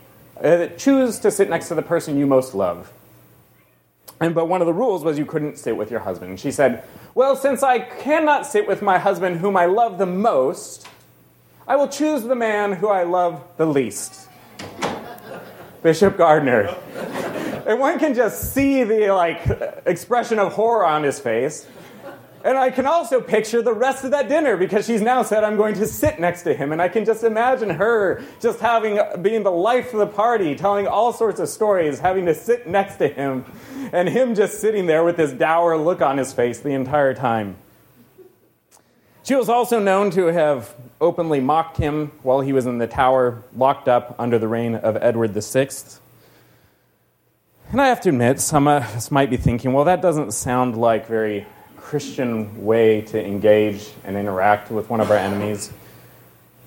uh, 0.43 0.67
choose 0.77 1.21
to 1.21 1.31
sit 1.31 1.49
next 1.49 1.69
to 1.69 1.75
the 1.75 1.83
person 1.83 2.19
you 2.19 2.27
most 2.27 2.55
love. 2.55 2.93
And, 4.21 4.35
but 4.35 4.47
one 4.47 4.63
of 4.63 4.67
the 4.67 4.73
rules 4.73 5.05
was 5.05 5.19
you 5.19 5.27
couldn't 5.27 5.59
sit 5.59 5.77
with 5.77 5.91
your 5.91 6.01
husband. 6.01 6.31
And 6.31 6.41
she 6.41 6.51
said, 6.51 6.85
Well, 7.15 7.37
since 7.37 7.63
I 7.63 7.81
cannot 7.81 8.47
sit 8.47 8.67
with 8.67 8.81
my 8.81 8.99
husband 8.99 9.41
whom 9.41 9.57
I 9.57 9.67
love 9.67 9.99
the 9.99 10.07
most, 10.07 10.89
I 11.69 11.77
will 11.77 11.89
choose 11.89 12.23
the 12.23 12.35
man 12.35 12.73
who 12.73 12.89
I 12.89 13.03
love 13.03 13.45
the 13.57 13.67
least. 13.67 14.29
Bishop 15.83 16.17
Gardiner. 16.17 16.75
and 17.67 17.79
one 17.79 17.99
can 17.99 18.15
just 18.15 18.55
see 18.55 18.85
the 18.85 19.11
like 19.11 19.43
expression 19.85 20.39
of 20.39 20.53
horror 20.53 20.87
on 20.87 21.03
his 21.03 21.21
face. 21.21 21.67
And 22.47 22.57
I 22.57 22.71
can 22.71 22.87
also 22.87 23.21
picture 23.21 23.61
the 23.61 23.73
rest 23.73 24.05
of 24.05 24.13
that 24.13 24.29
dinner 24.29 24.57
because 24.57 24.87
she's 24.87 25.03
now 25.03 25.25
said 25.25 25.43
I'm 25.43 25.57
going 25.57 25.75
to 25.75 25.87
sit 25.87 26.21
next 26.21 26.43
to 26.43 26.55
him. 26.55 26.71
And 26.71 26.81
I 26.81 26.87
can 26.87 27.05
just 27.05 27.25
imagine 27.25 27.71
her 27.71 28.23
just 28.41 28.61
having, 28.61 29.01
being 29.21 29.43
the 29.43 29.51
life 29.51 29.93
of 29.93 29.99
the 29.99 30.07
party, 30.07 30.55
telling 30.55 30.87
all 30.87 31.13
sorts 31.13 31.41
of 31.41 31.49
stories, 31.49 31.99
having 31.99 32.25
to 32.27 32.35
sit 32.37 32.69
next 32.69 32.99
to 32.99 33.09
him, 33.09 33.45
and 33.93 34.09
him 34.09 34.37
just 34.37 34.61
sitting 34.61 34.87
there 34.87 35.03
with 35.03 35.17
this 35.17 35.33
dour 35.33 35.77
look 35.77 36.01
on 36.01 36.19
his 36.19 36.33
face 36.33 36.61
the 36.61 36.71
entire 36.71 37.15
time. 37.15 37.57
She 39.25 39.35
was 39.35 39.49
also 39.49 39.81
known 39.81 40.13
to 40.13 40.27
have 40.27 40.73
openly 41.01 41.41
mocked 41.41 41.79
him 41.79 42.13
while 42.23 42.43
he 42.43 42.53
was 42.53 42.65
in 42.65 42.79
the 42.79 42.87
tower, 42.87 43.43
locked 43.57 43.89
up 43.89 44.15
under 44.21 44.39
the 44.39 44.47
reign 44.47 44.77
of 44.77 44.97
Edward 45.01 45.35
VI. 45.35 45.69
And 47.73 47.81
I 47.81 47.89
have 47.89 48.01
to 48.03 48.11
admit, 48.11 48.39
some 48.39 48.69
of 48.69 48.85
us 48.85 49.11
might 49.11 49.31
be 49.31 49.37
thinking, 49.37 49.73
well, 49.73 49.87
that 49.87 50.01
doesn't 50.01 50.31
sound 50.31 50.77
like 50.77 51.09
very 51.09 51.45
Christian 51.87 52.65
way 52.65 53.01
to 53.01 53.25
engage 53.25 53.93
and 54.03 54.17
interact 54.17 54.73
with 54.73 54.91
one 54.91 55.01
of 55.01 55.09
our 55.13 55.17
enemies. 55.17 55.73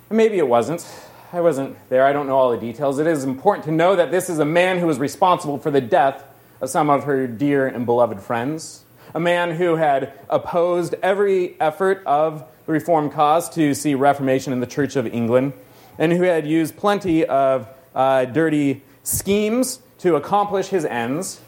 Maybe 0.09 0.37
it 0.37 0.47
wasn't. 0.47 0.87
I 1.33 1.41
wasn't 1.41 1.75
there. 1.89 2.05
I 2.05 2.13
don't 2.13 2.25
know 2.25 2.37
all 2.37 2.51
the 2.51 2.57
details. 2.57 2.99
It 2.99 3.05
is 3.05 3.25
important 3.25 3.65
to 3.65 3.71
know 3.73 3.97
that 3.97 4.11
this 4.11 4.29
is 4.29 4.39
a 4.39 4.45
man 4.45 4.79
who 4.79 4.87
was 4.87 4.97
responsible 4.97 5.57
for 5.57 5.71
the 5.71 5.81
death 5.81 6.23
of 6.61 6.69
some 6.69 6.89
of 6.89 7.03
her 7.03 7.27
dear 7.27 7.67
and 7.67 7.85
beloved 7.85 8.21
friends. 8.21 8.85
A 9.13 9.19
man 9.19 9.51
who 9.51 9.75
had 9.75 10.13
opposed 10.29 10.95
every 11.03 11.59
effort 11.59 12.01
of 12.05 12.45
the 12.65 12.71
Reformed 12.71 13.11
cause 13.11 13.49
to 13.49 13.73
see 13.73 13.95
Reformation 13.95 14.53
in 14.53 14.61
the 14.61 14.67
Church 14.67 14.95
of 14.95 15.05
England. 15.05 15.51
and 15.97 16.13
who 16.13 16.23
had 16.23 16.47
used 16.47 16.77
plenty 16.77 17.25
of 17.25 17.67
uh, 17.93 18.23
dirty 18.23 18.83
schemes 19.03 19.81
to 19.97 20.15
accomplish 20.15 20.69
his 20.69 20.85
ends, 20.85 21.41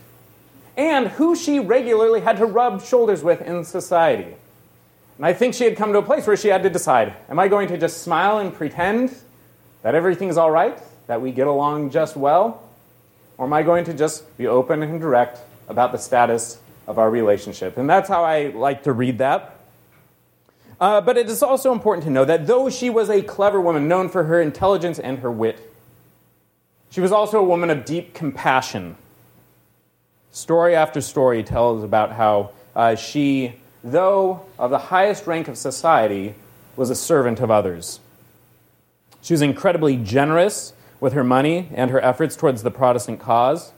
and 0.77 1.07
who 1.07 1.35
she 1.35 1.59
regularly 1.59 2.21
had 2.21 2.37
to 2.37 2.45
rub 2.45 2.83
shoulders 2.83 3.23
with 3.23 3.41
in 3.41 3.63
society. 3.65 4.35
And 5.17 5.25
I 5.25 5.33
think 5.33 5.53
she 5.53 5.65
had 5.65 5.77
come 5.77 5.91
to 5.93 5.99
a 5.99 6.03
place 6.03 6.25
where 6.25 6.37
she 6.37 6.47
had 6.47 6.63
to 6.63 6.69
decide 6.69 7.13
Am 7.29 7.39
I 7.39 7.47
going 7.47 7.67
to 7.69 7.77
just 7.77 8.01
smile 8.01 8.39
and 8.39 8.53
pretend 8.53 9.15
that 9.83 9.95
everything's 9.95 10.37
all 10.37 10.51
right, 10.51 10.77
that 11.07 11.21
we 11.21 11.31
get 11.31 11.47
along 11.47 11.91
just 11.91 12.15
well? 12.15 12.63
Or 13.37 13.45
am 13.45 13.53
I 13.53 13.63
going 13.63 13.85
to 13.85 13.93
just 13.93 14.37
be 14.37 14.47
open 14.47 14.83
and 14.83 14.99
direct 14.99 15.39
about 15.67 15.91
the 15.91 15.97
status 15.97 16.59
of 16.87 16.99
our 16.99 17.09
relationship? 17.09 17.77
And 17.77 17.89
that's 17.89 18.07
how 18.07 18.23
I 18.23 18.47
like 18.47 18.83
to 18.83 18.93
read 18.93 19.17
that. 19.17 19.57
Uh, 20.79 20.99
but 20.99 21.17
it 21.17 21.29
is 21.29 21.43
also 21.43 21.71
important 21.71 22.03
to 22.05 22.09
know 22.09 22.25
that 22.25 22.47
though 22.47 22.69
she 22.69 22.89
was 22.89 23.09
a 23.09 23.21
clever 23.21 23.61
woman 23.61 23.87
known 23.87 24.09
for 24.09 24.23
her 24.23 24.41
intelligence 24.41 24.97
and 24.97 25.19
her 25.19 25.31
wit, 25.31 25.71
she 26.89 26.99
was 26.99 27.11
also 27.11 27.39
a 27.39 27.43
woman 27.43 27.69
of 27.69 27.85
deep 27.85 28.13
compassion. 28.13 28.95
Story 30.31 30.75
after 30.75 31.01
story 31.01 31.43
tells 31.43 31.83
about 31.83 32.13
how 32.13 32.51
uh, 32.75 32.95
she, 32.95 33.55
though 33.83 34.45
of 34.57 34.71
the 34.71 34.77
highest 34.77 35.27
rank 35.27 35.47
of 35.47 35.57
society, 35.57 36.35
was 36.77 36.89
a 36.89 36.95
servant 36.95 37.41
of 37.41 37.51
others. 37.51 37.99
She 39.21 39.33
was 39.33 39.41
incredibly 39.41 39.97
generous 39.97 40.73
with 41.01 41.13
her 41.13 41.23
money 41.23 41.67
and 41.73 41.91
her 41.91 41.99
efforts 41.99 42.35
towards 42.35 42.63
the 42.63 42.71
Protestant 42.71 43.19
cause. 43.19 43.73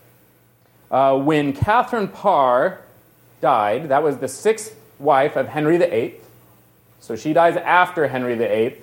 Uh, 0.92 1.18
when 1.18 1.54
Catherine 1.54 2.08
Parr 2.08 2.82
died, 3.42 3.90
that 3.90 4.04
was 4.04 4.18
the 4.18 4.28
sixth 4.28 4.76
wife 5.00 5.36
of 5.36 5.48
Henry 5.48 5.78
VIII, 5.78 6.16
so 7.00 7.16
she 7.16 7.34
dies 7.34 7.58
after 7.58 8.08
Henry 8.08 8.36
VIII. 8.36 8.78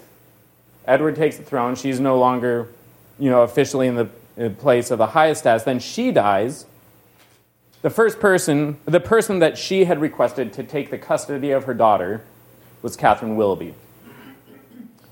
Edward 0.86 1.14
takes 1.14 1.36
the 1.36 1.44
throne. 1.44 1.76
She's 1.76 2.00
no 2.00 2.18
longer, 2.18 2.68
you 3.18 3.30
know, 3.30 3.42
officially 3.42 3.86
in 3.86 3.94
the 3.94 4.50
place 4.58 4.90
of 4.90 4.98
the 4.98 5.06
highest 5.06 5.42
status. 5.42 5.62
Then 5.62 5.78
she 5.78 6.10
dies. 6.10 6.66
The 7.82 7.90
first 7.90 8.20
person, 8.20 8.78
the 8.84 9.00
person 9.00 9.38
that 9.38 9.56
she 9.56 9.86
had 9.86 10.02
requested 10.02 10.52
to 10.54 10.62
take 10.62 10.90
the 10.90 10.98
custody 10.98 11.50
of 11.50 11.64
her 11.64 11.72
daughter, 11.72 12.22
was 12.82 12.94
Catherine 12.94 13.36
Willoughby. 13.36 13.74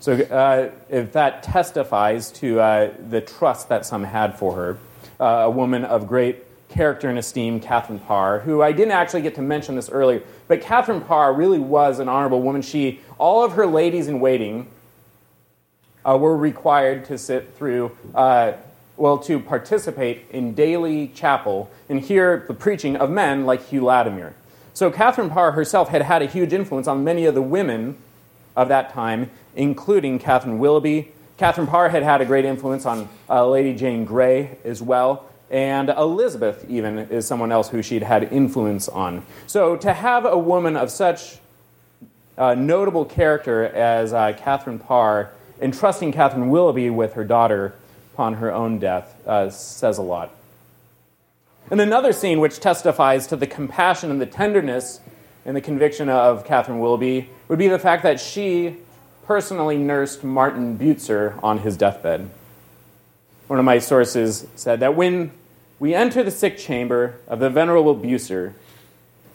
So 0.00 0.12
uh, 0.12 0.70
if 0.90 1.12
that 1.12 1.42
testifies 1.42 2.30
to 2.32 2.60
uh, 2.60 2.92
the 3.08 3.22
trust 3.22 3.70
that 3.70 3.86
some 3.86 4.04
had 4.04 4.38
for 4.38 4.54
her, 4.54 4.78
uh, 5.18 5.24
a 5.46 5.50
woman 5.50 5.84
of 5.84 6.06
great 6.06 6.44
character 6.68 7.08
and 7.08 7.18
esteem, 7.18 7.58
Catherine 7.58 7.98
Parr, 8.00 8.40
who 8.40 8.62
I 8.62 8.72
didn't 8.72 8.92
actually 8.92 9.22
get 9.22 9.34
to 9.36 9.42
mention 9.42 9.74
this 9.74 9.88
earlier, 9.88 10.22
but 10.46 10.60
Catherine 10.60 11.00
Parr 11.00 11.32
really 11.32 11.58
was 11.58 11.98
an 11.98 12.08
honorable 12.08 12.42
woman. 12.42 12.60
She, 12.60 13.00
all 13.16 13.42
of 13.42 13.52
her 13.52 13.66
ladies 13.66 14.08
in 14.08 14.20
waiting 14.20 14.68
uh, 16.04 16.18
were 16.18 16.36
required 16.36 17.06
to 17.06 17.16
sit 17.16 17.54
through, 17.56 17.96
uh, 18.14 18.52
well, 18.98 19.18
to 19.18 19.38
participate 19.38 20.24
in 20.30 20.54
daily 20.54 21.08
chapel 21.08 21.70
and 21.88 22.00
hear 22.00 22.44
the 22.48 22.54
preaching 22.54 22.96
of 22.96 23.10
men 23.10 23.46
like 23.46 23.68
Hugh 23.68 23.84
Latimer. 23.84 24.34
So 24.74 24.90
Catherine 24.90 25.30
Parr 25.30 25.52
herself 25.52 25.88
had 25.88 26.02
had 26.02 26.20
a 26.22 26.26
huge 26.26 26.52
influence 26.52 26.86
on 26.86 27.04
many 27.04 27.24
of 27.24 27.34
the 27.34 27.42
women 27.42 27.96
of 28.56 28.68
that 28.68 28.92
time, 28.92 29.30
including 29.54 30.18
Catherine 30.18 30.58
Willoughby. 30.58 31.12
Catherine 31.36 31.68
Parr 31.68 31.88
had 31.88 32.02
had 32.02 32.20
a 32.20 32.24
great 32.24 32.44
influence 32.44 32.84
on 32.84 33.08
uh, 33.30 33.46
Lady 33.48 33.74
Jane 33.74 34.04
Grey 34.04 34.58
as 34.64 34.82
well. 34.82 35.24
And 35.50 35.88
Elizabeth, 35.88 36.66
even, 36.68 36.98
is 36.98 37.26
someone 37.26 37.52
else 37.52 37.68
who 37.68 37.82
she'd 37.82 38.02
had 38.02 38.24
influence 38.32 38.88
on. 38.88 39.24
So 39.46 39.76
to 39.76 39.94
have 39.94 40.24
a 40.24 40.36
woman 40.36 40.76
of 40.76 40.90
such 40.90 41.38
uh, 42.36 42.54
notable 42.54 43.04
character 43.04 43.64
as 43.64 44.12
uh, 44.12 44.32
Catherine 44.36 44.78
Parr 44.78 45.30
entrusting 45.60 46.12
Catherine 46.12 46.50
Willoughby 46.50 46.90
with 46.90 47.14
her 47.14 47.24
daughter 47.24 47.74
upon 48.18 48.34
her 48.34 48.52
own 48.52 48.80
death 48.80 49.14
uh, 49.28 49.48
says 49.48 49.96
a 49.96 50.02
lot. 50.02 50.34
And 51.70 51.80
another 51.80 52.12
scene 52.12 52.40
which 52.40 52.58
testifies 52.58 53.28
to 53.28 53.36
the 53.36 53.46
compassion 53.46 54.10
and 54.10 54.20
the 54.20 54.26
tenderness 54.26 54.98
and 55.44 55.56
the 55.56 55.60
conviction 55.60 56.08
of 56.08 56.44
Catherine 56.44 56.80
Willoughby 56.80 57.30
would 57.46 57.60
be 57.60 57.68
the 57.68 57.78
fact 57.78 58.02
that 58.02 58.18
she 58.18 58.78
personally 59.24 59.76
nursed 59.78 60.24
Martin 60.24 60.76
Butzer 60.76 61.38
on 61.44 61.58
his 61.58 61.76
deathbed. 61.76 62.28
One 63.46 63.60
of 63.60 63.64
my 63.64 63.78
sources 63.78 64.48
said 64.56 64.80
that 64.80 64.96
when 64.96 65.30
we 65.78 65.94
enter 65.94 66.24
the 66.24 66.32
sick 66.32 66.58
chamber 66.58 67.20
of 67.28 67.38
the 67.38 67.48
Venerable 67.48 67.94
Bucer, 67.94 68.54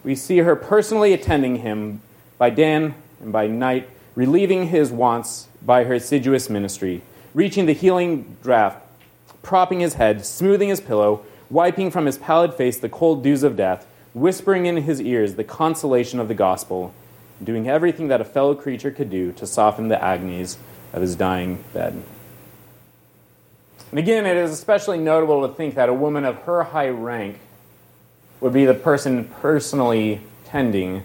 we 0.03 0.13
see 0.13 0.39
her 0.39 0.57
personally 0.57 1.13
attending 1.13 1.59
him 1.59 2.01
by 2.37 2.49
day 2.49 2.73
and 2.73 3.31
by 3.31 3.47
night, 3.47 3.89
relieving 4.13 4.67
his 4.67 4.91
wants 4.91 5.47
by 5.61 5.85
her 5.85 5.93
assiduous 5.93 6.49
ministry, 6.49 7.01
reaching 7.33 7.65
the 7.65 7.73
healing 7.73 8.37
draught, 8.43 8.77
propping 9.41 9.79
his 9.79 9.95
head, 9.95 10.25
smoothing 10.25 10.69
his 10.69 10.81
pillow, 10.81 11.25
wiping 11.49 11.91
from 11.91 12.05
his 12.05 12.17
pallid 12.17 12.53
face 12.53 12.77
the 12.77 12.89
cold 12.89 13.23
dews 13.23 13.43
of 13.43 13.55
death, 13.55 13.85
whispering 14.13 14.65
in 14.65 14.77
his 14.77 15.01
ears 15.01 15.35
the 15.35 15.43
consolation 15.43 16.19
of 16.19 16.27
the 16.27 16.33
gospel, 16.33 16.93
doing 17.43 17.67
everything 17.67 18.07
that 18.07 18.21
a 18.21 18.25
fellow 18.25 18.55
creature 18.55 18.91
could 18.91 19.09
do 19.09 19.31
to 19.33 19.45
soften 19.45 19.87
the 19.87 20.03
agonies 20.03 20.57
of 20.93 21.01
his 21.01 21.15
dying 21.15 21.63
bed. 21.73 22.01
And 23.89 23.99
again, 23.99 24.25
it 24.25 24.37
is 24.37 24.51
especially 24.51 24.97
notable 24.97 25.47
to 25.47 25.53
think 25.53 25.75
that 25.75 25.89
a 25.89 25.93
woman 25.93 26.25
of 26.25 26.37
her 26.43 26.63
high 26.63 26.89
rank 26.89 27.37
would 28.39 28.53
be 28.53 28.65
the 28.65 28.73
person 28.73 29.25
personally 29.25 30.21
tending 30.45 31.03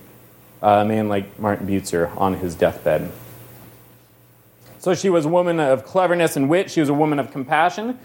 a 0.62 0.84
man 0.84 1.08
like 1.08 1.38
Martin 1.38 1.66
Butzer 1.66 2.10
on 2.16 2.34
his 2.34 2.54
deathbed. 2.54 3.12
So 4.78 4.94
she 4.94 5.10
was 5.10 5.24
a 5.24 5.28
woman 5.28 5.60
of 5.60 5.84
cleverness 5.84 6.36
and 6.36 6.48
wit. 6.48 6.70
She 6.70 6.80
was 6.80 6.88
a 6.88 6.94
woman 6.94 7.18
of 7.18 7.30
compassion. 7.30 7.98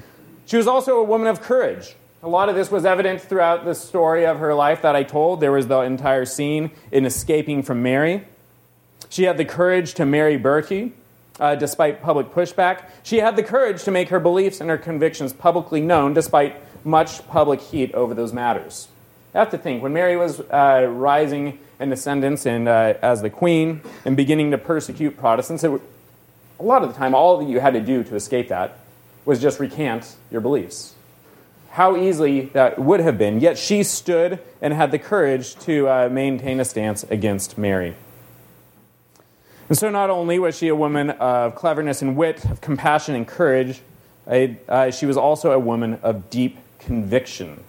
She 0.46 0.58
was 0.58 0.68
also 0.68 0.98
a 0.98 1.04
woman 1.04 1.28
of 1.28 1.42
courage. 1.42 1.96
A 2.24 2.28
lot 2.28 2.50
of 2.50 2.56
this 2.56 2.72
was 2.72 2.86
evident 2.86 3.22
throughout 3.22 3.66
the 3.66 3.76
story 3.76 4.26
of 4.26 4.40
her 4.40 4.54
life 4.54 4.82
that 4.82 4.96
I 4.96 5.04
told. 5.04 5.40
There 5.40 5.52
was 5.52 5.68
the 5.68 5.82
entire 5.82 6.26
scene 6.26 6.72
in 6.92 7.06
escaping 7.06 7.64
from 7.64 7.84
Mary. 7.84 8.26
She 9.10 9.24
had 9.24 9.38
the 9.38 9.46
courage 9.46 9.94
to 9.96 10.06
marry 10.06 10.38
Bertie, 10.38 10.94
uh, 11.40 11.56
despite 11.56 12.02
public 12.02 12.32
pushback. 12.32 12.90
She 13.04 13.18
had 13.18 13.36
the 13.36 13.44
courage 13.44 13.84
to 13.84 13.92
make 13.92 14.10
her 14.10 14.20
beliefs 14.20 14.62
and 14.62 14.70
her 14.70 14.78
convictions 14.78 15.34
publicly 15.34 15.82
known, 15.82 16.14
despite 16.14 16.56
much 16.86 17.28
public 17.28 17.62
heat 17.62 17.94
over 17.94 18.14
those 18.14 18.34
matters. 18.34 18.88
You 19.34 19.40
have 19.40 19.52
to 19.52 19.58
think, 19.58 19.84
when 19.84 19.94
Mary 19.94 20.16
was 20.16 20.40
uh, 20.40 20.88
rising 20.90 21.60
in 21.80 21.92
ascendance 21.92 22.46
and, 22.46 22.68
uh, 22.68 22.94
as 23.02 23.22
the 23.22 23.30
queen 23.30 23.82
and 24.06 24.16
beginning 24.16 24.52
to 24.52 24.58
persecute 24.58 25.18
Protestants, 25.18 25.64
it, 25.64 25.82
a 26.64 26.66
lot 26.66 26.82
of 26.82 26.94
the 26.94 26.98
time, 26.98 27.14
all 27.14 27.38
that 27.38 27.50
you 27.50 27.60
had 27.60 27.74
to 27.74 27.82
do 27.82 28.04
to 28.06 28.16
escape 28.16 28.48
that 28.48 28.80
was 29.26 29.42
just 29.42 29.60
recant 29.60 30.16
your 30.32 30.40
beliefs. 30.40 30.94
How 31.72 31.98
easily 31.98 32.46
that 32.54 32.80
would 32.80 33.02
have 33.02 33.18
been, 33.18 33.42
yet 33.42 33.58
she 33.58 33.84
stood 33.84 34.40
and 34.62 34.74
had 34.74 34.92
the 34.92 35.00
courage 35.00 35.56
to 35.62 35.90
uh, 35.90 36.10
maintain 36.10 36.60
a 36.60 36.66
stance 36.66 37.04
against 37.04 37.58
Mary. 37.58 37.96
And 39.68 39.78
so, 39.78 39.90
not 39.90 40.10
only 40.10 40.40
was 40.40 40.58
she 40.58 40.68
a 40.68 40.76
woman 40.76 41.10
of 41.12 41.56
cleverness 41.56 42.02
and 42.02 42.16
wit, 42.16 42.46
of 42.46 42.62
compassion 42.62 43.16
and 43.16 43.28
courage, 43.28 43.82
uh, 44.28 44.92
she 44.92 45.06
was 45.06 45.18
also 45.18 45.52
a 45.52 45.60
woman 45.60 46.00
of 46.04 46.30
deep 46.30 46.58
conviction. 46.80 47.62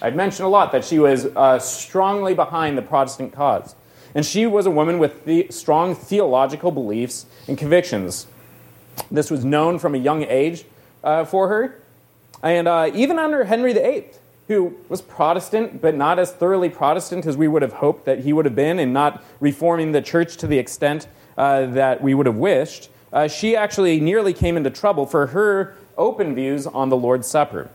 I'd 0.00 0.14
mentioned 0.14 0.46
a 0.46 0.50
lot 0.50 0.72
that 0.72 0.84
she 0.84 0.98
was 0.98 1.26
uh, 1.26 1.58
strongly 1.58 2.34
behind 2.34 2.76
the 2.78 2.82
Protestant 2.82 3.32
cause. 3.32 3.74
And 4.14 4.24
she 4.24 4.46
was 4.46 4.66
a 4.66 4.70
woman 4.70 4.98
with 4.98 5.24
the 5.24 5.46
strong 5.50 5.94
theological 5.94 6.70
beliefs 6.70 7.26
and 7.46 7.58
convictions. 7.58 8.26
This 9.10 9.30
was 9.30 9.44
known 9.44 9.78
from 9.78 9.94
a 9.94 9.98
young 9.98 10.24
age 10.24 10.64
uh, 11.04 11.24
for 11.24 11.48
her. 11.48 11.80
And 12.42 12.68
uh, 12.68 12.90
even 12.94 13.18
under 13.18 13.44
Henry 13.44 13.72
VIII, 13.72 14.06
who 14.48 14.76
was 14.88 15.02
Protestant, 15.02 15.80
but 15.82 15.94
not 15.94 16.18
as 16.18 16.32
thoroughly 16.32 16.68
Protestant 16.68 17.26
as 17.26 17.36
we 17.36 17.48
would 17.48 17.62
have 17.62 17.74
hoped 17.74 18.06
that 18.06 18.20
he 18.20 18.32
would 18.32 18.44
have 18.46 18.54
been, 18.54 18.78
and 18.78 18.92
not 18.92 19.22
reforming 19.40 19.92
the 19.92 20.00
church 20.00 20.36
to 20.38 20.46
the 20.46 20.58
extent 20.58 21.06
uh, 21.36 21.66
that 21.66 22.02
we 22.02 22.14
would 22.14 22.26
have 22.26 22.36
wished, 22.36 22.88
uh, 23.12 23.28
she 23.28 23.54
actually 23.54 24.00
nearly 24.00 24.32
came 24.32 24.56
into 24.56 24.70
trouble 24.70 25.06
for 25.06 25.28
her 25.28 25.76
open 25.96 26.34
views 26.34 26.66
on 26.66 26.88
the 26.88 26.96
Lord's 26.96 27.26
Supper. 27.26 27.70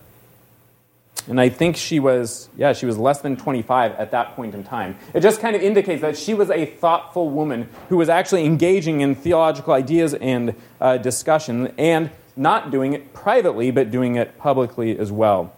And 1.28 1.40
I 1.40 1.48
think 1.48 1.78
she 1.78 2.00
was, 2.00 2.50
yeah, 2.58 2.74
she 2.74 2.86
was 2.86 2.98
less 2.98 3.22
than 3.22 3.38
25 3.38 3.94
at 3.94 4.12
that 4.12 4.36
point 4.36 4.54
in 4.54 4.64
time. 4.64 4.98
It 5.14 5.22
just 5.22 5.40
kind 5.40 5.56
of 5.56 5.62
indicates 5.62 6.02
that 6.02 6.18
she 6.18 6.34
was 6.34 6.50
a 6.50 6.66
thoughtful 6.66 7.30
woman 7.30 7.70
who 7.90 7.98
was 7.98 8.10
actually 8.10 8.46
engaging 8.46 9.02
in 9.02 9.16
theological 9.16 9.74
ideas 9.74 10.14
and 10.16 10.54
uh, 10.82 10.98
discussion 10.98 11.74
and 11.78 12.10
not 12.36 12.72
doing 12.72 12.94
it 12.94 13.14
privately, 13.14 13.72
but 13.72 13.90
doing 13.90 14.16
it 14.16 14.38
publicly 14.38 14.98
as 14.98 15.12
well. 15.12 15.54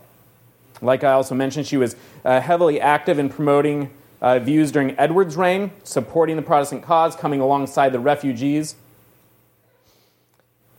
Like 0.82 1.03
I 1.03 1.14
also 1.14 1.34
mentioned, 1.34 1.66
she 1.66 1.78
was 1.78 1.95
uh, 2.24 2.41
heavily 2.41 2.80
active 2.80 3.18
in 3.18 3.30
promoting 3.30 3.89
uh, 4.22 4.39
views 4.39 4.72
during 4.72 4.97
Edward's 4.99 5.36
reign, 5.36 5.72
supporting 5.84 6.36
the 6.36 6.41
Protestant 6.41 6.84
cause, 6.84 7.16
coming 7.16 7.39
alongside 7.39 7.89
the 7.89 7.99
refugees. 7.99 8.76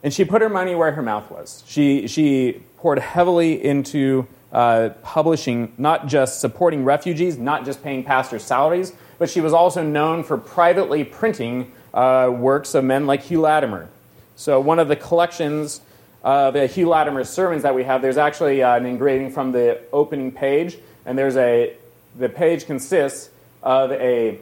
And 0.03 0.13
she 0.13 0.25
put 0.25 0.43
her 0.43 0.49
money 0.49 0.75
where 0.75 0.93
her 0.93 1.03
mouth 1.03 1.31
was. 1.31 1.65
She, 1.67 2.07
she 2.07 2.63
poured 2.77 2.99
heavily 2.99 3.65
into 3.65 4.29
uh, 4.53 4.91
publishing, 5.03 5.73
not 5.77 6.07
just 6.07 6.41
supporting 6.41 6.85
refugees, 6.85 7.37
not 7.37 7.65
just 7.65 7.83
paying 7.83 8.05
pastors' 8.05 8.45
salaries, 8.45 8.93
but 9.19 9.29
she 9.29 9.41
was 9.41 9.53
also 9.53 9.83
known 9.83 10.23
for 10.23 10.37
privately 10.37 11.05
printing 11.05 11.73
uh, 11.95 12.31
works 12.33 12.75
of 12.75 12.85
men 12.85 13.07
like 13.07 13.23
Hugh 13.23 13.41
Latimer, 13.41 13.89
So, 14.37 14.61
one 14.61 14.79
of 14.79 14.89
the 14.89 14.97
collections 14.97 15.81
of 16.23 16.57
uh, 16.57 16.67
Hugh 16.67 16.89
Latimer's 16.89 17.29
sermons 17.29 17.63
that 17.63 17.75
we 17.75 17.85
have, 17.85 18.03
there's 18.03 18.19
actually 18.19 18.63
uh, 18.63 18.77
an 18.77 18.85
engraving 18.85 19.31
from 19.31 19.53
the 19.53 19.81
opening 19.93 20.31
page, 20.31 20.79
and 21.05 21.17
there's 21.19 21.37
a 21.37 21.75
the 22.19 22.29
page 22.29 22.67
consists 22.67 23.31
of 23.63 23.93
a 23.93 24.39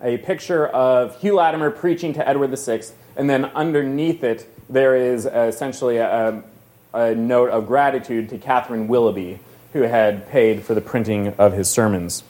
a 0.00 0.18
picture 0.18 0.66
of 0.68 1.20
Hugh 1.20 1.36
Latimer 1.36 1.70
preaching 1.70 2.12
to 2.14 2.28
Edward 2.28 2.56
VI, 2.56 2.82
and 3.16 3.30
then 3.30 3.46
underneath 3.46 4.22
it 4.24 4.48
there 4.68 4.96
is 4.96 5.26
essentially 5.26 5.96
a, 5.98 6.42
a 6.94 7.14
note 7.14 7.50
of 7.50 7.66
gratitude 7.66 8.28
to 8.30 8.38
Catherine 8.38 8.88
Willoughby, 8.88 9.40
who 9.72 9.82
had 9.82 10.28
paid 10.28 10.62
for 10.62 10.74
the 10.74 10.80
printing 10.80 11.28
of 11.38 11.52
his 11.52 11.68
sermons. 11.68 12.22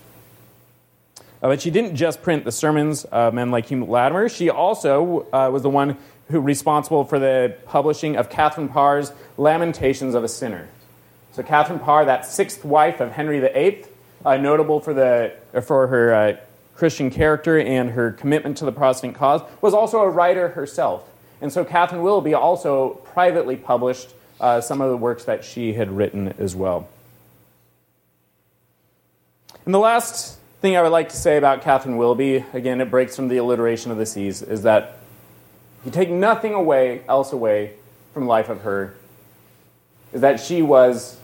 Uh, 1.42 1.48
but 1.48 1.60
she 1.60 1.70
didn't 1.70 1.96
just 1.96 2.22
print 2.22 2.44
the 2.44 2.52
sermons 2.52 3.04
of 3.04 3.34
men 3.34 3.50
like 3.50 3.66
Hugh 3.66 3.84
Latimer. 3.84 4.28
She 4.28 4.48
also 4.48 5.26
uh, 5.32 5.50
was 5.52 5.62
the 5.62 5.70
one 5.70 5.96
who 6.28 6.40
responsible 6.40 7.04
for 7.04 7.18
the 7.18 7.56
publishing 7.66 8.16
of 8.16 8.30
Catherine 8.30 8.68
Parr's 8.68 9.12
Lamentations 9.36 10.14
of 10.14 10.22
a 10.22 10.28
Sinner. 10.28 10.68
So 11.32 11.42
Catherine 11.42 11.80
Parr, 11.80 12.04
that 12.04 12.26
sixth 12.26 12.64
wife 12.64 13.00
of 13.00 13.10
Henry 13.12 13.40
VIII, 13.40 13.84
uh, 14.24 14.36
notable 14.36 14.80
for, 14.80 14.94
the, 14.94 15.34
for 15.62 15.88
her 15.88 16.14
uh, 16.14 16.36
Christian 16.76 17.10
character 17.10 17.58
and 17.58 17.90
her 17.90 18.12
commitment 18.12 18.58
to 18.58 18.64
the 18.64 18.72
Protestant 18.72 19.16
cause, 19.16 19.40
was 19.60 19.74
also 19.74 20.00
a 20.00 20.08
writer 20.08 20.48
herself. 20.48 21.08
And 21.40 21.52
so 21.52 21.64
Catherine 21.64 22.02
Willoughby 22.02 22.34
also 22.34 22.90
privately 22.90 23.56
published 23.56 24.10
uh, 24.42 24.60
some 24.60 24.80
of 24.80 24.90
the 24.90 24.96
works 24.96 25.24
that 25.24 25.44
she 25.44 25.72
had 25.72 25.90
written 25.90 26.34
as 26.38 26.54
well. 26.54 26.88
And 29.64 29.72
the 29.72 29.78
last 29.78 30.38
thing 30.60 30.76
I 30.76 30.82
would 30.82 30.92
like 30.92 31.10
to 31.10 31.16
say 31.16 31.36
about 31.36 31.62
Catherine 31.62 31.96
Willoughby, 31.96 32.44
again, 32.52 32.80
it 32.80 32.90
breaks 32.90 33.14
from 33.14 33.28
the 33.28 33.36
alliteration 33.36 33.92
of 33.92 33.98
the 33.98 34.04
seas, 34.04 34.42
is 34.42 34.62
that 34.64 34.98
you 35.84 35.92
take 35.92 36.10
nothing 36.10 36.52
away 36.52 37.02
else 37.08 37.32
away 37.32 37.74
from 38.12 38.26
life 38.26 38.48
of 38.48 38.62
her, 38.62 38.94
is 40.12 40.20
that 40.20 40.40
she 40.40 40.60
was 40.60 41.18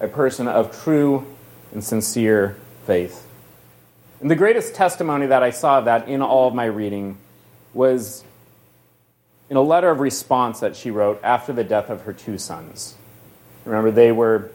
a 0.00 0.08
person 0.08 0.48
of 0.48 0.76
true 0.82 1.24
and 1.72 1.82
sincere 1.82 2.56
faith. 2.86 3.26
And 4.20 4.30
the 4.30 4.36
greatest 4.36 4.74
testimony 4.74 5.26
that 5.26 5.42
I 5.42 5.50
saw 5.50 5.78
of 5.78 5.84
that 5.84 6.08
in 6.08 6.22
all 6.22 6.48
of 6.48 6.54
my 6.54 6.64
reading 6.64 7.18
was 7.72 8.24
in 9.50 9.56
a 9.56 9.62
letter 9.62 9.90
of 9.90 10.00
response 10.00 10.60
that 10.60 10.76
she 10.76 10.90
wrote 10.90 11.20
after 11.22 11.52
the 11.52 11.64
death 11.64 11.90
of 11.90 12.02
her 12.02 12.12
two 12.12 12.38
sons. 12.38 12.94
Remember, 13.64 13.90
they 13.90 14.12
were 14.12 14.50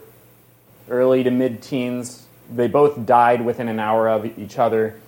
early 0.88 1.22
to 1.22 1.30
mid 1.30 1.62
teens. 1.62 2.26
They 2.52 2.68
both 2.68 3.06
died 3.06 3.44
within 3.44 3.68
an 3.68 3.78
hour 3.78 4.08
of 4.08 4.38
each 4.38 4.58
other. 4.58 5.00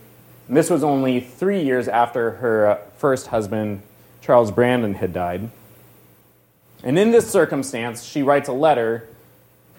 And 0.49 0.57
this 0.57 0.70
was 0.70 0.85
only 0.85 1.20
three 1.20 1.62
years 1.62 1.89
after 1.89 2.33
her 2.33 2.66
uh, 2.66 2.78
first 2.99 3.28
husband, 3.28 3.83
Charles 4.20 4.51
Brandon, 4.51 4.95
had 4.95 5.12
died. 5.12 5.51
And 6.85 6.99
in 6.99 7.11
this 7.11 7.30
circumstance, 7.30 8.03
she 8.03 8.22
writes 8.22 8.49
a 8.49 8.53
letter 8.53 9.09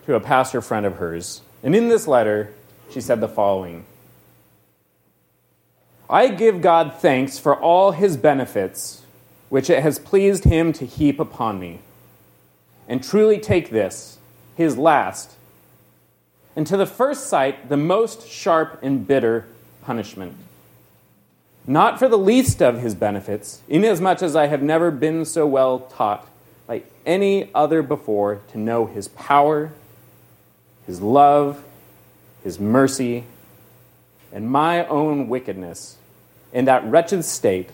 to 0.06 0.16
a 0.16 0.20
pastor 0.20 0.62
friend 0.62 0.86
of 0.86 0.98
hers. 0.98 1.42
And 1.62 1.76
in 1.76 1.90
this 1.90 2.08
letter, 2.08 2.54
she 2.92 3.02
said 3.02 3.22
the 3.22 3.28
following 3.28 3.86
I 6.10 6.28
give 6.28 6.62
God 6.62 6.96
thanks 7.00 7.40
for 7.40 7.56
all 7.56 7.92
his 7.92 8.18
benefits 8.18 9.03
which 9.54 9.70
it 9.70 9.84
has 9.84 10.00
pleased 10.00 10.46
him 10.46 10.74
to 10.74 10.84
heap 10.84 11.20
upon 11.20 11.60
me. 11.60 11.78
And 12.88 13.04
truly 13.04 13.38
take 13.38 13.70
this, 13.70 14.18
his 14.56 14.80
last, 14.80 15.36
and 16.56 16.66
to 16.66 16.76
the 16.76 16.88
first 16.88 17.28
sight, 17.28 17.70
the 17.70 17.78
most 17.78 18.28
sharp 18.28 18.80
and 18.82 19.06
bitter 19.06 19.46
punishment. 19.84 20.36
Not 21.68 22.00
for 22.00 22.08
the 22.08 22.18
least 22.18 22.64
of 22.64 22.82
his 22.82 22.96
benefits, 22.96 23.62
inasmuch 23.70 24.24
as 24.24 24.36
I 24.36 24.48
have 24.48 24.64
never 24.64 24.90
been 24.90 25.24
so 25.24 25.46
well 25.46 25.82
taught 25.82 26.28
by 26.66 26.82
any 27.06 27.52
other 27.54 27.84
before 27.84 28.42
to 28.54 28.58
know 28.58 28.88
his 28.88 29.10
power, 29.10 29.72
his 30.88 31.00
love, 31.00 31.64
his 32.44 32.60
mercy, 32.60 33.26
and 34.32 34.50
my 34.50 34.84
own 34.88 35.30
wickedness 35.30 35.98
in 36.52 36.66
that 36.66 36.84
wretched 36.86 37.24
state 37.24 37.70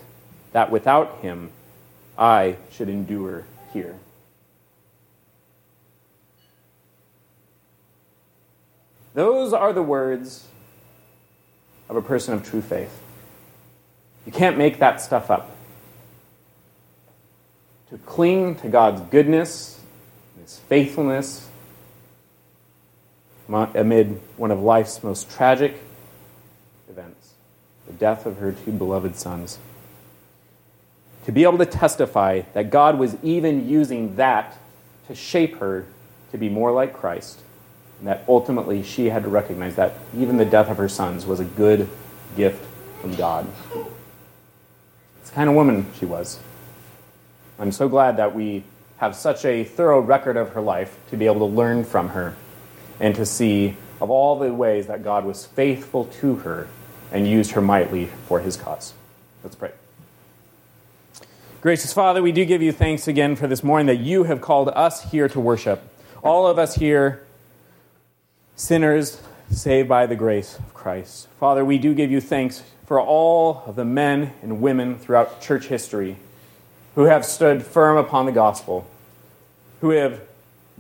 that 0.52 0.72
without 0.72 1.20
him 1.22 1.52
I 2.20 2.58
should 2.70 2.90
endure 2.90 3.46
here. 3.72 3.96
Those 9.14 9.54
are 9.54 9.72
the 9.72 9.82
words 9.82 10.46
of 11.88 11.96
a 11.96 12.02
person 12.02 12.34
of 12.34 12.48
true 12.48 12.62
faith. 12.62 13.02
You 14.26 14.34
can't 14.34 14.58
make 14.58 14.80
that 14.80 15.00
stuff 15.00 15.32
up. 15.32 15.56
To 17.90 17.98
cling 18.00 18.56
to 18.56 18.68
God's 18.68 19.02
goodness, 19.10 19.80
His 20.42 20.60
faithfulness, 20.60 21.48
amid 23.48 24.20
one 24.38 24.52
of 24.52 24.60
life's 24.60 25.02
most 25.04 25.32
tragic 25.32 25.82
events 26.90 27.34
the 27.88 27.94
death 27.94 28.28
of 28.28 28.38
her 28.38 28.52
two 28.52 28.72
beloved 28.72 29.16
sons 29.16 29.58
to 31.30 31.34
be 31.34 31.44
able 31.44 31.60
to 31.60 31.66
testify 31.68 32.42
that 32.54 32.72
God 32.72 32.98
was 32.98 33.16
even 33.22 33.70
using 33.70 34.16
that 34.16 34.58
to 35.06 35.14
shape 35.14 35.58
her 35.58 35.86
to 36.32 36.40
be 36.40 36.50
more 36.50 36.72
like 36.72 36.92
Christ, 36.92 37.40
and 38.00 38.08
that 38.08 38.24
ultimately 38.28 38.82
she 38.82 39.12
had 39.12 39.22
to 39.22 39.30
recognize 39.30 39.76
that 39.76 39.94
even 40.18 40.38
the 40.38 40.46
death 40.46 40.72
of 40.72 40.78
her 40.78 40.90
sons 40.90 41.28
was 41.28 41.40
a 41.40 41.46
good 41.46 41.88
gift 42.36 42.66
from 43.00 43.14
God. 43.14 43.48
It's 45.22 45.30
the 45.30 45.36
kind 45.36 45.48
of 45.48 45.56
woman 45.56 45.86
she 46.00 46.06
was. 46.06 46.40
I'm 47.60 47.72
so 47.72 47.88
glad 47.88 48.18
that 48.18 48.34
we 48.34 48.64
have 48.98 49.16
such 49.16 49.46
a 49.46 49.64
thorough 49.64 50.00
record 50.00 50.36
of 50.36 50.54
her 50.54 50.62
life 50.62 50.98
to 51.12 51.16
be 51.16 51.28
able 51.28 51.48
to 51.48 51.56
learn 51.56 51.84
from 51.84 52.10
her 52.10 52.36
and 53.00 53.14
to 53.14 53.24
see 53.24 53.78
of 54.02 54.10
all 54.10 54.40
the 54.40 54.52
ways 54.52 54.88
that 54.88 55.04
God 55.04 55.26
was 55.26 55.46
faithful 55.46 56.06
to 56.06 56.38
her 56.38 56.68
and 57.12 57.28
used 57.28 57.52
her 57.52 57.62
mightily 57.62 58.08
for 58.28 58.40
his 58.40 58.58
cause. 58.58 58.96
Let's 59.44 59.56
pray. 59.56 59.74
Gracious 61.62 61.92
Father, 61.92 62.22
we 62.22 62.32
do 62.32 62.46
give 62.46 62.62
you 62.62 62.72
thanks 62.72 63.06
again 63.06 63.36
for 63.36 63.46
this 63.46 63.66
morning 63.66 63.88
that 63.88 63.98
you 63.98 64.24
have 64.24 64.40
called 64.40 64.70
us 64.70 65.12
here 65.12 65.28
to 65.28 65.42
worship. 65.42 65.82
All 66.24 66.48
of 66.48 66.58
us 66.58 66.76
here, 66.76 67.26
sinners 68.56 69.22
saved 69.52 69.90
by 69.90 70.06
the 70.06 70.16
grace 70.16 70.58
of 70.58 70.74
Christ. 70.74 71.28
Father, 71.38 71.66
we 71.66 71.78
do 71.78 71.94
give 71.94 72.12
you 72.12 72.22
thanks 72.22 72.64
for 72.86 73.02
all 73.02 73.62
of 73.66 73.76
the 73.76 73.84
men 73.84 74.32
and 74.42 74.62
women 74.62 74.98
throughout 74.98 75.42
church 75.42 75.66
history 75.66 76.16
who 76.96 77.04
have 77.04 77.26
stood 77.26 77.62
firm 77.62 77.98
upon 77.98 78.26
the 78.26 78.32
gospel, 78.32 78.88
who 79.82 79.90
have 79.90 80.22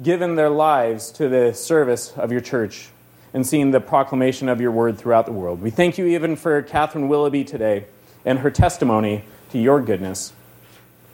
given 0.01 0.35
their 0.35 0.49
lives 0.49 1.11
to 1.11 1.27
the 1.27 1.53
service 1.53 2.13
of 2.15 2.31
your 2.31 2.39
church 2.39 2.87
and 3.33 3.45
seen 3.45 3.71
the 3.71 3.81
proclamation 3.81 4.47
of 4.47 4.61
your 4.61 4.71
word 4.71 4.97
throughout 4.97 5.25
the 5.25 5.33
world. 5.33 5.61
We 5.61 5.71
thank 5.71 5.97
you 5.97 6.05
even 6.05 6.37
for 6.37 6.61
Catherine 6.61 7.09
Willoughby 7.09 7.43
today 7.43 7.83
and 8.23 8.39
her 8.39 8.49
testimony 8.49 9.25
to 9.51 9.59
your 9.59 9.81
goodness. 9.81 10.31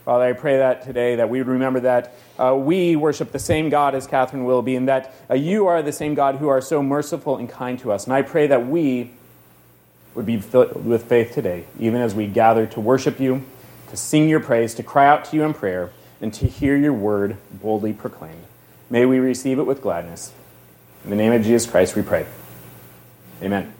Father, 0.06 0.26
I 0.26 0.34
pray 0.34 0.58
that 0.58 0.84
today 0.84 1.16
that 1.16 1.30
we 1.30 1.39
would 1.39 1.47
remember 1.47 1.80
that 1.80 2.14
uh, 2.38 2.56
we 2.56 2.95
worship 2.95 3.32
the 3.32 3.39
same 3.39 3.70
God 3.70 3.95
as 3.95 4.06
Catherine 4.06 4.45
Willoughby, 4.45 4.76
and 4.76 4.88
that 4.88 5.16
uh, 5.30 5.34
you 5.34 5.66
are 5.66 5.82
the 5.82 5.91
same 5.91 6.14
God 6.14 6.36
who 6.36 6.47
are 6.47 6.62
so 6.62 6.84
merciful 6.84 7.38
and 7.38 7.49
kind 7.49 7.80
to 7.80 7.91
us. 7.91 8.06
And 8.06 8.14
I 8.14 8.22
pray 8.22 8.45
that 8.45 8.68
we 8.68 9.12
would 10.14 10.28
be 10.28 10.39
filled 10.39 10.86
with 10.86 11.06
faith 11.06 11.34
today, 11.34 11.66
even 11.80 11.99
as 12.01 12.14
we 12.14 12.28
gather 12.28 12.68
to 12.68 12.80
worship 12.80 13.20
you, 13.20 13.43
to 13.89 13.97
sing 13.97 14.30
your 14.30 14.39
praise, 14.39 14.76
to 14.76 14.84
cry 14.84 15.08
out 15.08 15.26
to 15.26 15.36
you 15.36 15.43
in 15.43 15.56
prayer, 15.56 15.91
and 16.22 16.34
to 16.36 16.47
hear 16.47 16.78
your 16.78 16.93
word 16.93 17.38
boldly 17.51 17.91
proclaimed. 17.91 18.45
May 18.91 19.06
we 19.06 19.18
receive 19.20 19.58
it 19.58 19.64
with 19.64 19.82
gladness. 19.82 20.34
In 21.03 21.10
the 21.10 21.16
name 21.16 21.34
of 21.34 21.43
Jesus 21.43 21.70
Christ, 21.70 21.95
we 21.95 22.03
pray. 22.03 22.26
Amen. 23.41 23.74